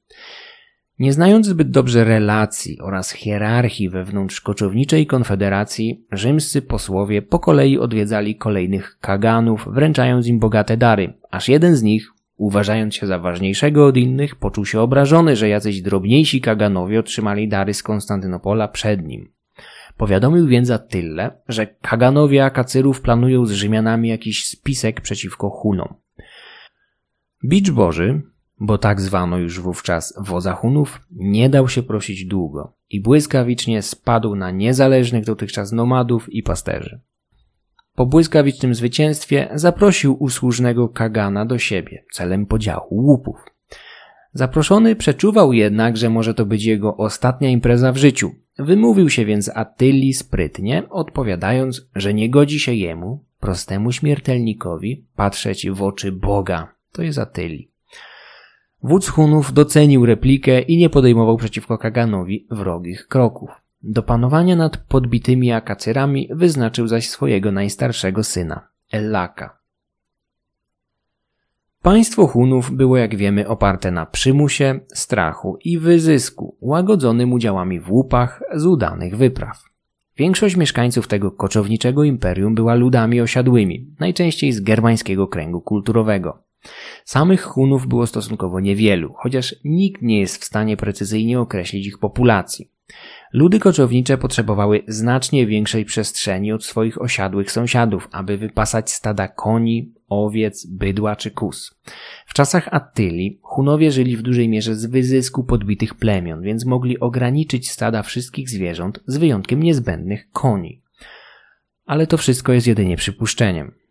[0.99, 8.35] Nie znając zbyt dobrze relacji oraz hierarchii wewnątrz koczowniczej konfederacji, rzymscy posłowie po kolei odwiedzali
[8.35, 13.97] kolejnych kaganów, wręczając im bogate dary, aż jeden z nich, uważając się za ważniejszego od
[13.97, 19.34] innych, poczuł się obrażony, że jacyś drobniejsi kaganowie otrzymali dary z Konstantynopola przed nim.
[19.97, 25.93] Powiadomił więc Attyle, że Kaganowie Akacyrów planują z Rzymianami jakiś spisek przeciwko Hunom.
[27.45, 28.21] Bicz Boży,
[28.59, 34.35] bo tak zwano już wówczas wodza Hunów, nie dał się prosić długo i błyskawicznie spadł
[34.35, 36.99] na niezależnych dotychczas nomadów i pasterzy.
[37.95, 43.37] Po błyskawicznym zwycięstwie zaprosił usłużnego Kagana do siebie celem podziału łupów.
[44.33, 49.51] Zaproszony przeczuwał jednak, że może to być jego ostatnia impreza w życiu Wymówił się więc
[49.55, 56.75] Attyli sprytnie, odpowiadając, że nie godzi się jemu, prostemu śmiertelnikowi patrzeć w oczy Boga.
[56.91, 57.71] To jest Atyli.
[58.83, 63.49] Wódz Hunów docenił replikę i nie podejmował przeciwko Kaganowi wrogich kroków.
[63.83, 69.64] Do panowania nad podbitymi akacyrami wyznaczył zaś swojego najstarszego syna, Ellaka.
[71.85, 78.43] Państwo Hunów było, jak wiemy, oparte na przymusie, strachu i wyzysku, łagodzonym udziałami w łupach
[78.53, 79.63] z udanych wypraw.
[80.17, 86.43] Większość mieszkańców tego koczowniczego imperium była ludami osiadłymi, najczęściej z germańskiego kręgu kulturowego.
[87.03, 92.71] Samych Hunów było stosunkowo niewielu, chociaż nikt nie jest w stanie precyzyjnie określić ich populacji.
[93.33, 100.65] Ludy koczownicze potrzebowały znacznie większej przestrzeni od swoich osiadłych sąsiadów, aby wypasać stada koni, owiec,
[100.65, 101.75] bydła czy kus.
[102.25, 107.71] W czasach Attylii Hunowie żyli w dużej mierze z wyzysku podbitych plemion, więc mogli ograniczyć
[107.71, 110.81] stada wszystkich zwierząt z wyjątkiem niezbędnych koni.
[111.85, 113.84] Ale to wszystko jest jedynie przypuszczeniem.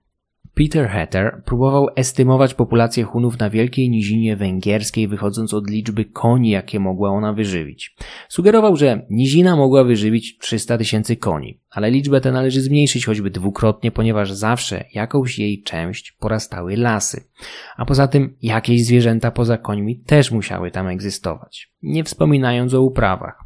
[0.54, 6.80] Peter Hatter próbował estymować populację Hunów na wielkiej nizinie węgierskiej, wychodząc od liczby koni, jakie
[6.80, 7.96] mogła ona wyżywić.
[8.28, 13.90] Sugerował, że nizina mogła wyżywić 300 tysięcy koni, ale liczbę tę należy zmniejszyć choćby dwukrotnie,
[13.90, 17.24] ponieważ zawsze jakąś jej część porastały lasy.
[17.76, 23.40] A poza tym jakieś zwierzęta poza końmi też musiały tam egzystować, nie wspominając o uprawach.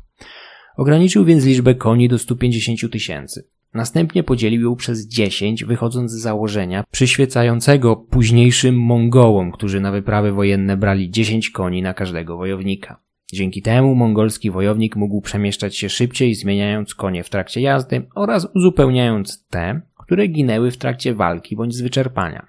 [0.77, 3.49] Ograniczył więc liczbę koni do 150 tysięcy.
[3.79, 10.77] Następnie podzielił ją przez 10, wychodząc z założenia przyświecającego późniejszym Mongołom, którzy na wyprawy wojenne
[10.77, 13.01] brali 10 koni na każdego wojownika.
[13.33, 19.47] Dzięki temu mongolski wojownik mógł przemieszczać się szybciej, zmieniając konie w trakcie jazdy oraz uzupełniając
[19.47, 22.47] te, które ginęły w trakcie walki bądź z wyczerpania.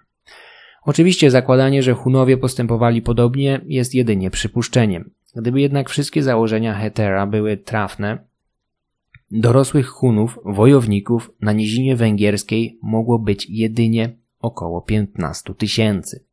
[0.83, 5.11] Oczywiście zakładanie, że Hunowie postępowali podobnie jest jedynie przypuszczeniem.
[5.35, 8.28] Gdyby jednak wszystkie założenia Hetera były trafne,
[9.31, 16.25] Dorosłych Hunów, wojowników na nizinie węgierskiej mogło być jedynie około 15 tysięcy.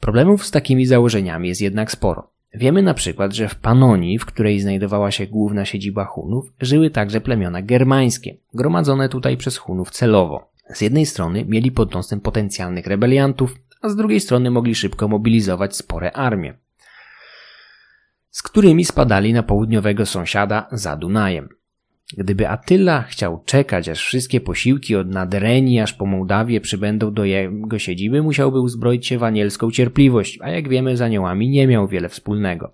[0.00, 2.30] Problemów z takimi założeniami jest jednak sporo.
[2.54, 7.20] Wiemy na przykład, że w Panonii, w której znajdowała się główna siedziba Hunów, żyły także
[7.20, 10.50] plemiona germańskie, gromadzone tutaj przez Hunów celowo.
[10.74, 15.76] Z jednej strony mieli pod nosem potencjalnych rebeliantów, a z drugiej strony mogli szybko mobilizować
[15.76, 16.54] spore armie,
[18.30, 21.48] z którymi spadali na południowego sąsiada za Dunajem.
[22.18, 27.78] Gdyby Attila chciał czekać, aż wszystkie posiłki od Nadereni aż po Mołdawię przybędą do jego
[27.78, 32.08] siedziby, musiałby uzbroić się w anielską cierpliwość, a jak wiemy z aniołami nie miał wiele
[32.08, 32.72] wspólnego.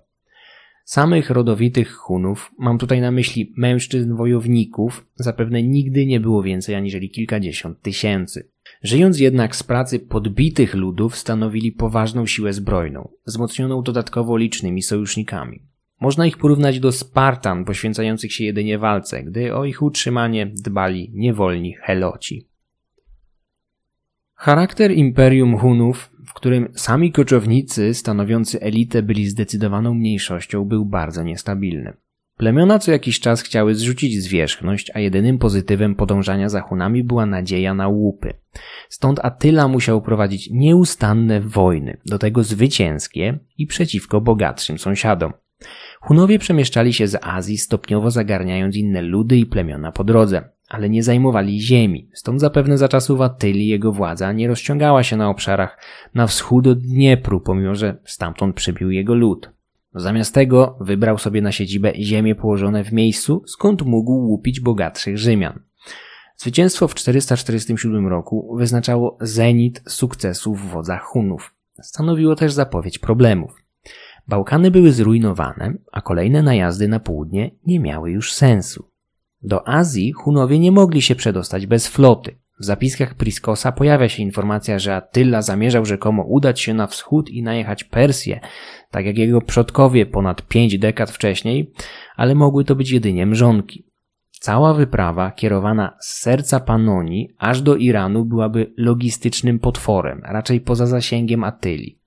[0.85, 7.09] Samych rodowitych Hunów, mam tutaj na myśli mężczyzn wojowników, zapewne nigdy nie było więcej aniżeli
[7.09, 8.49] kilkadziesiąt tysięcy.
[8.83, 15.66] Żyjąc jednak z pracy podbitych ludów, stanowili poważną siłę zbrojną, wzmocnioną dodatkowo licznymi sojusznikami.
[16.01, 21.73] Można ich porównać do Spartan poświęcających się jedynie walce, gdy o ich utrzymanie dbali niewolni
[21.73, 22.47] Heloci.
[24.33, 31.93] Charakter Imperium Hunów, w którym sami koczownicy stanowiący elitę byli zdecydowaną mniejszością, był bardzo niestabilny.
[32.37, 37.73] Plemiona co jakiś czas chciały zrzucić zwierzchność, a jedynym pozytywem podążania za Hunami była nadzieja
[37.73, 38.33] na łupy.
[38.89, 45.33] Stąd Attila musiał prowadzić nieustanne wojny, do tego zwycięskie i przeciwko bogatszym sąsiadom.
[46.07, 51.03] Hunowie przemieszczali się z Azji, stopniowo zagarniając inne ludy i plemiona po drodze, ale nie
[51.03, 55.79] zajmowali ziemi, stąd zapewne za czasów Attyli jego władza nie rozciągała się na obszarach
[56.13, 59.51] na wschód od Dniepru, pomimo że stamtąd przybił jego lud.
[59.95, 65.59] Zamiast tego wybrał sobie na siedzibę ziemie położone w miejscu, skąd mógł łupić bogatszych Rzymian.
[66.37, 71.53] Zwycięstwo w 447 roku wyznaczało zenit sukcesów wodza Hunów.
[71.81, 73.66] Stanowiło też zapowiedź problemów.
[74.27, 78.91] Bałkany były zrujnowane, a kolejne najazdy na południe nie miały już sensu.
[79.41, 82.37] Do Azji Hunowie nie mogli się przedostać bez floty.
[82.59, 87.43] W zapiskach Priskosa pojawia się informacja, że Attila zamierzał rzekomo udać się na wschód i
[87.43, 88.39] najechać Persję,
[88.91, 91.73] tak jak jego przodkowie ponad pięć dekad wcześniej,
[92.15, 93.87] ale mogły to być jedynie mrzonki.
[94.31, 101.43] Cała wyprawa kierowana z serca Panonii aż do Iranu byłaby logistycznym potworem, raczej poza zasięgiem
[101.43, 101.99] Attyli.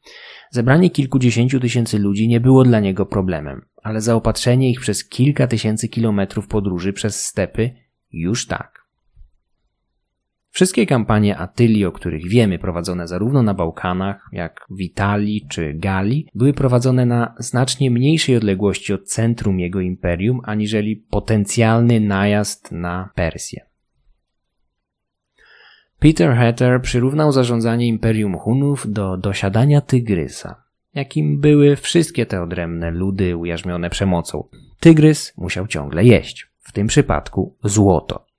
[0.53, 5.89] Zebranie kilkudziesięciu tysięcy ludzi nie było dla niego problemem, ale zaopatrzenie ich przez kilka tysięcy
[5.89, 7.71] kilometrów podróży przez stepy
[8.13, 8.81] już tak.
[10.53, 16.27] Wszystkie kampanie Attylii, o których wiemy, prowadzone zarówno na Bałkanach, jak w Italii czy Galii,
[16.35, 23.70] były prowadzone na znacznie mniejszej odległości od centrum jego imperium, aniżeli potencjalny najazd na Persję.
[26.01, 33.37] Peter Hatter przyrównał zarządzanie Imperium Hunów do dosiadania tygrysa, jakim były wszystkie te odrębne ludy
[33.37, 34.49] ujarzmione przemocą.
[34.81, 38.30] Tygrys musiał ciągle jeść, w tym przypadku złoto.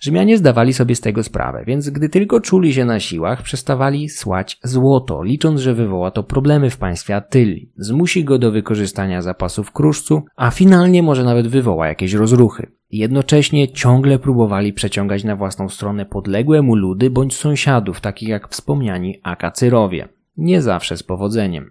[0.00, 4.58] Rzymianie zdawali sobie z tego sprawę, więc gdy tylko czuli się na siłach, przestawali słać
[4.62, 10.22] złoto, licząc, że wywoła to problemy w państwie Attylii, zmusi go do wykorzystania zapasów kruszcu,
[10.36, 12.66] a finalnie może nawet wywoła jakieś rozruchy.
[12.90, 19.20] Jednocześnie ciągle próbowali przeciągać na własną stronę podległe mu ludy bądź sąsiadów, takich jak wspomniani
[19.22, 20.08] Akacyrowie.
[20.36, 21.70] Nie zawsze z powodzeniem.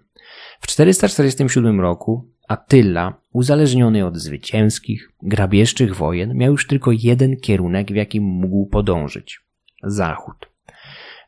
[0.60, 7.94] W 447 roku Attila, uzależniony od zwycięskich, grabieżczych wojen, miał już tylko jeden kierunek, w
[7.94, 9.40] jakim mógł podążyć
[9.82, 10.50] zachód.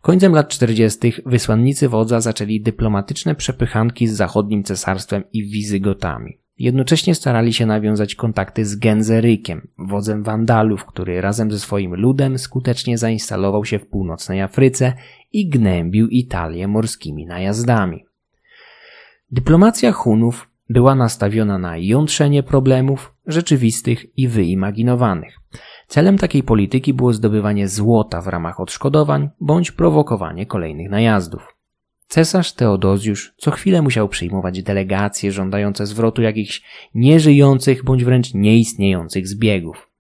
[0.01, 1.13] Końcem lat 40.
[1.27, 6.39] wysłannicy wodza zaczęli dyplomatyczne przepychanki z zachodnim cesarstwem i Wizygotami.
[6.59, 12.99] Jednocześnie starali się nawiązać kontakty z Genzerykiem, wodzem Wandalów, który razem ze swoim ludem skutecznie
[12.99, 14.93] zainstalował się w północnej Afryce
[15.33, 18.05] i gnębił Italię morskimi najazdami.
[19.31, 25.37] Dyplomacja Hunów była nastawiona na jątrzenie problemów rzeczywistych i wyimaginowanych.
[25.89, 31.57] Celem takiej polityki było zdobywanie złota w ramach odszkodowań bądź prowokowanie kolejnych najazdów.
[32.09, 36.63] Cesarz Teodozjusz co chwilę musiał przyjmować delegacje żądające zwrotu jakichś
[36.95, 39.91] nieżyjących bądź wręcz nieistniejących zbiegów.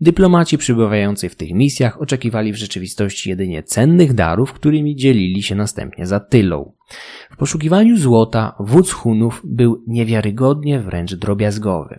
[0.00, 6.06] Dyplomaci przybywający w tych misjach oczekiwali w rzeczywistości jedynie cennych darów, którymi dzielili się następnie
[6.06, 6.72] za tylą.
[7.30, 11.98] W poszukiwaniu złota wódz Hunów był niewiarygodnie wręcz drobiazgowy.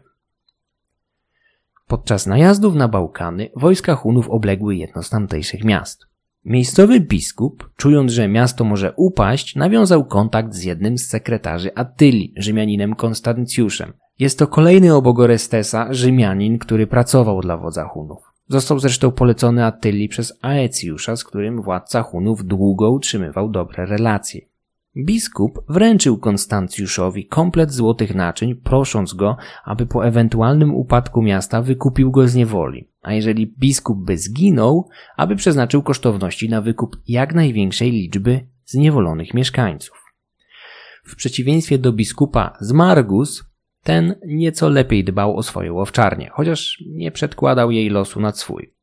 [1.87, 6.05] Podczas najazdów na Bałkany wojska Hunów obległy jedno z tamtejszych miast.
[6.45, 12.95] Miejscowy biskup, czując, że miasto może upaść, nawiązał kontakt z jednym z sekretarzy Attyli, Rzymianinem
[12.95, 13.93] Konstancjuszem.
[14.19, 18.23] Jest to kolejny obok Orestesa Rzymianin, który pracował dla wodza Hunów.
[18.47, 24.50] Został zresztą polecony Attyli przez Aecjusza, z którym władca Hunów długo utrzymywał dobre relacje.
[24.97, 32.27] Biskup wręczył Konstancjuszowi komplet złotych naczyń, prosząc go, aby po ewentualnym upadku miasta wykupił go
[32.27, 38.47] z niewoli, a jeżeli biskup by zginął, aby przeznaczył kosztowności na wykup jak największej liczby
[38.65, 40.01] zniewolonych mieszkańców.
[41.03, 43.43] W przeciwieństwie do biskupa z Margus,
[43.83, 48.73] ten nieco lepiej dbał o swoją owczarnię, chociaż nie przedkładał jej losu nad swój.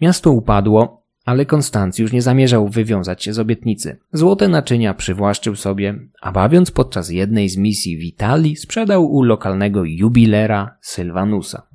[0.00, 3.98] Miasto upadło, ale Konstancjusz nie zamierzał wywiązać się z obietnicy.
[4.12, 9.84] Złote naczynia przywłaszczył sobie, a bawiąc podczas jednej z misji w Italii sprzedał u lokalnego
[9.84, 11.66] jubilera Sylwanusa.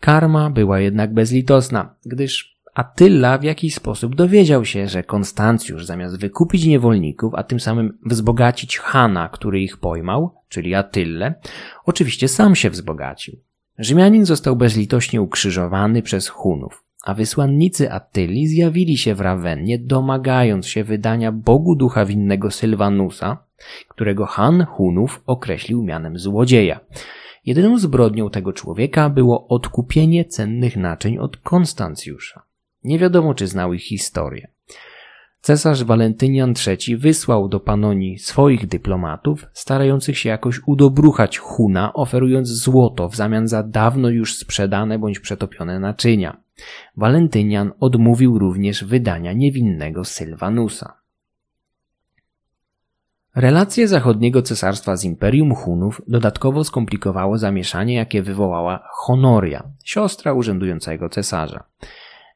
[0.00, 6.66] Karma była jednak bezlitosna, gdyż Attila w jakiś sposób dowiedział się, że Konstancjusz zamiast wykupić
[6.66, 11.34] niewolników, a tym samym wzbogacić Hana, który ich pojmał, czyli Attylę,
[11.84, 13.38] oczywiście sam się wzbogacił.
[13.78, 20.84] Rzymianin został bezlitośnie ukrzyżowany przez Hunów a wysłannicy Attyli zjawili się w Rawennie, domagając się
[20.84, 23.44] wydania Bogu ducha winnego Sylwanusa,
[23.88, 26.80] którego Han Hunów określił mianem złodzieja.
[27.46, 32.42] Jedyną zbrodnią tego człowieka było odkupienie cennych naczyń od Konstancjusza.
[32.84, 34.48] Nie wiadomo, czy znał ich historię.
[35.42, 43.08] Cesarz Walentynian III wysłał do Panonii swoich dyplomatów, starających się jakoś udobruchać Huna, oferując złoto
[43.08, 46.40] w zamian za dawno już sprzedane bądź przetopione naczynia.
[46.96, 50.94] Walentynian odmówił również wydania niewinnego Sylwanusa.
[53.34, 61.64] Relacje zachodniego cesarstwa z Imperium Hunów dodatkowo skomplikowało zamieszanie, jakie wywołała Honoria, siostra urzędującego cesarza.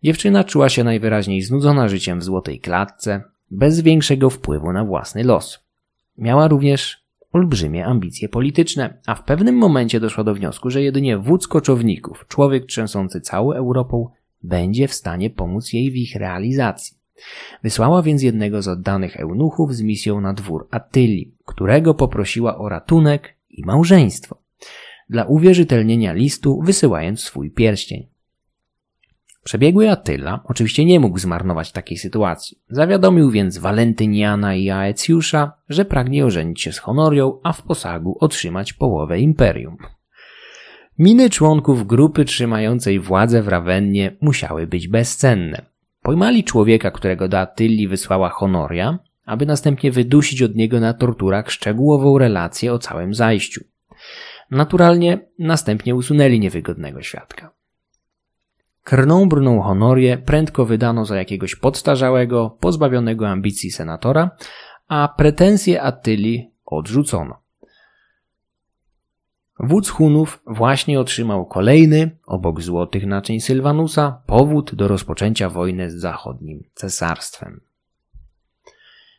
[0.03, 5.66] Dziewczyna czuła się najwyraźniej znudzona życiem w złotej klatce, bez większego wpływu na własny los.
[6.18, 11.49] Miała również olbrzymie ambicje polityczne, a w pewnym momencie doszła do wniosku, że jedynie wódz
[11.49, 14.09] koczowników, człowiek trzęsący całą Europą,
[14.42, 16.97] będzie w stanie pomóc jej w ich realizacji.
[17.62, 23.36] Wysłała więc jednego z oddanych eunuchów z misją na dwór Attyli, którego poprosiła o ratunek
[23.51, 24.38] i małżeństwo.
[25.11, 28.07] Dla uwierzytelnienia listu wysyłając swój pierścień.
[29.47, 32.59] Przebiegły Attyla oczywiście nie mógł zmarnować takiej sytuacji.
[32.68, 38.72] Zawiadomił więc Walentyniana i Aecjusza, że pragnie ożenić się z Honorią, a w posagu otrzymać
[38.72, 39.76] połowę imperium.
[40.99, 45.62] Miny członków grupy trzymającej władzę w Rawennie musiały być bezcenne.
[46.03, 52.18] Pojmali człowieka, którego do Attyli wysłała Honoria, aby następnie wydusić od niego na torturach szczegółową
[52.18, 53.64] relację o całym zajściu.
[54.51, 57.56] Naturalnie następnie usunęli niewygodnego świadka.
[58.87, 64.30] Krną brną honorię prędko wydano za jakiegoś podstarzałego, pozbawionego ambicji senatora,
[64.89, 67.43] a pretensje Attyli odrzucono.
[69.61, 76.70] Wódz Hunów właśnie otrzymał kolejny, obok złotych naczyń Sylwanusa, powód do rozpoczęcia wojny z zachodnim
[76.74, 77.66] cesarstwem.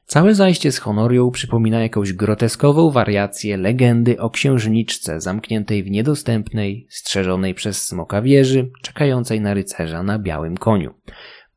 [0.08, 7.54] Całe zajście z Honorią przypomina jakąś groteskową wariację legendy o księżniczce zamkniętej w niedostępnej, strzeżonej
[7.54, 10.94] przez smoka wieży, czekającej na rycerza na białym koniu.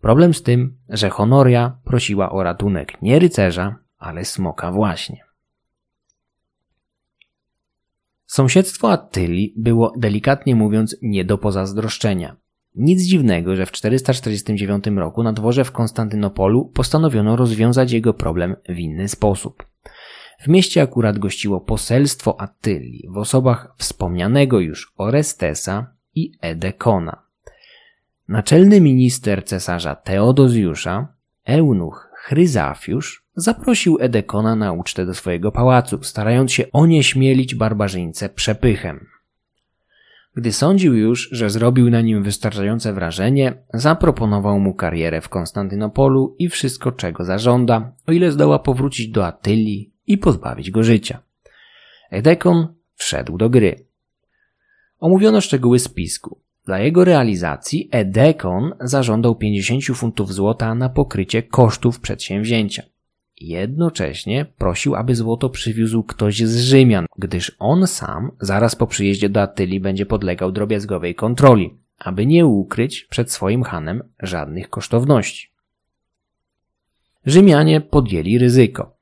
[0.01, 5.25] Problem z tym, że Honoria prosiła o ratunek nie rycerza, ale smoka właśnie.
[8.27, 12.37] Sąsiedztwo Attyli było delikatnie mówiąc nie do pozazdroszczenia.
[12.77, 18.79] Nic dziwnego, że w 449 roku na dworze w Konstantynopolu postanowiono rozwiązać jego problem w
[18.79, 19.65] inny sposób.
[20.41, 27.23] W mieście akurat gościło poselstwo Attyli w osobach wspomnianego już Orestesa i Edekona.
[28.29, 31.09] Naczelny minister cesarza Teodozjusza,
[31.47, 39.07] eunuch Chryzafiusz, zaprosił Edekona na ucztę do swojego pałacu, starając się onieśmielić barbarzyńcę przepychem.
[40.37, 46.49] Gdy sądził już, że zrobił na nim wystarczające wrażenie, zaproponował mu karierę w Konstantynopolu i
[46.49, 51.23] wszystko, czego zażąda, o ile zdoła powrócić do Atylii i pozbawić go życia.
[52.11, 53.87] Edekon wszedł do gry.
[54.99, 56.41] Omówiono szczegóły spisku.
[56.67, 62.83] Dla jego realizacji Edekon zażądał 50 funtów złota na pokrycie kosztów przedsięwzięcia.
[63.41, 69.43] Jednocześnie prosił, aby złoto przywiózł ktoś z Rzymian, gdyż on sam zaraz po przyjeździe do
[69.43, 75.49] Atylii będzie podlegał drobiazgowej kontroli, aby nie ukryć przed swoim hanem żadnych kosztowności.
[77.27, 78.97] Rzymianie podjęli ryzyko.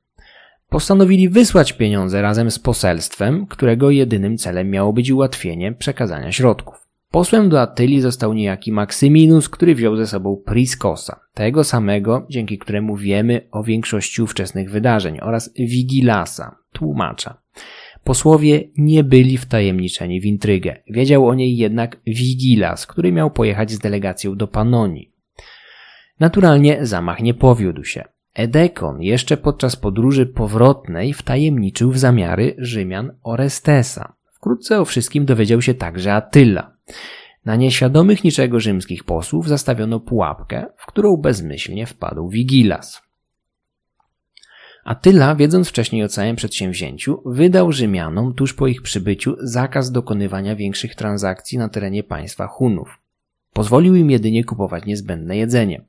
[0.68, 6.87] Postanowili wysłać pieniądze razem z poselstwem, którego jedynym celem miało być ułatwienie przekazania środków.
[7.10, 12.96] Posłem do Atylii został niejaki Maksyminus, który wziął ze sobą Priskosa, tego samego, dzięki któremu
[12.96, 17.42] wiemy o większości ówczesnych wydarzeń, oraz Vigilasa, tłumacza.
[18.04, 20.76] Posłowie nie byli wtajemniczeni w intrygę.
[20.90, 25.12] Wiedział o niej jednak Vigilas, który miał pojechać z delegacją do Panonii.
[26.20, 28.04] Naturalnie zamach nie powiódł się.
[28.34, 34.12] Edekon jeszcze podczas podróży powrotnej wtajemniczył w zamiary Rzymian Orestesa.
[34.34, 36.77] Wkrótce o wszystkim dowiedział się także Attila.
[37.44, 43.02] Na nieświadomych niczego rzymskich posłów zastawiono pułapkę, w którą bezmyślnie wpadł Vigilas.
[44.84, 50.94] Attila, wiedząc wcześniej o całym przedsięwzięciu, wydał Rzymianom tuż po ich przybyciu zakaz dokonywania większych
[50.94, 52.98] transakcji na terenie państwa Hunów.
[53.52, 55.84] Pozwolił im jedynie kupować niezbędne jedzenie.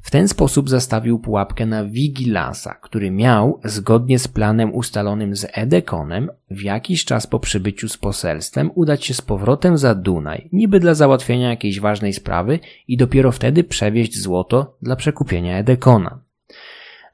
[0.00, 6.30] W ten sposób zastawił pułapkę na Vigilasa, który miał, zgodnie z planem ustalonym z Edekonem,
[6.50, 10.94] w jakiś czas po przybyciu z poselstwem udać się z powrotem za Dunaj, niby dla
[10.94, 16.29] załatwienia jakiejś ważnej sprawy i dopiero wtedy przewieźć złoto dla przekupienia Edekona.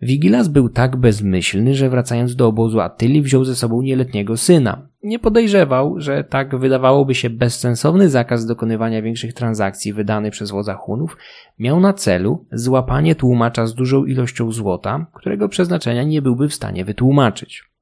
[0.02, 4.88] Wigilas był tak bezmyślny, że wracając do obozu Attyli wziął ze sobą nieletniego syna.
[5.02, 11.16] Nie podejrzewał, że tak wydawałoby się bezsensowny zakaz dokonywania większych transakcji wydany przez wodza Hunów
[11.58, 16.84] miał na celu złapanie tłumacza z dużą ilością złota, którego przeznaczenia nie byłby w stanie
[16.84, 17.75] wytłumaczyć.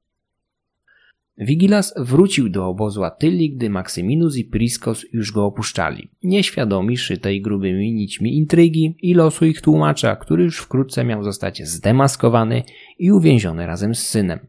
[1.37, 7.93] Vigilas wrócił do obozu Attylii, gdy Maksyminus i Priskos już go opuszczali, nieświadomi szytej grubymi
[7.93, 12.63] nićmi intrygi i losu ich tłumacza, który już wkrótce miał zostać zdemaskowany
[12.99, 14.39] i uwięziony razem z synem.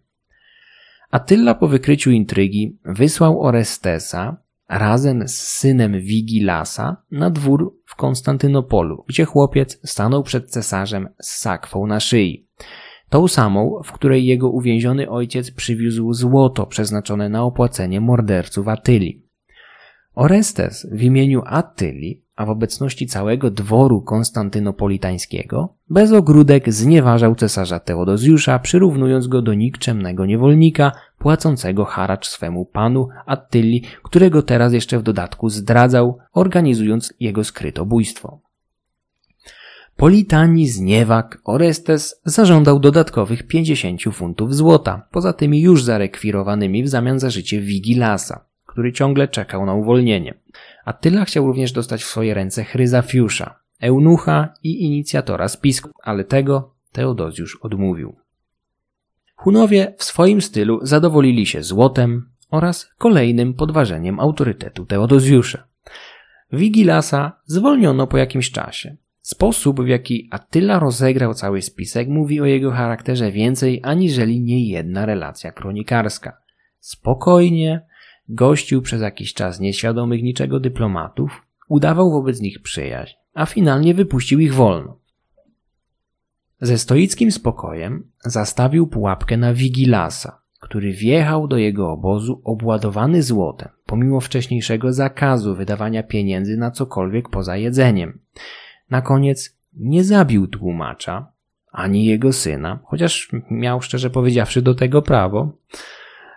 [1.10, 4.36] Attila po wykryciu intrygi wysłał Orestesa
[4.68, 11.86] razem z synem Vigilasa na dwór w Konstantynopolu, gdzie chłopiec stanął przed cesarzem z sakwą
[11.86, 12.45] na szyi.
[13.08, 19.26] Tą samą, w której jego uwięziony ojciec przywiózł złoto przeznaczone na opłacenie morderców Attyli.
[20.14, 28.58] Orestes w imieniu Attyli, a w obecności całego dworu konstantynopolitańskiego, bez ogródek znieważał cesarza Teodozjusza,
[28.58, 35.48] przyrównując go do nikczemnego niewolnika, płacącego haracz swemu panu Attyli, którego teraz jeszcze w dodatku
[35.48, 38.45] zdradzał, organizując jego skrytobójstwo.
[39.96, 40.08] Po
[40.64, 47.60] zniewag Orestes zażądał dodatkowych 50 funtów złota, poza tymi już zarekwirowanymi w zamian za życie
[47.60, 50.34] Wigilasa, który ciągle czekał na uwolnienie.
[50.84, 57.56] Attila chciał również dostać w swoje ręce Chryzafiusza, eunucha i inicjatora spisku, ale tego Teodozjusz
[57.56, 58.16] odmówił.
[59.36, 65.66] Hunowie w swoim stylu zadowolili się złotem oraz kolejnym podważeniem autorytetu Teodozjusza.
[66.52, 68.96] Wigilasa zwolniono po jakimś czasie,
[69.26, 75.06] Sposób, w jaki Attila rozegrał cały spisek, mówi o jego charakterze więcej aniżeli nie jedna
[75.06, 76.36] relacja kronikarska.
[76.80, 77.86] Spokojnie,
[78.28, 84.54] gościł przez jakiś czas nieświadomych niczego dyplomatów, udawał wobec nich przyjaźń, a finalnie wypuścił ich
[84.54, 84.98] wolno.
[86.60, 94.20] Ze stoickim spokojem zastawił pułapkę na Wigilasa, który wjechał do jego obozu obładowany złotem, pomimo
[94.20, 98.18] wcześniejszego zakazu wydawania pieniędzy na cokolwiek poza jedzeniem.
[98.90, 101.32] Na koniec nie zabił tłumacza,
[101.72, 105.52] ani jego syna, chociaż miał szczerze powiedziawszy do tego prawo.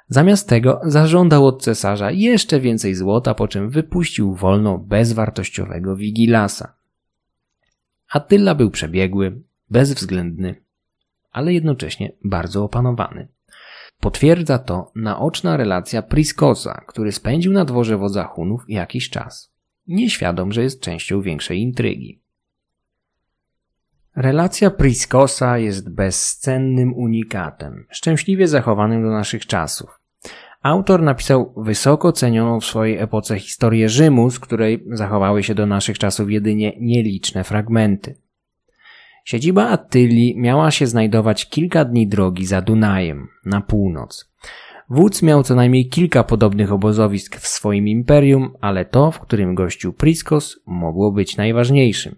[0.08, 6.74] Zamiast tego zażądał od cesarza jeszcze więcej złota, po czym wypuścił wolno bezwartościowego Wigilasa.
[8.12, 10.56] Attila był przebiegły, bezwzględny,
[11.32, 13.28] ale jednocześnie bardzo opanowany.
[14.00, 19.54] Potwierdza to naoczna relacja Priskosa, który spędził na dworze wodza Hunów jakiś czas,
[19.88, 22.19] nieświadom, że jest częścią większej intrygi.
[24.16, 30.00] Relacja Priskosa jest bezcennym unikatem, szczęśliwie zachowanym do naszych czasów.
[30.64, 36.00] Autor napisał wysoko cenioną w swojej epoce historię Rzymu, z której zachowały się do naszych
[36.00, 38.16] czasów jedynie nieliczne fragmenty.
[39.26, 44.32] Siedziba Attyli miała się znajdować kilka dni drogi za Dunajem, na północ.
[44.90, 49.94] Wódz miał co najmniej kilka podobnych obozowisk w swoim imperium, ale to, w którym gościł
[49.94, 52.16] Priskos, mogło być najważniejszym.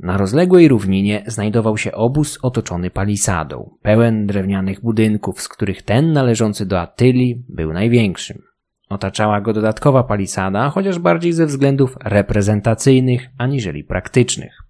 [0.00, 6.66] Na rozległej równinie znajdował się obóz otoczony palisadą, pełen drewnianych budynków, z których ten należący
[6.66, 8.42] do Attyli był największym.
[8.88, 14.62] Otaczała go dodatkowa palisada, chociaż bardziej ze względów reprezentacyjnych aniżeli praktycznych.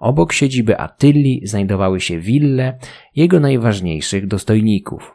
[0.00, 2.78] Obok siedziby Attyli znajdowały się wille
[3.16, 5.14] jego najważniejszych dostojników.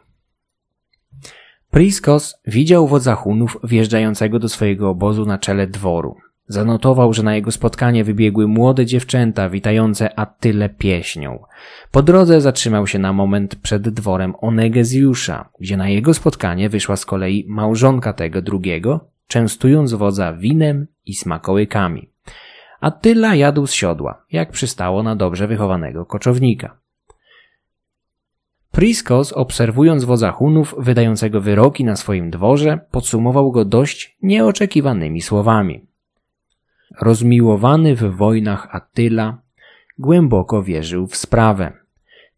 [1.71, 6.15] Priskos widział wodza Hunów wjeżdżającego do swojego obozu na czele dworu.
[6.47, 11.39] Zanotował, że na jego spotkanie wybiegły młode dziewczęta witające Attylę pieśnią.
[11.91, 17.05] Po drodze zatrzymał się na moment przed dworem Onegezjusza, gdzie na jego spotkanie wyszła z
[17.05, 22.09] kolei małżonka tego drugiego, częstując wodza winem i smakołykami.
[22.81, 26.77] Attila jadł z siodła, jak przystało na dobrze wychowanego koczownika.
[28.71, 35.85] Priskos, obserwując wodza Hunów wydającego wyroki na swoim dworze, podsumował go dość nieoczekiwanymi słowami.
[37.01, 39.37] Rozmiłowany w wojnach Attyla
[39.97, 41.73] głęboko wierzył w sprawę.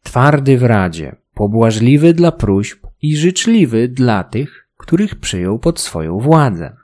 [0.03, 6.75] Twardy w radzie, pobłażliwy dla próśb i życzliwy dla tych, których przyjął pod swoją władzę.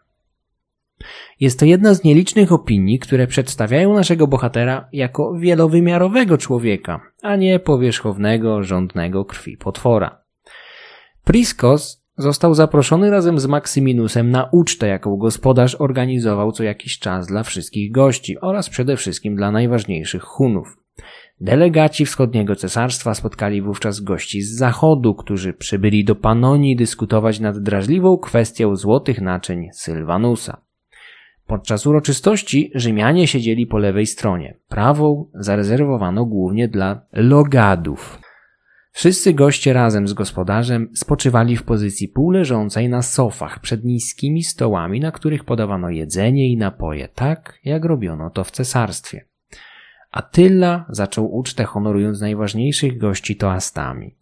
[1.40, 7.60] Jest to jedna z nielicznych opinii, które przedstawiają naszego bohatera jako wielowymiarowego człowieka, a nie
[7.60, 10.22] powierzchownego, rządnego krwi potwora.
[11.24, 17.44] Priskos został zaproszony razem z Maksyminusem na ucztę, jaką gospodarz organizował co jakiś czas dla
[17.44, 20.78] wszystkich gości oraz przede wszystkim dla najważniejszych Hunów.
[21.42, 28.18] Delegaci wschodniego cesarstwa spotkali wówczas gości z zachodu, którzy przybyli do Panonii dyskutować nad drażliwą
[28.18, 30.62] kwestią złotych naczyń Sylwanusa.
[31.48, 34.58] Podczas uroczystości Rzymianie siedzieli po lewej stronie.
[34.68, 38.20] Prawą zarezerwowano głównie dla logadów.
[38.96, 45.12] Wszyscy goście razem z gospodarzem spoczywali w pozycji półleżącej na sofach przed niskimi stołami, na
[45.12, 49.26] których podawano jedzenie i napoje, tak jak robiono to w cesarstwie.
[50.12, 54.16] Attila zaczął ucztę honorując najważniejszych gości toastami.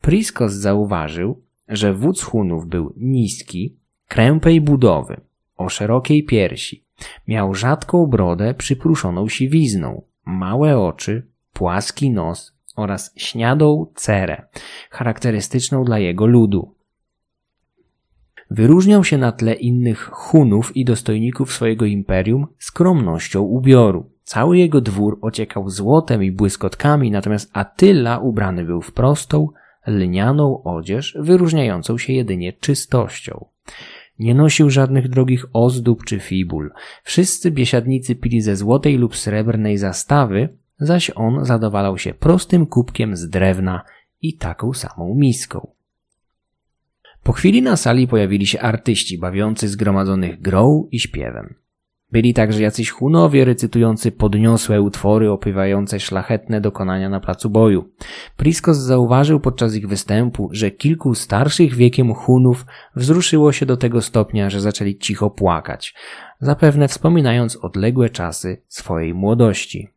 [0.00, 3.76] Priskos zauważył, że wódz Hunów był niski,
[4.08, 5.20] krępej budowy,
[5.56, 6.84] o szerokiej piersi.
[7.28, 14.46] Miał rzadką brodę przypruszoną siwizną, małe oczy, płaski nos oraz śniadą cerę,
[14.90, 16.74] charakterystyczną dla jego ludu.
[18.50, 24.10] Wyróżniał się na tle innych Hunów i dostojników swojego imperium skromnością ubioru.
[24.22, 29.48] Cały jego dwór ociekał złotem i błyskotkami, natomiast Attila ubrany był w prostą,
[29.86, 33.44] lnianą odzież, wyróżniającą się jedynie czystością.
[34.18, 36.70] Nie nosił żadnych drogich ozdób czy fibul.
[37.02, 40.48] Wszyscy biesiadnicy pili ze złotej lub srebrnej zastawy,
[40.78, 43.82] zaś on zadowalał się prostym kubkiem z drewna
[44.22, 45.74] i taką samą miską.
[47.22, 51.54] Po chwili na sali pojawili się artyści bawiący zgromadzonych grą i śpiewem.
[52.12, 57.90] Byli także jacyś hunowie recytujący podniosłe utwory opywające szlachetne dokonania na placu boju.
[58.36, 64.50] Priskos zauważył podczas ich występu, że kilku starszych wiekiem hunów wzruszyło się do tego stopnia,
[64.50, 65.94] że zaczęli cicho płakać,
[66.40, 69.93] zapewne wspominając odległe czasy swojej młodości.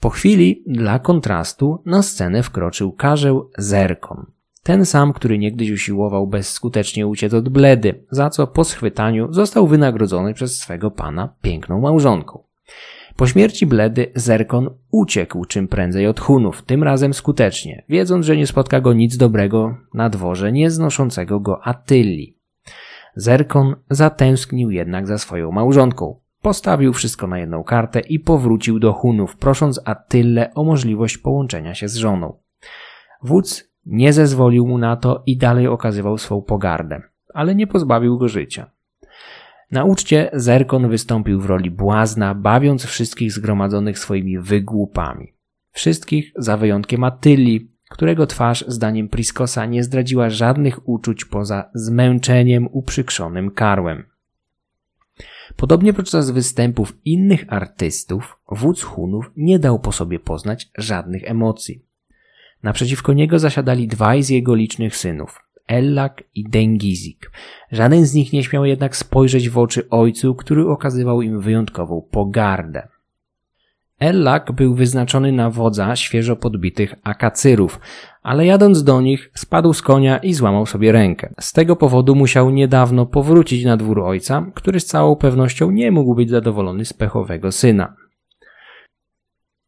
[0.00, 4.26] Po chwili, dla kontrastu, na scenę wkroczył karzeł Zerkon–
[4.68, 10.34] ten sam, który niegdyś usiłował bezskutecznie uciec od bledy, za co po schwytaniu został wynagrodzony
[10.34, 12.42] przez swego pana piękną małżonką.
[13.16, 18.46] Po śmierci Bledy Zerkon uciekł czym prędzej od Hunów, tym razem skutecznie, wiedząc, że nie
[18.46, 22.36] spotka go nic dobrego na dworze nieznoszącego go Atylli.
[23.16, 26.20] Zerkon zatęsknił jednak za swoją małżonką.
[26.42, 31.88] Postawił wszystko na jedną kartę i powrócił do Hunów, prosząc Attylę o możliwość połączenia się
[31.88, 32.38] z żoną.
[33.22, 37.02] Wódz nie zezwolił mu na to i dalej okazywał swą pogardę,
[37.34, 38.70] ale nie pozbawił go życia.
[39.70, 45.34] Na uczcie Zerkon wystąpił w roli błazna, bawiąc wszystkich zgromadzonych swoimi wygłupami.
[45.72, 53.50] Wszystkich za wyjątkiem Attyli, którego twarz, zdaniem Priskosa, nie zdradziła żadnych uczuć poza zmęczeniem uprzykrzonym
[53.50, 54.04] karłem.
[55.58, 61.82] Podobnie podczas występów innych artystów, wódz Hunów nie dał po sobie poznać żadnych emocji.
[62.62, 67.30] Naprzeciwko niego zasiadali dwaj z jego licznych synów, Ellak i Dengizik.
[67.72, 72.88] Żaden z nich nie śmiał jednak spojrzeć w oczy ojcu, który okazywał im wyjątkową pogardę.
[74.00, 77.80] Ellak był wyznaczony na wodza świeżo podbitych akacyrów,
[78.22, 81.34] ale jadąc do nich spadł z konia i złamał sobie rękę.
[81.40, 86.14] Z tego powodu musiał niedawno powrócić na dwór ojca, który z całą pewnością nie mógł
[86.14, 87.94] być zadowolony z pechowego syna.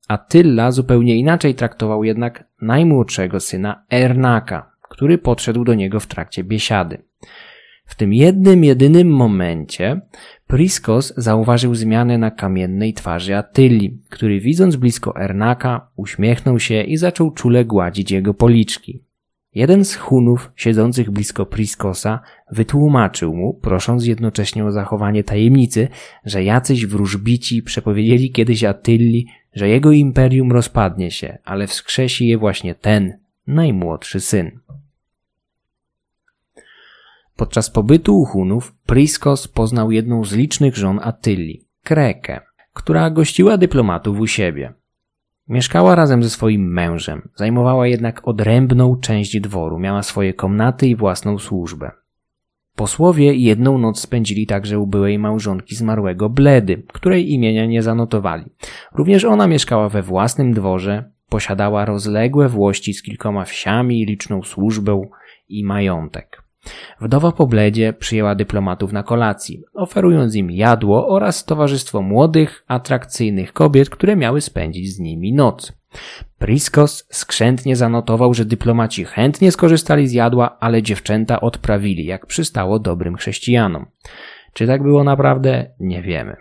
[0.09, 7.10] Attila zupełnie inaczej traktował jednak najmłodszego syna Ernaka, który podszedł do niego w trakcie biesiady.
[7.91, 10.01] W tym jednym, jedynym momencie
[10.47, 17.31] Priskos zauważył zmianę na kamiennej twarzy Attyli, który widząc blisko Ernaka uśmiechnął się i zaczął
[17.31, 19.05] czule gładzić jego policzki.
[19.55, 22.21] Jeden z Hunów siedzących blisko Priskosa
[22.53, 25.89] wytłumaczył mu, prosząc jednocześnie o zachowanie tajemnicy,
[26.25, 32.75] że jacyś wróżbici przepowiedzieli kiedyś Atylli, że jego imperium rozpadnie się, ale wskrzesi je właśnie
[32.75, 34.61] ten, najmłodszy syn.
[37.41, 42.41] Podczas pobytu u Hunów Priskos poznał jedną z licznych żon Attyli, Krekę,
[42.75, 44.73] która gościła dyplomatów u siebie.
[45.49, 51.39] Mieszkała razem ze swoim mężem, zajmowała jednak odrębną część dworu, miała swoje komnaty i własną
[51.39, 51.91] służbę.
[52.77, 58.45] Posłowie jedną noc spędzili także u byłej małżonki zmarłego Bledy, której imienia nie zanotowali.
[58.95, 65.03] Również ona mieszkała we własnym dworze, posiadała rozległe włości z kilkoma wsiami, liczną służbę
[65.49, 66.50] i majątek.
[67.01, 73.91] Wdowa po bledzie przyjęła dyplomatów na kolacji, oferując im jadło oraz towarzystwo młodych, atrakcyjnych kobiet,
[73.91, 75.73] które miały spędzić z nimi noc.
[76.39, 83.17] Priskos skrzętnie zanotował, że dyplomaci chętnie skorzystali z jadła, ale dziewczęta odprawili, jak przystało dobrym
[83.17, 83.87] chrześcijanom.
[84.53, 85.71] Czy tak było naprawdę?
[85.81, 86.37] Nie wiemy.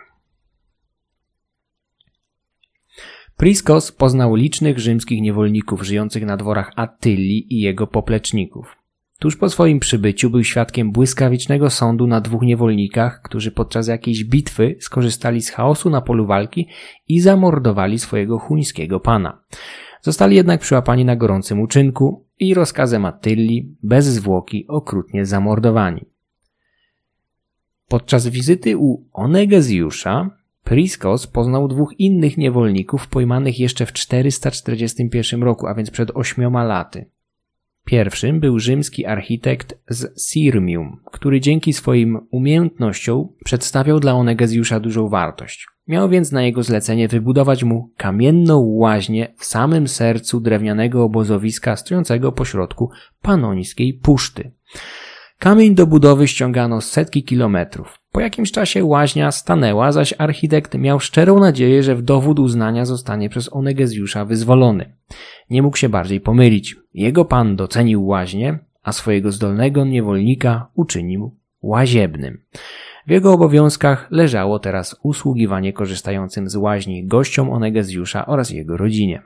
[3.38, 8.79] Priskos poznał licznych rzymskich niewolników żyjących na dworach Attyli i jego popleczników.
[9.20, 14.76] Tuż po swoim przybyciu był świadkiem błyskawicznego sądu na dwóch niewolnikach, którzy podczas jakiejś bitwy
[14.80, 16.68] skorzystali z chaosu na polu walki
[17.08, 19.44] i zamordowali swojego chuńskiego pana.
[20.02, 26.06] Zostali jednak przyłapani na gorącym uczynku i rozkazem Attylli bez zwłoki okrutnie zamordowani.
[27.88, 30.30] Podczas wizyty u Onegezjusza
[30.64, 37.10] Priskos poznał dwóch innych niewolników pojmanych jeszcze w 441 roku, a więc przed ośmioma laty.
[37.90, 45.68] Pierwszym był rzymski architekt z Sirmium, który dzięki swoim umiejętnościom przedstawiał dla Onegezjusza dużą wartość.
[45.88, 52.32] Miał więc na jego zlecenie wybudować mu kamienną łaźnię w samym sercu drewnianego obozowiska stojącego
[52.32, 52.90] pośrodku
[53.22, 54.52] panońskiej puszty.
[55.40, 57.99] Kamień do budowy ściągano setki kilometrów.
[58.12, 63.30] Po jakimś czasie łaźnia stanęła, zaś architekt miał szczerą nadzieję, że w dowód uznania zostanie
[63.30, 64.94] przez Onegezjusza wyzwolony.
[65.50, 66.76] Nie mógł się bardziej pomylić.
[66.94, 72.44] Jego pan docenił łaźnię, a swojego zdolnego niewolnika uczynił łaziebnym.
[73.08, 79.22] W jego obowiązkach leżało teraz usługiwanie korzystającym z łaźni gościom Onegezjusza oraz jego rodzinie.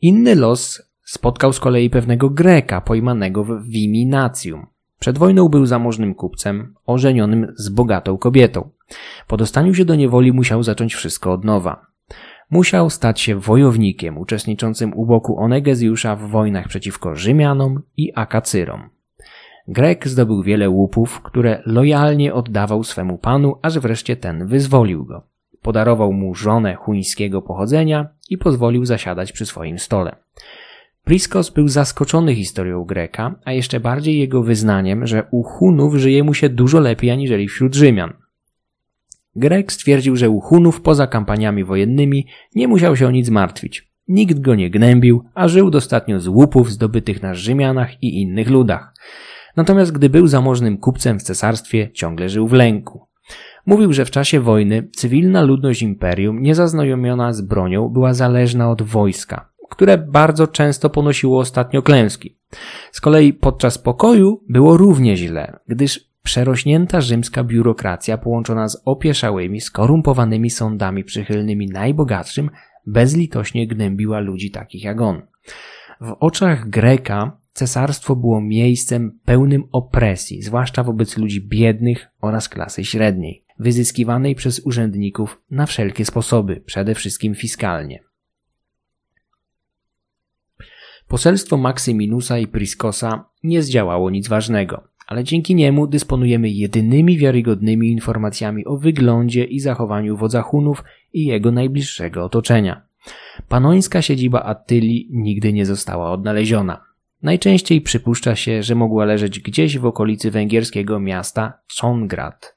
[0.00, 4.66] Inny los spotkał z kolei pewnego Greka pojmanego w Viminacjum.
[5.00, 8.70] Przed wojną był zamożnym kupcem, ożenionym z bogatą kobietą.
[9.26, 11.86] Po dostaniu się do niewoli musiał zacząć wszystko od nowa.
[12.50, 18.88] Musiał stać się wojownikiem uczestniczącym u boku Onegezjusza w wojnach przeciwko Rzymianom i Akacyrom.
[19.68, 25.22] Grek zdobył wiele łupów, które lojalnie oddawał swemu panu, aż wreszcie ten wyzwolił go.
[25.62, 30.16] Podarował mu żonę chuńskiego pochodzenia i pozwolił zasiadać przy swoim stole.
[31.10, 36.34] Priskos był zaskoczony historią Greka, a jeszcze bardziej jego wyznaniem, że u Hunów żyje mu
[36.34, 38.12] się dużo lepiej aniżeli wśród Rzymian.
[39.36, 43.92] Grek stwierdził, że u Hunów poza kampaniami wojennymi nie musiał się o nic martwić.
[44.08, 48.94] Nikt go nie gnębił, a żył dostatnio z łupów zdobytych na Rzymianach i innych ludach.
[49.56, 53.06] Natomiast gdy był zamożnym kupcem w cesarstwie, ciągle żył w lęku.
[53.66, 59.49] Mówił, że w czasie wojny cywilna ludność imperium, niezaznajomiona z bronią, była zależna od wojska,
[59.70, 62.36] które bardzo często ponosiło ostatnio klęski.
[62.92, 70.50] Z kolei podczas pokoju było równie źle, gdyż Przerośnięta rzymska biurokracja połączona z opieszałymi, skorumpowanymi
[70.50, 72.50] sądami przychylnymi najbogatszym
[72.86, 75.22] bezlitośnie gnębiła ludzi takich jak on.
[76.00, 83.44] W oczach Greka cesarstwo było miejscem pełnym opresji, zwłaszcza wobec ludzi biednych oraz klasy średniej,
[83.58, 88.09] wyzyskiwanej przez urzędników na wszelkie sposoby, przede wszystkim fiskalnie.
[91.10, 98.66] Poselstwo Maksyminusa i Priskosa nie zdziałało nic ważnego, ale dzięki niemu dysponujemy jedynymi wiarygodnymi informacjami
[98.66, 102.82] o wyglądzie i zachowaniu wodza Hunów i jego najbliższego otoczenia.
[103.48, 106.84] Panońska siedziba Attyli nigdy nie została odnaleziona.
[107.22, 112.56] Najczęściej przypuszcza się, że mogła leżeć gdzieś w okolicy węgierskiego miasta Czongrad.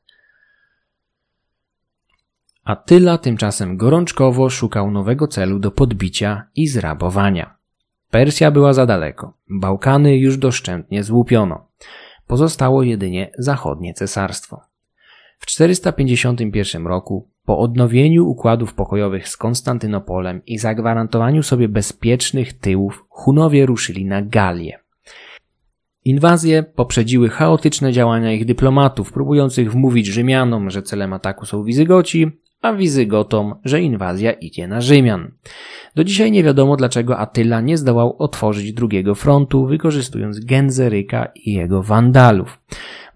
[2.64, 7.62] Attyla tymczasem gorączkowo szukał nowego celu do podbicia i zrabowania.
[8.14, 11.68] Persja była za daleko, Bałkany już doszczętnie złupiono.
[12.27, 14.61] Pozostało jedynie zachodnie cesarstwo.
[15.40, 23.65] W 451 roku, po odnowieniu układów pokojowych z Konstantynopolem i zagwarantowaniu sobie bezpiecznych tyłów, Hunowie
[23.65, 24.80] ruszyli na Galię.
[26.06, 32.31] Inwazje poprzedziły chaotyczne działania ich dyplomatów, próbujących wmówić Rzymianom, że celem ataku są Wizygoci,
[32.64, 35.31] a Wizygotom, że inwazja idzie na Rzymian.
[35.95, 41.84] Do dzisiaj nie wiadomo, dlaczego Attila nie zdołał otworzyć drugiego frontu, wykorzystując Genzeryka i jego
[41.84, 42.60] wandalów.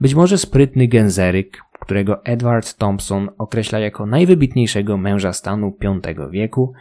[0.01, 6.73] Być może sprytny Genzeryk, którego Edward Thompson określa jako najwybitniejszego męża stanu V wieku,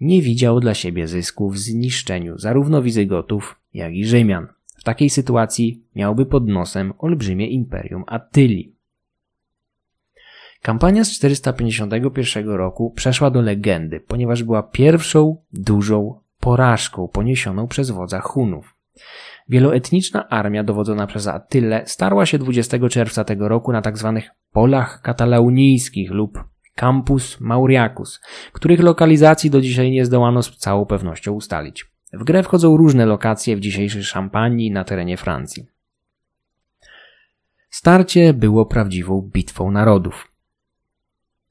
[0.00, 4.46] nie widział dla siebie zysku w zniszczeniu zarówno Wizygotów, jak i Rzymian.
[4.76, 8.77] W takiej sytuacji miałby pod nosem olbrzymie imperium Attyli.
[10.62, 18.20] Kampania z 451 roku przeszła do legendy, ponieważ była pierwszą dużą porażką poniesioną przez wodza
[18.20, 18.76] Hunów.
[19.48, 24.12] Wieloetniczna armia dowodzona przez Attylę starła się 20 czerwca tego roku na tzw.
[24.14, 26.44] Tak polach katalaunijskich lub
[26.74, 28.20] Campus Mauriacus,
[28.52, 31.86] których lokalizacji do dzisiaj nie zdołano z całą pewnością ustalić.
[32.12, 35.66] W grę wchodzą różne lokacje w dzisiejszej Szampanii na terenie Francji.
[37.70, 40.28] Starcie było prawdziwą bitwą narodów.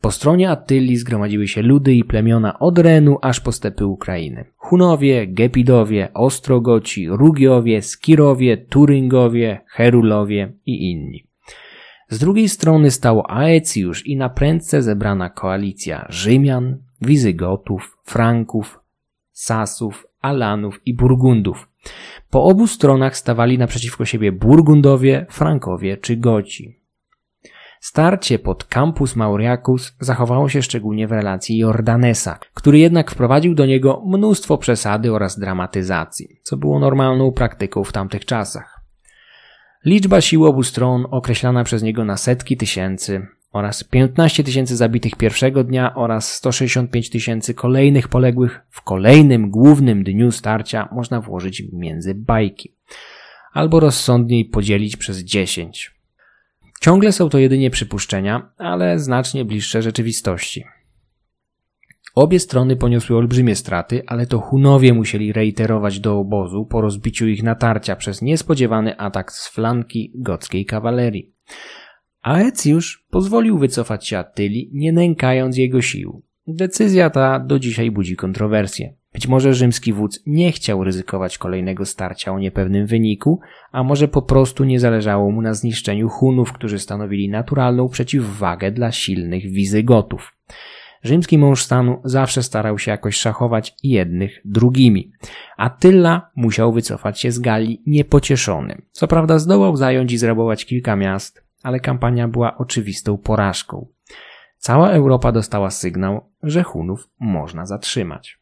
[0.02, 4.45] Po stronie Attyli zgromadziły się ludy i plemiona od Renu aż po stepy Ukrainy.
[4.56, 11.28] Hunowie, Gepidowie, Ostrogoci, Rugiowie, Skirowie, Turyngowie, Herulowie i inni.
[12.10, 18.80] Z drugiej strony stało Aecjusz i na prędce zebrana koalicja Rzymian, Wizygotów, Franków,
[19.32, 21.69] Sasów, Alanów i Burgundów.
[22.30, 26.80] Po obu stronach stawali naprzeciwko siebie Burgundowie, Frankowie czy Goci.
[27.80, 34.04] Starcie pod Campus Mauriacus zachowało się szczególnie w relacji Jordanesa, który jednak wprowadził do niego
[34.06, 38.82] mnóstwo przesady oraz dramatyzacji, co było normalną praktyką w tamtych czasach.
[39.86, 45.64] Liczba sił obu stron określana przez niego na setki tysięcy oraz 15 tysięcy zabitych pierwszego
[45.64, 52.76] dnia oraz 165 tysięcy kolejnych poległych w kolejnym głównym dniu starcia można włożyć między bajki
[53.54, 55.97] albo rozsądniej podzielić przez 10
[56.82, 60.64] Ciągle są to jedynie przypuszczenia, ale znacznie bliższe rzeczywistości.
[62.16, 67.44] Obie strony poniosły olbrzymie straty, ale to Hunowie musieli reiterować do obozu po rozbiciu ich
[67.44, 71.34] natarcia przez niespodziewany atak z flanki gockiej kawalerii.
[72.22, 76.24] Aecjusz pozwolił wycofać się Attyli, nie nękając jego sił.
[76.48, 78.97] Decyzja ta do dzisiaj budzi kontrowersje.
[79.14, 83.40] Być może rzymski wódz nie chciał ryzykować kolejnego starcia o niepewnym wyniku,
[83.72, 88.92] a może po prostu nie zależało mu na zniszczeniu Hunów, którzy stanowili naturalną przeciwwagę dla
[88.92, 90.34] silnych Wizygotów.
[91.04, 95.12] Rzymski mąż stanu zawsze starał się jakoś szachować jednych drugimi.
[95.58, 98.82] Attila musiał wycofać się z Galii niepocieszony.
[98.92, 103.88] Co prawda zdołał zająć i zrabować kilka miast, ale kampania była oczywistą porażką.
[104.58, 108.37] Cała Europa dostała sygnał, że Hunów można zatrzymać.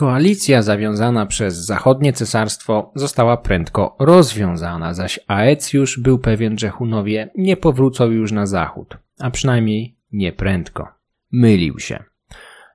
[0.00, 7.56] Koalicja zawiązana przez zachodnie cesarstwo została prędko rozwiązana, zaś Aecjusz był pewien, że Hunowie nie
[7.56, 10.88] powrócą już na zachód, a przynajmniej nie prędko.
[11.32, 12.04] Mylił się.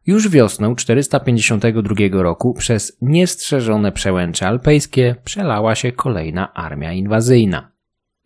[0.05, 7.71] Już wiosną 452 roku przez niestrzeżone przełęcze alpejskie przelała się kolejna armia inwazyjna.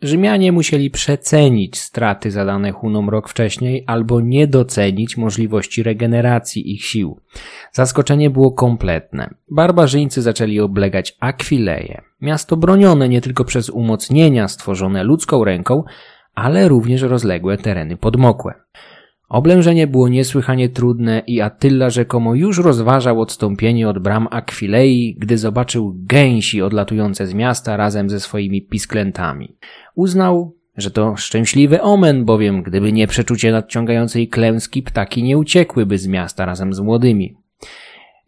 [0.02, 7.20] Rzymianie musieli przecenić straty zadane Hunom rok wcześniej albo nie docenić możliwości regeneracji ich sił.
[7.72, 9.34] Zaskoczenie było kompletne.
[9.52, 15.84] Barbarzyńcy zaczęli oblegać Akwileje, miasto bronione nie tylko przez umocnienia stworzone ludzką ręką,
[16.36, 18.54] ale również rozległe tereny podmokłe.
[19.30, 25.96] Oblężenie było niesłychanie trudne i Attila rzekomo już rozważał odstąpienie od bram Akwilei, gdy zobaczył
[25.98, 29.56] gęsi odlatujące z miasta razem ze swoimi pisklętami.
[29.96, 36.08] Uznał, że to szczęśliwy omen, bowiem gdyby nie przeczucie nadciągającej klęski, ptaki nie uciekłyby z
[36.08, 37.36] miasta razem z młodymi.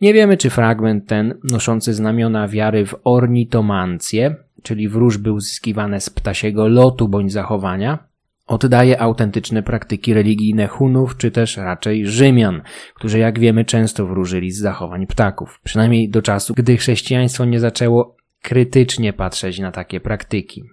[0.01, 6.67] Nie wiemy, czy fragment ten, noszący znamiona wiary w ornitomancję, czyli wróżby uzyskiwane z ptasiego
[6.67, 8.10] lotu bądź zachowania,
[8.51, 12.61] oddaje autentyczne praktyki religijne Hunów, czy też raczej Rzymian,
[12.95, 18.15] którzy jak wiemy często wróżyli z zachowań ptaków, przynajmniej do czasu, gdy chrześcijaństwo nie zaczęło
[18.41, 20.63] krytycznie patrzeć na takie praktyki.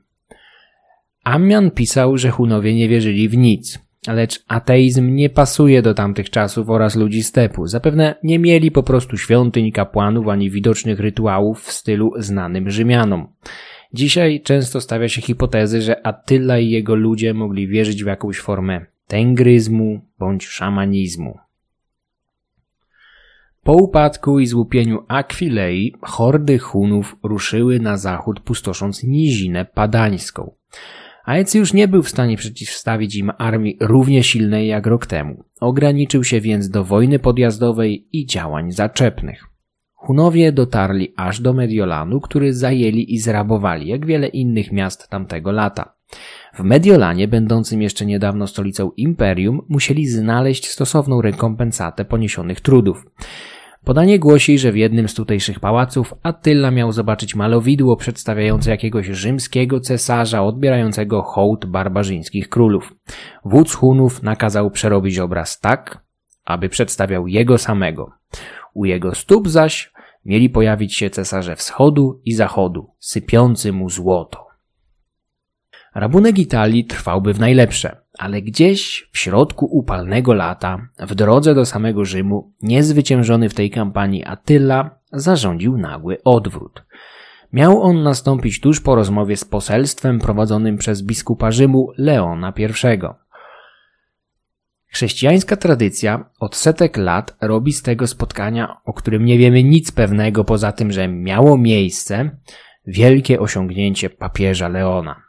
[1.24, 6.70] Ammian pisał, że Hunowie nie wierzyli w nic, lecz ateizm nie pasuje do tamtych czasów
[6.70, 7.66] oraz ludzi stepu.
[7.66, 13.28] Zapewne nie mieli po prostu świątyń, kapłanów ani widocznych rytuałów w stylu znanym Rzymianom.
[13.92, 18.86] Dzisiaj często stawia się hipotezy, że Attila i jego ludzie mogli wierzyć w jakąś formę
[19.06, 21.38] tengryzmu bądź szamanizmu.
[23.62, 30.54] Po upadku i złupieniu Akwilei hordy Hunów ruszyły na zachód pustosząc nizinę padańską.
[31.24, 35.44] Aecjusz nie był w stanie przeciwstawić im armii równie silnej jak rok temu.
[35.60, 39.44] Ograniczył się więc do wojny podjazdowej i działań zaczepnych.
[40.00, 45.94] Hunowie dotarli aż do Mediolanu, który zajęli i zrabowali, jak wiele innych miast tamtego lata.
[46.54, 53.06] W Mediolanie, będącym jeszcze niedawno stolicą imperium, musieli znaleźć stosowną rekompensatę poniesionych trudów.
[53.84, 59.80] Podanie głosi, że w jednym z tutejszych pałaców Attila miał zobaczyć malowidło przedstawiające jakiegoś rzymskiego
[59.80, 62.94] cesarza odbierającego hołd barbarzyńskich królów.
[63.44, 66.04] Wódz Hunów nakazał przerobić obraz tak,
[66.44, 68.10] aby przedstawiał jego samego.
[68.78, 69.92] U jego stóp zaś
[70.24, 74.46] mieli pojawić się cesarze wschodu i zachodu, sypiący mu złoto.
[75.94, 82.04] Rabunek Italii trwałby w najlepsze, ale gdzieś w środku upalnego lata, w drodze do samego
[82.04, 86.82] Rzymu, niezwyciężony w tej kampanii Attila zarządził nagły odwrót.
[87.52, 93.27] Miał on nastąpić tuż po rozmowie z poselstwem prowadzonym przez biskupa Rzymu Leona I.
[94.88, 100.44] Chrześcijańska tradycja od setek lat robi z tego spotkania, o którym nie wiemy nic pewnego
[100.44, 102.30] poza tym, że miało miejsce,
[102.86, 105.22] wielkie osiągnięcie papieża Leona.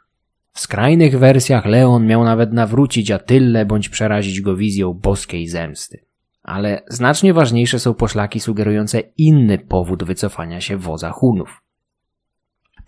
[0.52, 6.04] W skrajnych wersjach Leon miał nawet nawrócić Atylę bądź przerazić go wizją boskiej zemsty.
[6.42, 11.62] Ale znacznie ważniejsze są poszlaki sugerujące inny powód wycofania się woza Hunów.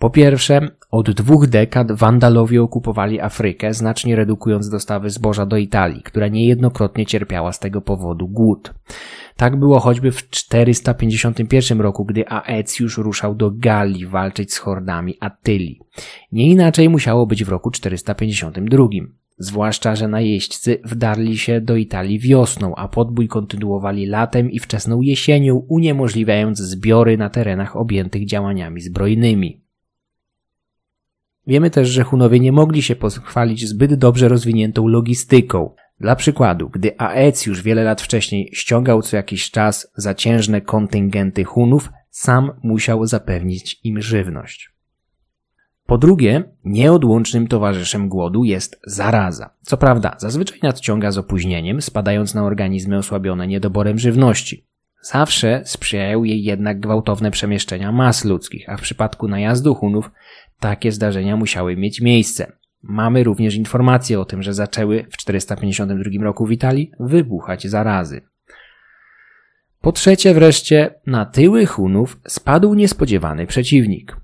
[0.03, 0.61] Po pierwsze,
[0.91, 7.53] od dwóch dekad Wandalowie okupowali Afrykę, znacznie redukując dostawy zboża do Italii, która niejednokrotnie cierpiała
[7.53, 8.75] z tego powodu głód.
[9.37, 15.81] Tak było choćby w 451 roku, gdy Aecjusz ruszał do Galii walczyć z hordami Attyli.
[16.33, 18.85] Nie inaczej musiało być w roku 452.
[19.39, 25.57] Zwłaszcza, że najeźdźcy wdarli się do Italii wiosną, a podbój kontynuowali latem i wczesną jesienią,
[25.69, 29.62] uniemożliwiając zbiory na terenach objętych działaniami zbrojnymi.
[31.47, 35.75] Wiemy też, że Hunowie nie mogli się pochwalić zbyt dobrze rozwiniętą logistyką.
[36.01, 42.53] Dla przykładu, gdy Aecjusz wiele lat wcześniej ściągał co jakiś czas zaciężne kontyngenty Hunów, sam
[42.63, 44.73] musiał zapewnić im żywność.
[45.87, 49.51] Po drugie, nieodłącznym towarzyszem głodu jest zaraza.
[49.63, 54.67] Co prawda, zazwyczaj nadciąga z opóźnieniem, spadając na organizmy osłabione niedoborem żywności.
[55.03, 60.11] Zawsze sprzyjają jej jednak gwałtowne przemieszczenia mas ludzkich, a w przypadku najazdu Hunów
[60.63, 62.53] takie zdarzenia musiały mieć miejsce.
[62.83, 68.21] Mamy również informacje o tym, że zaczęły w 452 roku w Italii wybuchać zarazy.
[69.81, 74.17] Po trzecie wreszcie, na tyły Hunów spadł niespodziewany przeciwnik.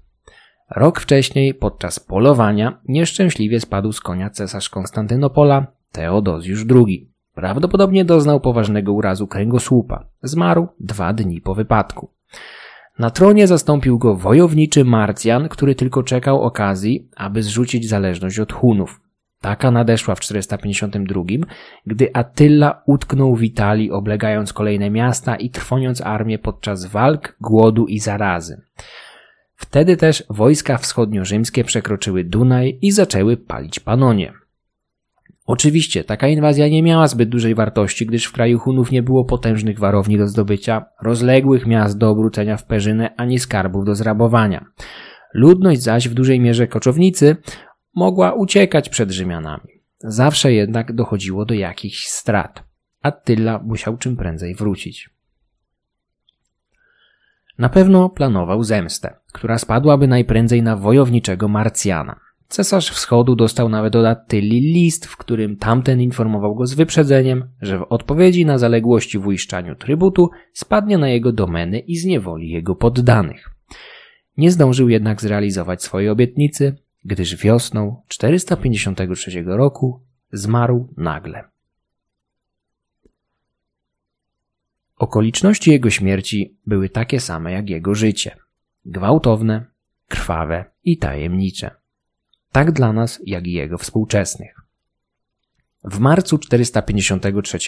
[0.71, 7.13] Rok wcześniej, podczas polowania, nieszczęśliwie spadł z konia cesarz Konstantynopola, Teodozjusz II.
[7.35, 10.05] Prawdopodobnie doznał poważnego urazu kręgosłupa.
[10.23, 12.18] Zmarł dwa dni po wypadku.
[12.99, 19.01] Na tronie zastąpił go wojowniczy Marcjan, który tylko czekał okazji, aby zrzucić zależność od Hunów.
[19.41, 21.23] Taka nadeszła w 452,
[21.87, 27.99] gdy Attila utknął w Italii, oblegając kolejne miasta i trwoniąc armię podczas walk, głodu i
[27.99, 28.63] zarazy.
[29.55, 34.33] Wtedy też wojska wschodnio-rzymskie przekroczyły Dunaj i zaczęły palić Panonie.
[35.49, 39.79] Oczywiście taka inwazja nie miała zbyt dużej wartości, gdyż w kraju Hunów nie było potężnych
[39.79, 44.65] warowni do zdobycia, rozległych miast do obrócenia w perzynę, ani skarbów do zrabowania.
[45.35, 47.37] Ludność zaś w dużej mierze koczownicy
[47.95, 49.69] mogła uciekać przed Rzymianami.
[49.99, 52.65] Zawsze jednak dochodziło do jakichś strat.
[53.03, 55.11] Attila musiał czym prędzej wrócić.
[57.59, 62.28] Na pewno planował zemstę, która spadłaby najprędzej na wojowniczego Marcjana.
[62.49, 67.79] Cesarz wschodu dostał nawet od Attyli list, w którym tamten informował go z wyprzedzeniem, że
[67.79, 73.51] w odpowiedzi na zaległości w uiszczaniu trybutu spadnie na jego domeny i zniewoli jego poddanych.
[74.37, 80.03] Nie zdążył jednak zrealizować swojej obietnicy, gdyż wiosną 453 roku
[80.33, 81.45] zmarł nagle.
[84.97, 88.37] Okoliczności jego śmierci były takie same jak jego życie.
[88.85, 89.67] Gwałtowne,
[90.09, 91.78] krwawe i tajemnicze.
[92.53, 94.55] Tak dla nas, jak i jego współczesnych.
[95.85, 97.59] W marcu 453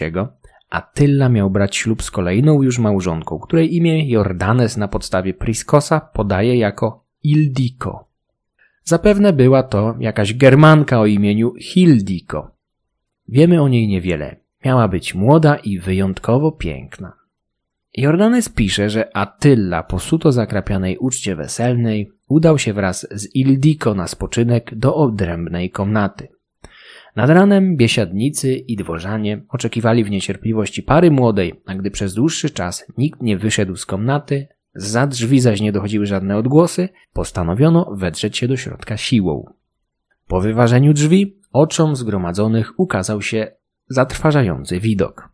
[0.71, 6.57] Attila miał brać ślub z kolejną już małżonką, której imię Jordanes na podstawie Priskosa podaje
[6.57, 8.09] jako Ildiko.
[8.85, 12.55] Zapewne była to jakaś Germanka o imieniu Hildiko.
[13.29, 14.37] Wiemy o niej niewiele.
[14.65, 17.20] Miała być młoda i wyjątkowo piękna.
[17.97, 24.07] Jordanes pisze, że Attila po suto zakrapianej uczcie weselnej udał się wraz z Ildiko na
[24.07, 26.29] spoczynek do odrębnej komnaty.
[27.17, 32.87] Nad ranem biesiadnicy i dworzanie oczekiwali w niecierpliwości pary młodej, a gdy przez dłuższy czas
[32.99, 38.49] nikt nie wyszedł z komnaty, za drzwi zaś nie dochodziły żadne odgłosy, postanowiono wedrzeć się
[38.49, 39.45] do środka siłą.
[40.27, 43.53] Po wyważeniu drzwi oczom zgromadzonych ukazał się
[43.89, 45.30] zatrważający widok.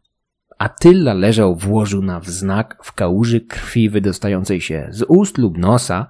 [0.58, 6.06] Attila leżał w łożu na wznak w kałuży krwi wydostającej się z ust lub nosa,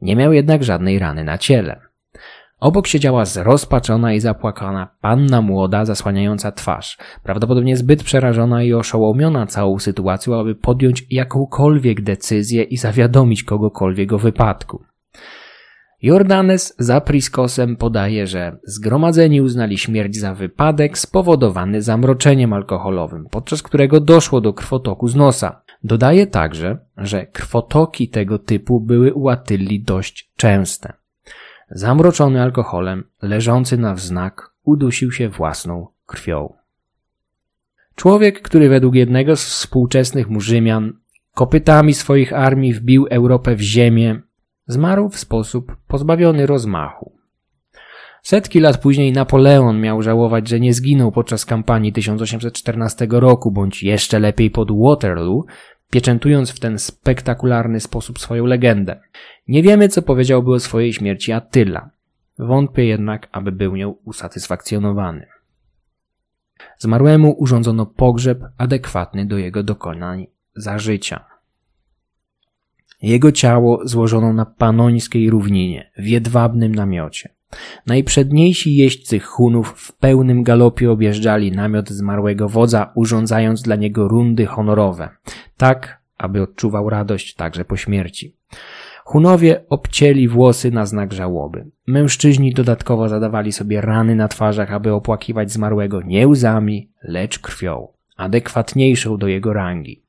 [0.00, 1.80] nie miał jednak żadnej rany na ciele.
[2.60, 9.78] Obok siedziała zrozpaczona i zapłakana panna młoda, zasłaniająca twarz, prawdopodobnie zbyt przerażona i oszołomiona całą
[9.78, 14.84] sytuacją, aby podjąć jakąkolwiek decyzję i zawiadomić kogokolwiek o wypadku.
[16.02, 24.00] Jordanes za Priskosem podaje, że zgromadzeni uznali śmierć za wypadek spowodowany zamroczeniem alkoholowym, podczas którego
[24.00, 25.62] doszło do krwotoku z nosa.
[25.84, 30.92] Dodaje także, że krwotoki tego typu były u Atylli dość częste.
[31.70, 36.52] Zamroczony alkoholem, leżący na wznak, udusił się własną krwią.
[37.94, 40.92] Człowiek, który według jednego z współczesnych mu Rzymian
[41.34, 44.20] kopytami swoich armii wbił Europę w ziemię,
[44.66, 47.12] zmarł w sposób pozbawiony rozmachu.
[48.22, 54.18] Setki lat później Napoleon miał żałować, że nie zginął podczas kampanii 1814 roku, bądź jeszcze
[54.18, 55.44] lepiej pod Waterloo,
[55.90, 59.00] pieczętując w ten spektakularny sposób swoją legendę.
[59.48, 61.90] Nie wiemy, co powiedziałby o swojej śmierci Attila.
[62.38, 65.26] Wątpię jednak, aby był nią usatysfakcjonowany.
[66.78, 70.26] Zmarłemu urządzono pogrzeb adekwatny do jego dokonań
[70.56, 71.24] za życia.
[73.06, 77.28] Jego ciało złożono na panońskiej równinie, w jedwabnym namiocie.
[77.86, 85.08] Najprzedniejsi jeźdźcy Hunów w pełnym galopie objeżdżali namiot zmarłego wodza, urządzając dla niego rundy honorowe,
[85.56, 88.36] tak aby odczuwał radość także po śmierci.
[89.04, 91.70] Hunowie obcięli włosy na znak żałoby.
[91.86, 99.16] Mężczyźni dodatkowo zadawali sobie rany na twarzach, aby opłakiwać zmarłego nie łzami, lecz krwią, adekwatniejszą
[99.16, 100.05] do jego rangi.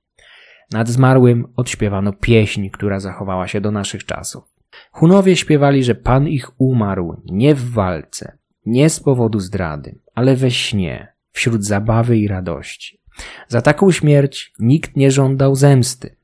[0.72, 4.44] Nad zmarłym odśpiewano pieśń, która zachowała się do naszych czasów.
[4.92, 10.52] Hunowie śpiewali, że Pan ich umarł nie w walce, nie z powodu zdrady, ale we
[10.52, 13.02] śnie, wśród zabawy i radości.
[13.48, 16.16] Za taką śmierć nikt nie żądał zemsty.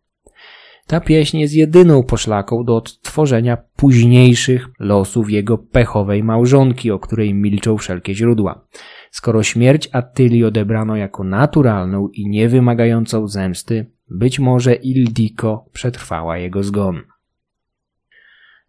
[0.88, 7.78] Ta pieśń jest jedyną poszlaką do odtworzenia późniejszych losów jego pechowej małżonki, o której milczą
[7.78, 8.68] wszelkie źródła.
[9.14, 17.02] Skoro śmierć Attyli odebrano jako naturalną i niewymagającą zemsty, być może Ildiko przetrwała jego zgon.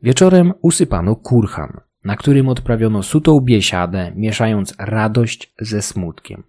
[0.03, 6.43] Wieczorem usypano kurhan, na którym odprawiono sutą biesiadę, mieszając radość ze smutkiem.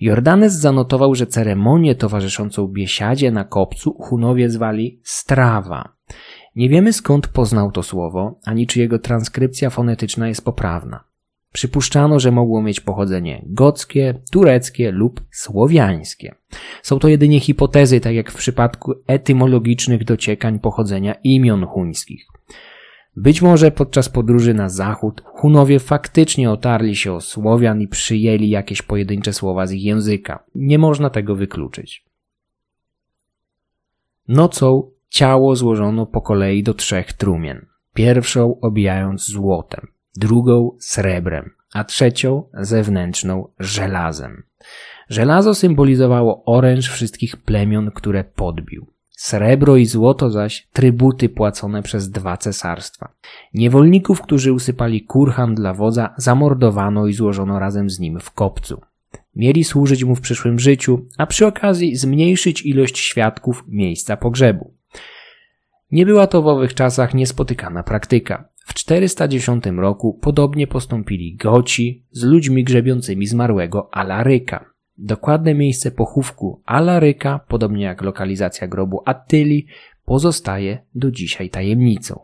[0.00, 5.92] Jordanes zanotował, że ceremonię towarzyszącą biesiadzie na kopcu Hunowie zwali strawa.
[6.56, 11.07] Nie wiemy skąd poznał to słowo, ani czy jego transkrypcja fonetyczna jest poprawna.
[11.52, 16.34] Przypuszczano, że mogło mieć pochodzenie gockie, tureckie lub słowiańskie.
[16.82, 22.26] Są to jedynie hipotezy, tak jak w przypadku etymologicznych dociekań pochodzenia imion huńskich.
[23.16, 28.82] Być może podczas podróży na zachód Hunowie faktycznie otarli się o Słowian i przyjęli jakieś
[28.82, 30.44] pojedyncze słowa z ich języka.
[30.54, 32.04] Nie można tego wykluczyć.
[34.28, 37.66] Nocą ciało złożono po kolei do trzech trumien.
[37.94, 39.86] Pierwszą obijając złotem,
[40.18, 44.42] drugą srebrem, a trzecią zewnętrzną żelazem.
[45.08, 48.86] Żelazo symbolizowało oręż wszystkich plemion, które podbił.
[49.10, 53.14] Srebro i złoto zaś trybuty płacone przez dwa cesarstwa.
[53.54, 58.80] Niewolników, którzy usypali kurhan dla wodza, zamordowano i złożono razem z nim w kopcu.
[59.36, 64.74] Mieli służyć mu w przyszłym życiu, a przy okazji zmniejszyć ilość świadków miejsca pogrzebu.
[65.90, 68.48] Nie była to w owych czasach niespotykana praktyka.
[68.68, 74.70] W 410 roku podobnie postąpili Goci z ludźmi grzebiącymi zmarłego Alaryka.
[74.98, 79.66] Dokładne miejsce pochówku Alaryka, podobnie jak lokalizacja grobu Attyli,
[80.04, 82.20] pozostaje do dzisiaj tajemnicą.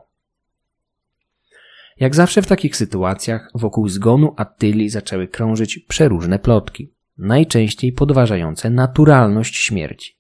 [2.01, 9.57] Jak zawsze w takich sytuacjach wokół zgonu Attyli zaczęły krążyć przeróżne plotki, najczęściej podważające naturalność
[9.57, 10.17] śmierci.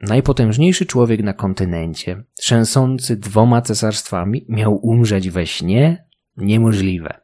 [0.00, 6.04] Najpotężniejszy człowiek na kontynencie, trzęsący dwoma cesarstwami, miał umrzeć we śnie?
[6.36, 7.20] Niemożliwe.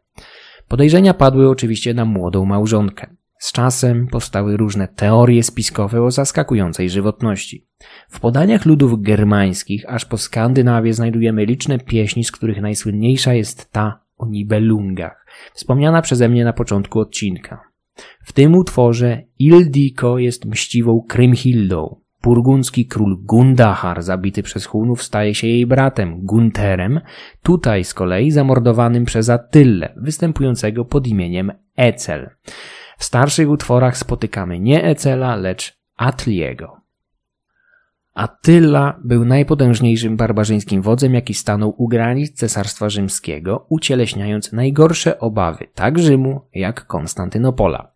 [0.69, 3.17] Podejrzenia padły oczywiście na młodą małżonkę.
[3.39, 7.67] Z czasem powstały różne teorie spiskowe o zaskakującej żywotności.
[8.09, 14.05] W podaniach ludów germańskich aż po Skandynawię znajdujemy liczne pieśni, z których najsłynniejsza jest ta
[14.19, 17.61] o Nibelungach, wspomniana przeze mnie na początku odcinka.
[18.25, 22.01] W tym utworze Ildiko jest mściwą Krymhildą.
[22.25, 27.01] Burgundzki król Gundahar, zabity przez Hunów, staje się jej bratem Gunterem,
[27.43, 32.31] tutaj z kolei zamordowanym przez Attyllę, występującego pod imieniem Ecel.
[32.99, 36.81] W starszych utworach spotykamy nie Ecela, lecz Atliego.
[38.15, 45.99] Attila był najpotężniejszym barbarzyńskim wodzem, jaki stanął u granic Cesarstwa Rzymskiego, ucieleśniając najgorsze obawy tak
[45.99, 47.94] Rzymu jak Konstantynopola.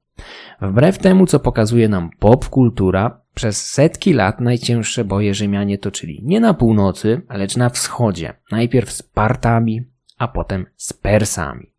[0.60, 6.54] Wbrew temu, co pokazuje nam popkultura, przez setki lat najcięższe boje Rzymianie toczyli nie na
[6.54, 9.82] północy, lecz na wschodzie, najpierw z Partami,
[10.18, 11.72] a potem z Persami.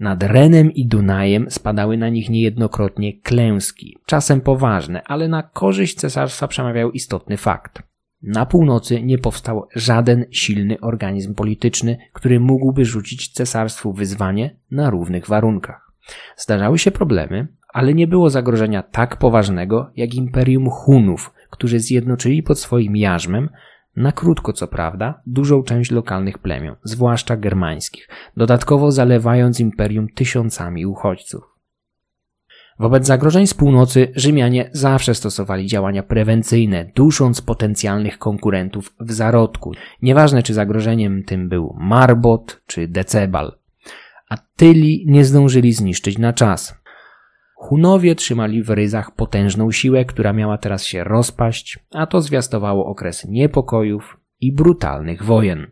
[0.00, 6.48] Nad Renem i Dunajem spadały na nich niejednokrotnie klęski, czasem poważne, ale na korzyść cesarstwa
[6.48, 7.82] przemawiał istotny fakt.
[8.22, 15.26] Na północy nie powstał żaden silny organizm polityczny, który mógłby rzucić cesarstwu wyzwanie na równych
[15.26, 15.83] warunkach.
[16.36, 22.58] Zdarzały się problemy, ale nie było zagrożenia tak poważnego jak imperium Hunów, którzy zjednoczyli pod
[22.58, 23.48] swoim jarzmem
[23.96, 31.54] na krótko co prawda, dużą część lokalnych plemion, zwłaszcza germańskich, dodatkowo zalewając imperium tysiącami uchodźców.
[32.78, 39.72] Wobec zagrożeń z północy Rzymianie zawsze stosowali działania prewencyjne, dusząc potencjalnych konkurentów w zarodku.
[40.02, 43.58] Nieważne czy zagrożeniem tym był Marbot czy Decebal.
[44.30, 46.84] A tyli nie zdążyli zniszczyć na czas.
[47.56, 53.24] Hunowie trzymali w ryzach potężną siłę, która miała teraz się rozpaść, a to zwiastowało okres
[53.24, 55.66] niepokojów i brutalnych wojen.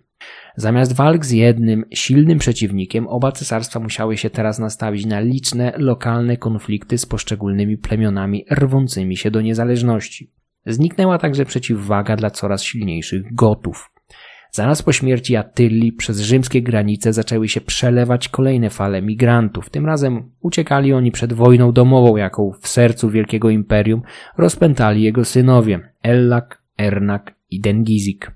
[0.57, 6.37] Zamiast walk z jednym silnym przeciwnikiem, oba cesarstwa musiały się teraz nastawić na liczne lokalne
[6.37, 10.31] konflikty z poszczególnymi plemionami rwącymi się do niezależności.
[10.67, 13.92] Zniknęła także przeciwwaga dla coraz silniejszych Gotów.
[14.55, 19.71] Zaraz po śmierci Attylli przez rzymskie granice zaczęły się przelewać kolejne fale migrantów.
[19.71, 24.03] Tym razem uciekali oni przed wojną domową, jaką w sercu wielkiego imperium
[24.39, 28.33] rozpętali jego synowie Ellak, Ernak i Dengizik.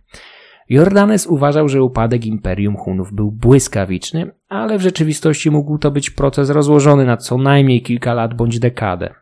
[0.68, 6.50] Jordanes uważał, że upadek imperium Hunów był błyskawiczny, ale w rzeczywistości mógł to być proces
[6.50, 9.14] rozłożony na co najmniej kilka lat bądź dekadę.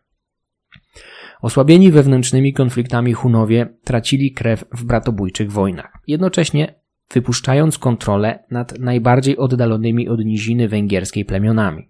[1.42, 5.92] Osłabieni wewnętrznymi konfliktami Hunowie tracili krew w bratobójczych wojnach.
[6.06, 11.88] Jednocześnie wypuszczając kontrolę nad najbardziej oddalonymi od niziny węgierskiej plemionami.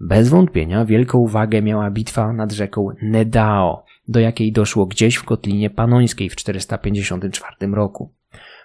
[0.00, 5.70] Bez wątpienia wielką uwagę miała bitwa nad rzeką Nedao, do jakiej doszło gdzieś w kotlinie
[5.70, 8.12] panońskiej w 454 roku.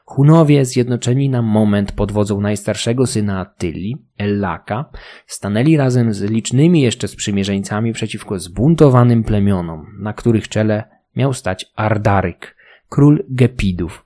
[0.05, 4.85] Hunowie, zjednoczeni na moment pod wodzą najstarszego syna Attyli, Ellaka,
[5.27, 10.83] stanęli razem z licznymi jeszcze sprzymierzeńcami przeciwko zbuntowanym plemionom, na których czele
[11.15, 12.55] miał stać Ardaryk,
[12.89, 14.05] król Gepidów,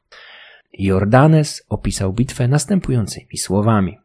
[0.79, 3.97] Jordanes opisał bitwę następującymi słowami.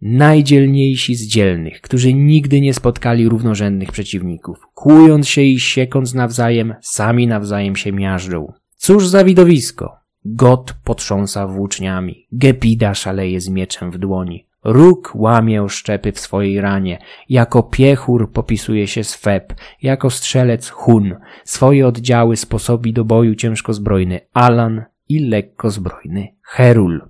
[0.00, 7.26] Najdzielniejsi z dzielnych, którzy nigdy nie spotkali równorzędnych przeciwników, kłując się i siekąc nawzajem, sami
[7.26, 8.52] nawzajem się miażdżą.
[8.76, 9.96] Cóż za widowisko!
[10.24, 16.98] Got potrząsa włóczniami, Gepida szaleje z mieczem w dłoni, Róg łamie szczepy w swojej ranie,
[17.28, 24.84] jako piechur popisuje się Sweb, jako strzelec Hun, swoje oddziały sposobi do boju ciężkozbrojny Alan,
[25.08, 27.08] i lekkozbrojny Herul.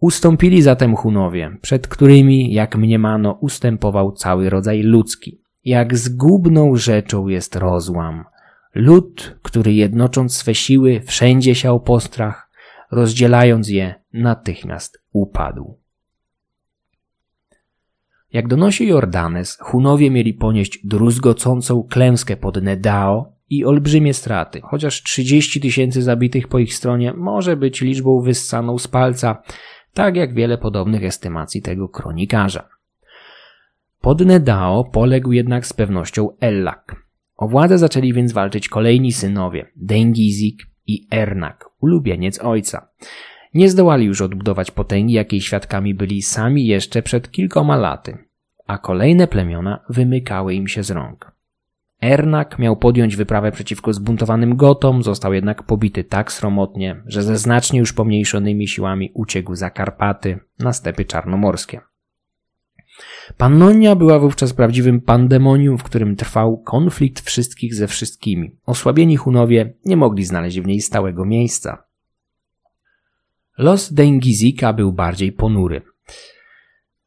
[0.00, 5.40] Ustąpili zatem Hunowie, przed którymi, jak mniemano, ustępował cały rodzaj ludzki.
[5.64, 8.24] Jak zgubną rzeczą jest rozłam.
[8.74, 12.50] Lud, który jednocząc swe siły wszędzie siał postrach,
[12.90, 15.78] rozdzielając je, natychmiast upadł.
[18.32, 25.60] Jak donosi Jordanes, Hunowie mieli ponieść druzgocącą klęskę pod Nedao, i olbrzymie straty, chociaż 30
[25.60, 29.42] tysięcy zabitych po ich stronie może być liczbą wyssaną z palca,
[29.94, 32.68] tak jak wiele podobnych estymacji tego kronikarza.
[34.00, 37.06] Pod Nedao poległ jednak z pewnością Ellak.
[37.36, 42.88] O władzę zaczęli więc walczyć kolejni synowie, Dengizik i Ernak, ulubieniec ojca.
[43.54, 48.18] Nie zdołali już odbudować potęgi, jakiej świadkami byli sami jeszcze przed kilkoma laty,
[48.66, 51.35] a kolejne plemiona wymykały im się z rąk.
[52.02, 57.78] Ernak miał podjąć wyprawę przeciwko zbuntowanym Gotom, został jednak pobity tak sromotnie, że ze znacznie
[57.78, 61.80] już pomniejszonymi siłami uciekł za Karpaty na stepy czarnomorskie.
[63.36, 68.56] Pannonia była wówczas prawdziwym pandemonium, w którym trwał konflikt wszystkich ze wszystkimi.
[68.66, 71.84] Osłabieni Hunowie nie mogli znaleźć w niej stałego miejsca.
[73.58, 75.82] Los Dengizika był bardziej ponury.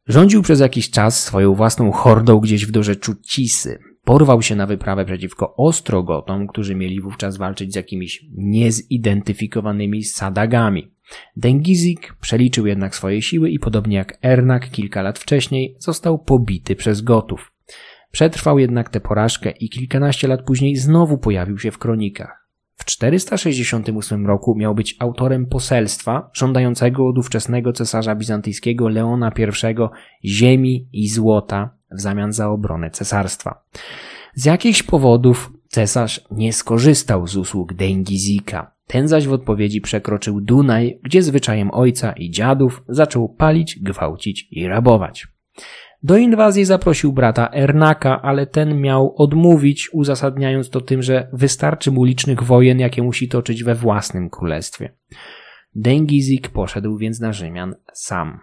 [0.07, 3.79] Rządził przez jakiś czas swoją własną hordą gdzieś w dorzeczu Cisy.
[4.03, 10.91] Porwał się na wyprawę przeciwko Ostrogotom, którzy mieli wówczas walczyć z jakimiś niezidentyfikowanymi sadagami.
[11.37, 17.01] Dengizik przeliczył jednak swoje siły i podobnie jak Ernak kilka lat wcześniej został pobity przez
[17.01, 17.51] Gotów.
[18.11, 22.38] Przetrwał jednak tę porażkę i kilkanaście lat później znowu pojawił się w kronikach.
[22.79, 29.31] W 468 roku miał być autorem poselstwa żądającego od ówczesnego cesarza bizantyjskiego Leona
[30.23, 33.63] I ziemi i złota w zamian za obronę cesarstwa.
[34.33, 38.71] Z jakichś powodów cesarz nie skorzystał z usług Dengizika.
[38.87, 44.67] Ten zaś w odpowiedzi przekroczył Dunaj, gdzie zwyczajem ojca i dziadów zaczął palić, gwałcić i
[44.67, 45.27] rabować.
[46.03, 52.03] Do inwazji zaprosił brata Ernaka, ale ten miał odmówić, uzasadniając to tym, że wystarczy mu
[52.03, 54.93] licznych wojen, jakie musi toczyć we własnym królestwie.
[55.75, 58.39] Dengizik poszedł więc na Rzymian sam.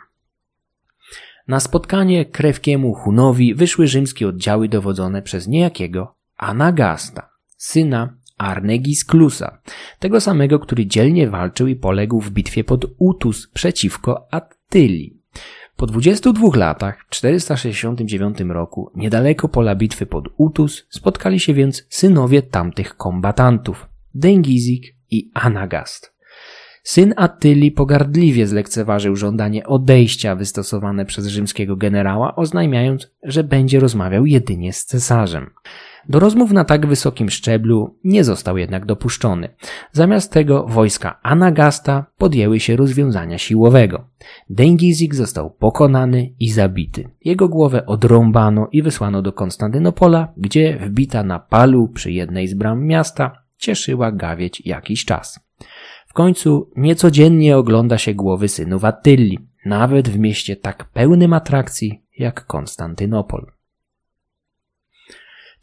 [1.48, 9.62] Na spotkanie krewkiemu Hunowi wyszły rzymskie oddziały dowodzone przez niejakiego Anagasta, syna Arnegisklusa,
[9.98, 15.15] tego samego, który dzielnie walczył i poległ w bitwie pod Utus przeciwko Attylii.
[15.76, 22.42] Po 22 latach, w 469 roku, niedaleko pola bitwy pod Utus, spotkali się więc synowie
[22.42, 26.16] tamtych kombatantów, Dengizik i Anagast.
[26.82, 34.72] Syn Attylii pogardliwie zlekceważył żądanie odejścia wystosowane przez rzymskiego generała, oznajmiając, że będzie rozmawiał jedynie
[34.72, 35.50] z cesarzem.
[36.08, 39.48] Do rozmów na tak wysokim szczeblu nie został jednak dopuszczony.
[39.92, 44.04] Zamiast tego wojska Anagasta podjęły się rozwiązania siłowego.
[44.50, 47.08] Dengizik został pokonany i zabity.
[47.24, 52.86] Jego głowę odrąbano i wysłano do Konstantynopola, gdzie wbita na palu przy jednej z bram
[52.86, 55.40] miasta cieszyła gawieć jakiś czas.
[56.06, 62.46] W końcu niecodziennie ogląda się głowy synów Attylli, nawet w mieście tak pełnym atrakcji jak
[62.46, 63.55] Konstantynopol.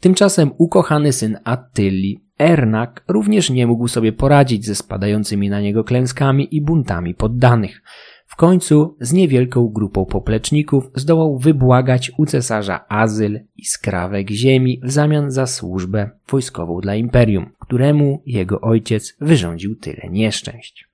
[0.00, 6.56] Tymczasem ukochany syn Attyli, Ernak, również nie mógł sobie poradzić ze spadającymi na niego klęskami
[6.56, 7.82] i buntami poddanych.
[8.26, 14.90] W końcu z niewielką grupą popleczników zdołał wybłagać u cesarza azyl i skrawek ziemi w
[14.90, 20.93] zamian za służbę wojskową dla imperium, któremu jego ojciec wyrządził tyle nieszczęść.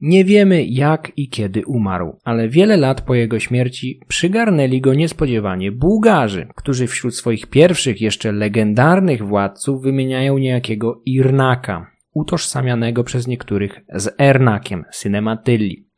[0.00, 5.72] Nie wiemy jak i kiedy umarł, ale wiele lat po jego śmierci przygarnęli go niespodziewanie
[5.72, 14.14] Bułgarzy, którzy wśród swoich pierwszych jeszcze legendarnych władców wymieniają niejakiego Irnaka, utożsamianego przez niektórych z
[14.18, 15.88] Ernakiem, synem Attylli.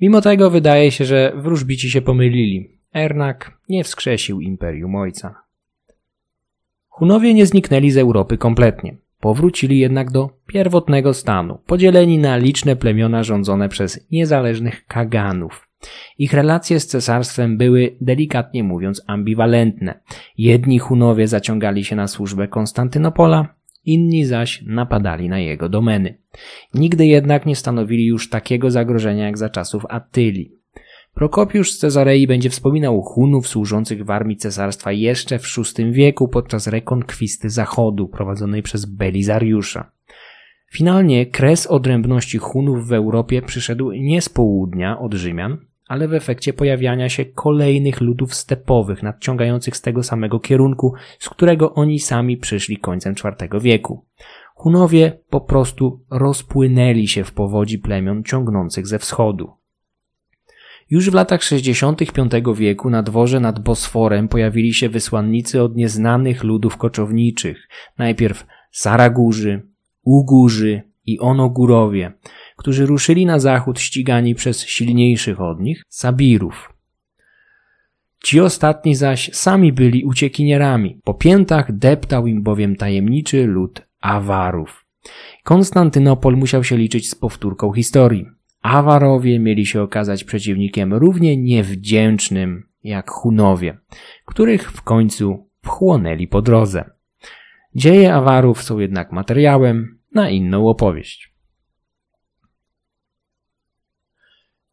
[0.00, 2.78] Mimo tego wydaje się, że wróżbici się pomylili.
[2.94, 5.34] Ernak nie wskrzesił imperium ojca.
[6.88, 8.96] Hunowie nie zniknęli z Europy kompletnie.
[9.20, 15.68] Powrócili jednak do pierwotnego stanu, podzieleni na liczne plemiona rządzone przez niezależnych kaganów.
[16.18, 20.00] Ich relacje z cesarstwem były, delikatnie mówiąc, ambiwalentne.
[20.38, 26.18] Jedni Hunowie zaciągali się na służbę Konstantynopola, inni zaś napadali na jego domeny.
[26.74, 30.59] Nigdy jednak nie stanowili już takiego zagrożenia jak za czasów Attylii.
[31.14, 36.66] Prokopiusz z Cezarei będzie wspominał Hunów służących w armii cesarstwa jeszcze w VI wieku podczas
[36.66, 39.90] rekonkwisty Zachodu prowadzonej przez Belizariusza.
[40.72, 45.58] Finalnie kres odrębności Hunów w Europie przyszedł nie z południa od Rzymian,
[45.88, 51.74] ale w efekcie pojawiania się kolejnych ludów stepowych nadciągających z tego samego kierunku, z którego
[51.74, 54.06] oni sami przyszli końcem IV wieku.
[54.54, 59.59] Hunowie po prostu rozpłynęli się w powodzi plemion ciągnących ze wschodu.
[60.90, 66.76] Już w latach 65 wieku na dworze nad Bosforem pojawili się wysłannicy od nieznanych ludów
[66.76, 67.68] koczowniczych.
[67.98, 69.62] Najpierw Saragurzy,
[70.04, 72.12] Ugurzy i Onogórowie,
[72.56, 76.72] którzy ruszyli na zachód ścigani przez silniejszych od nich Sabirów.
[78.24, 81.00] Ci ostatni zaś sami byli uciekinierami.
[81.04, 84.86] Po piętach deptał im bowiem tajemniczy lud Awarów.
[85.44, 88.39] Konstantynopol musiał się liczyć z powtórką historii.
[88.62, 93.78] Awarowie mieli się okazać przeciwnikiem równie niewdzięcznym jak Hunowie,
[94.24, 96.90] których w końcu wchłonęli po drodze.
[97.74, 101.34] Dzieje Awarów są jednak materiałem na inną opowieść.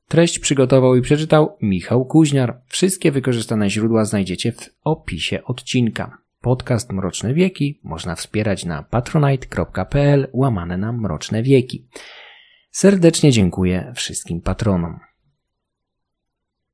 [0.08, 2.62] Treść przygotował i przeczytał Michał Kuźniar.
[2.68, 6.18] Wszystkie wykorzystane źródła znajdziecie w opisie odcinka.
[6.42, 11.88] Podcast Mroczne Wieki można wspierać na patronite.pl łamane na Mroczne Wieki.
[12.78, 15.00] Serdecznie dziękuję wszystkim patronom.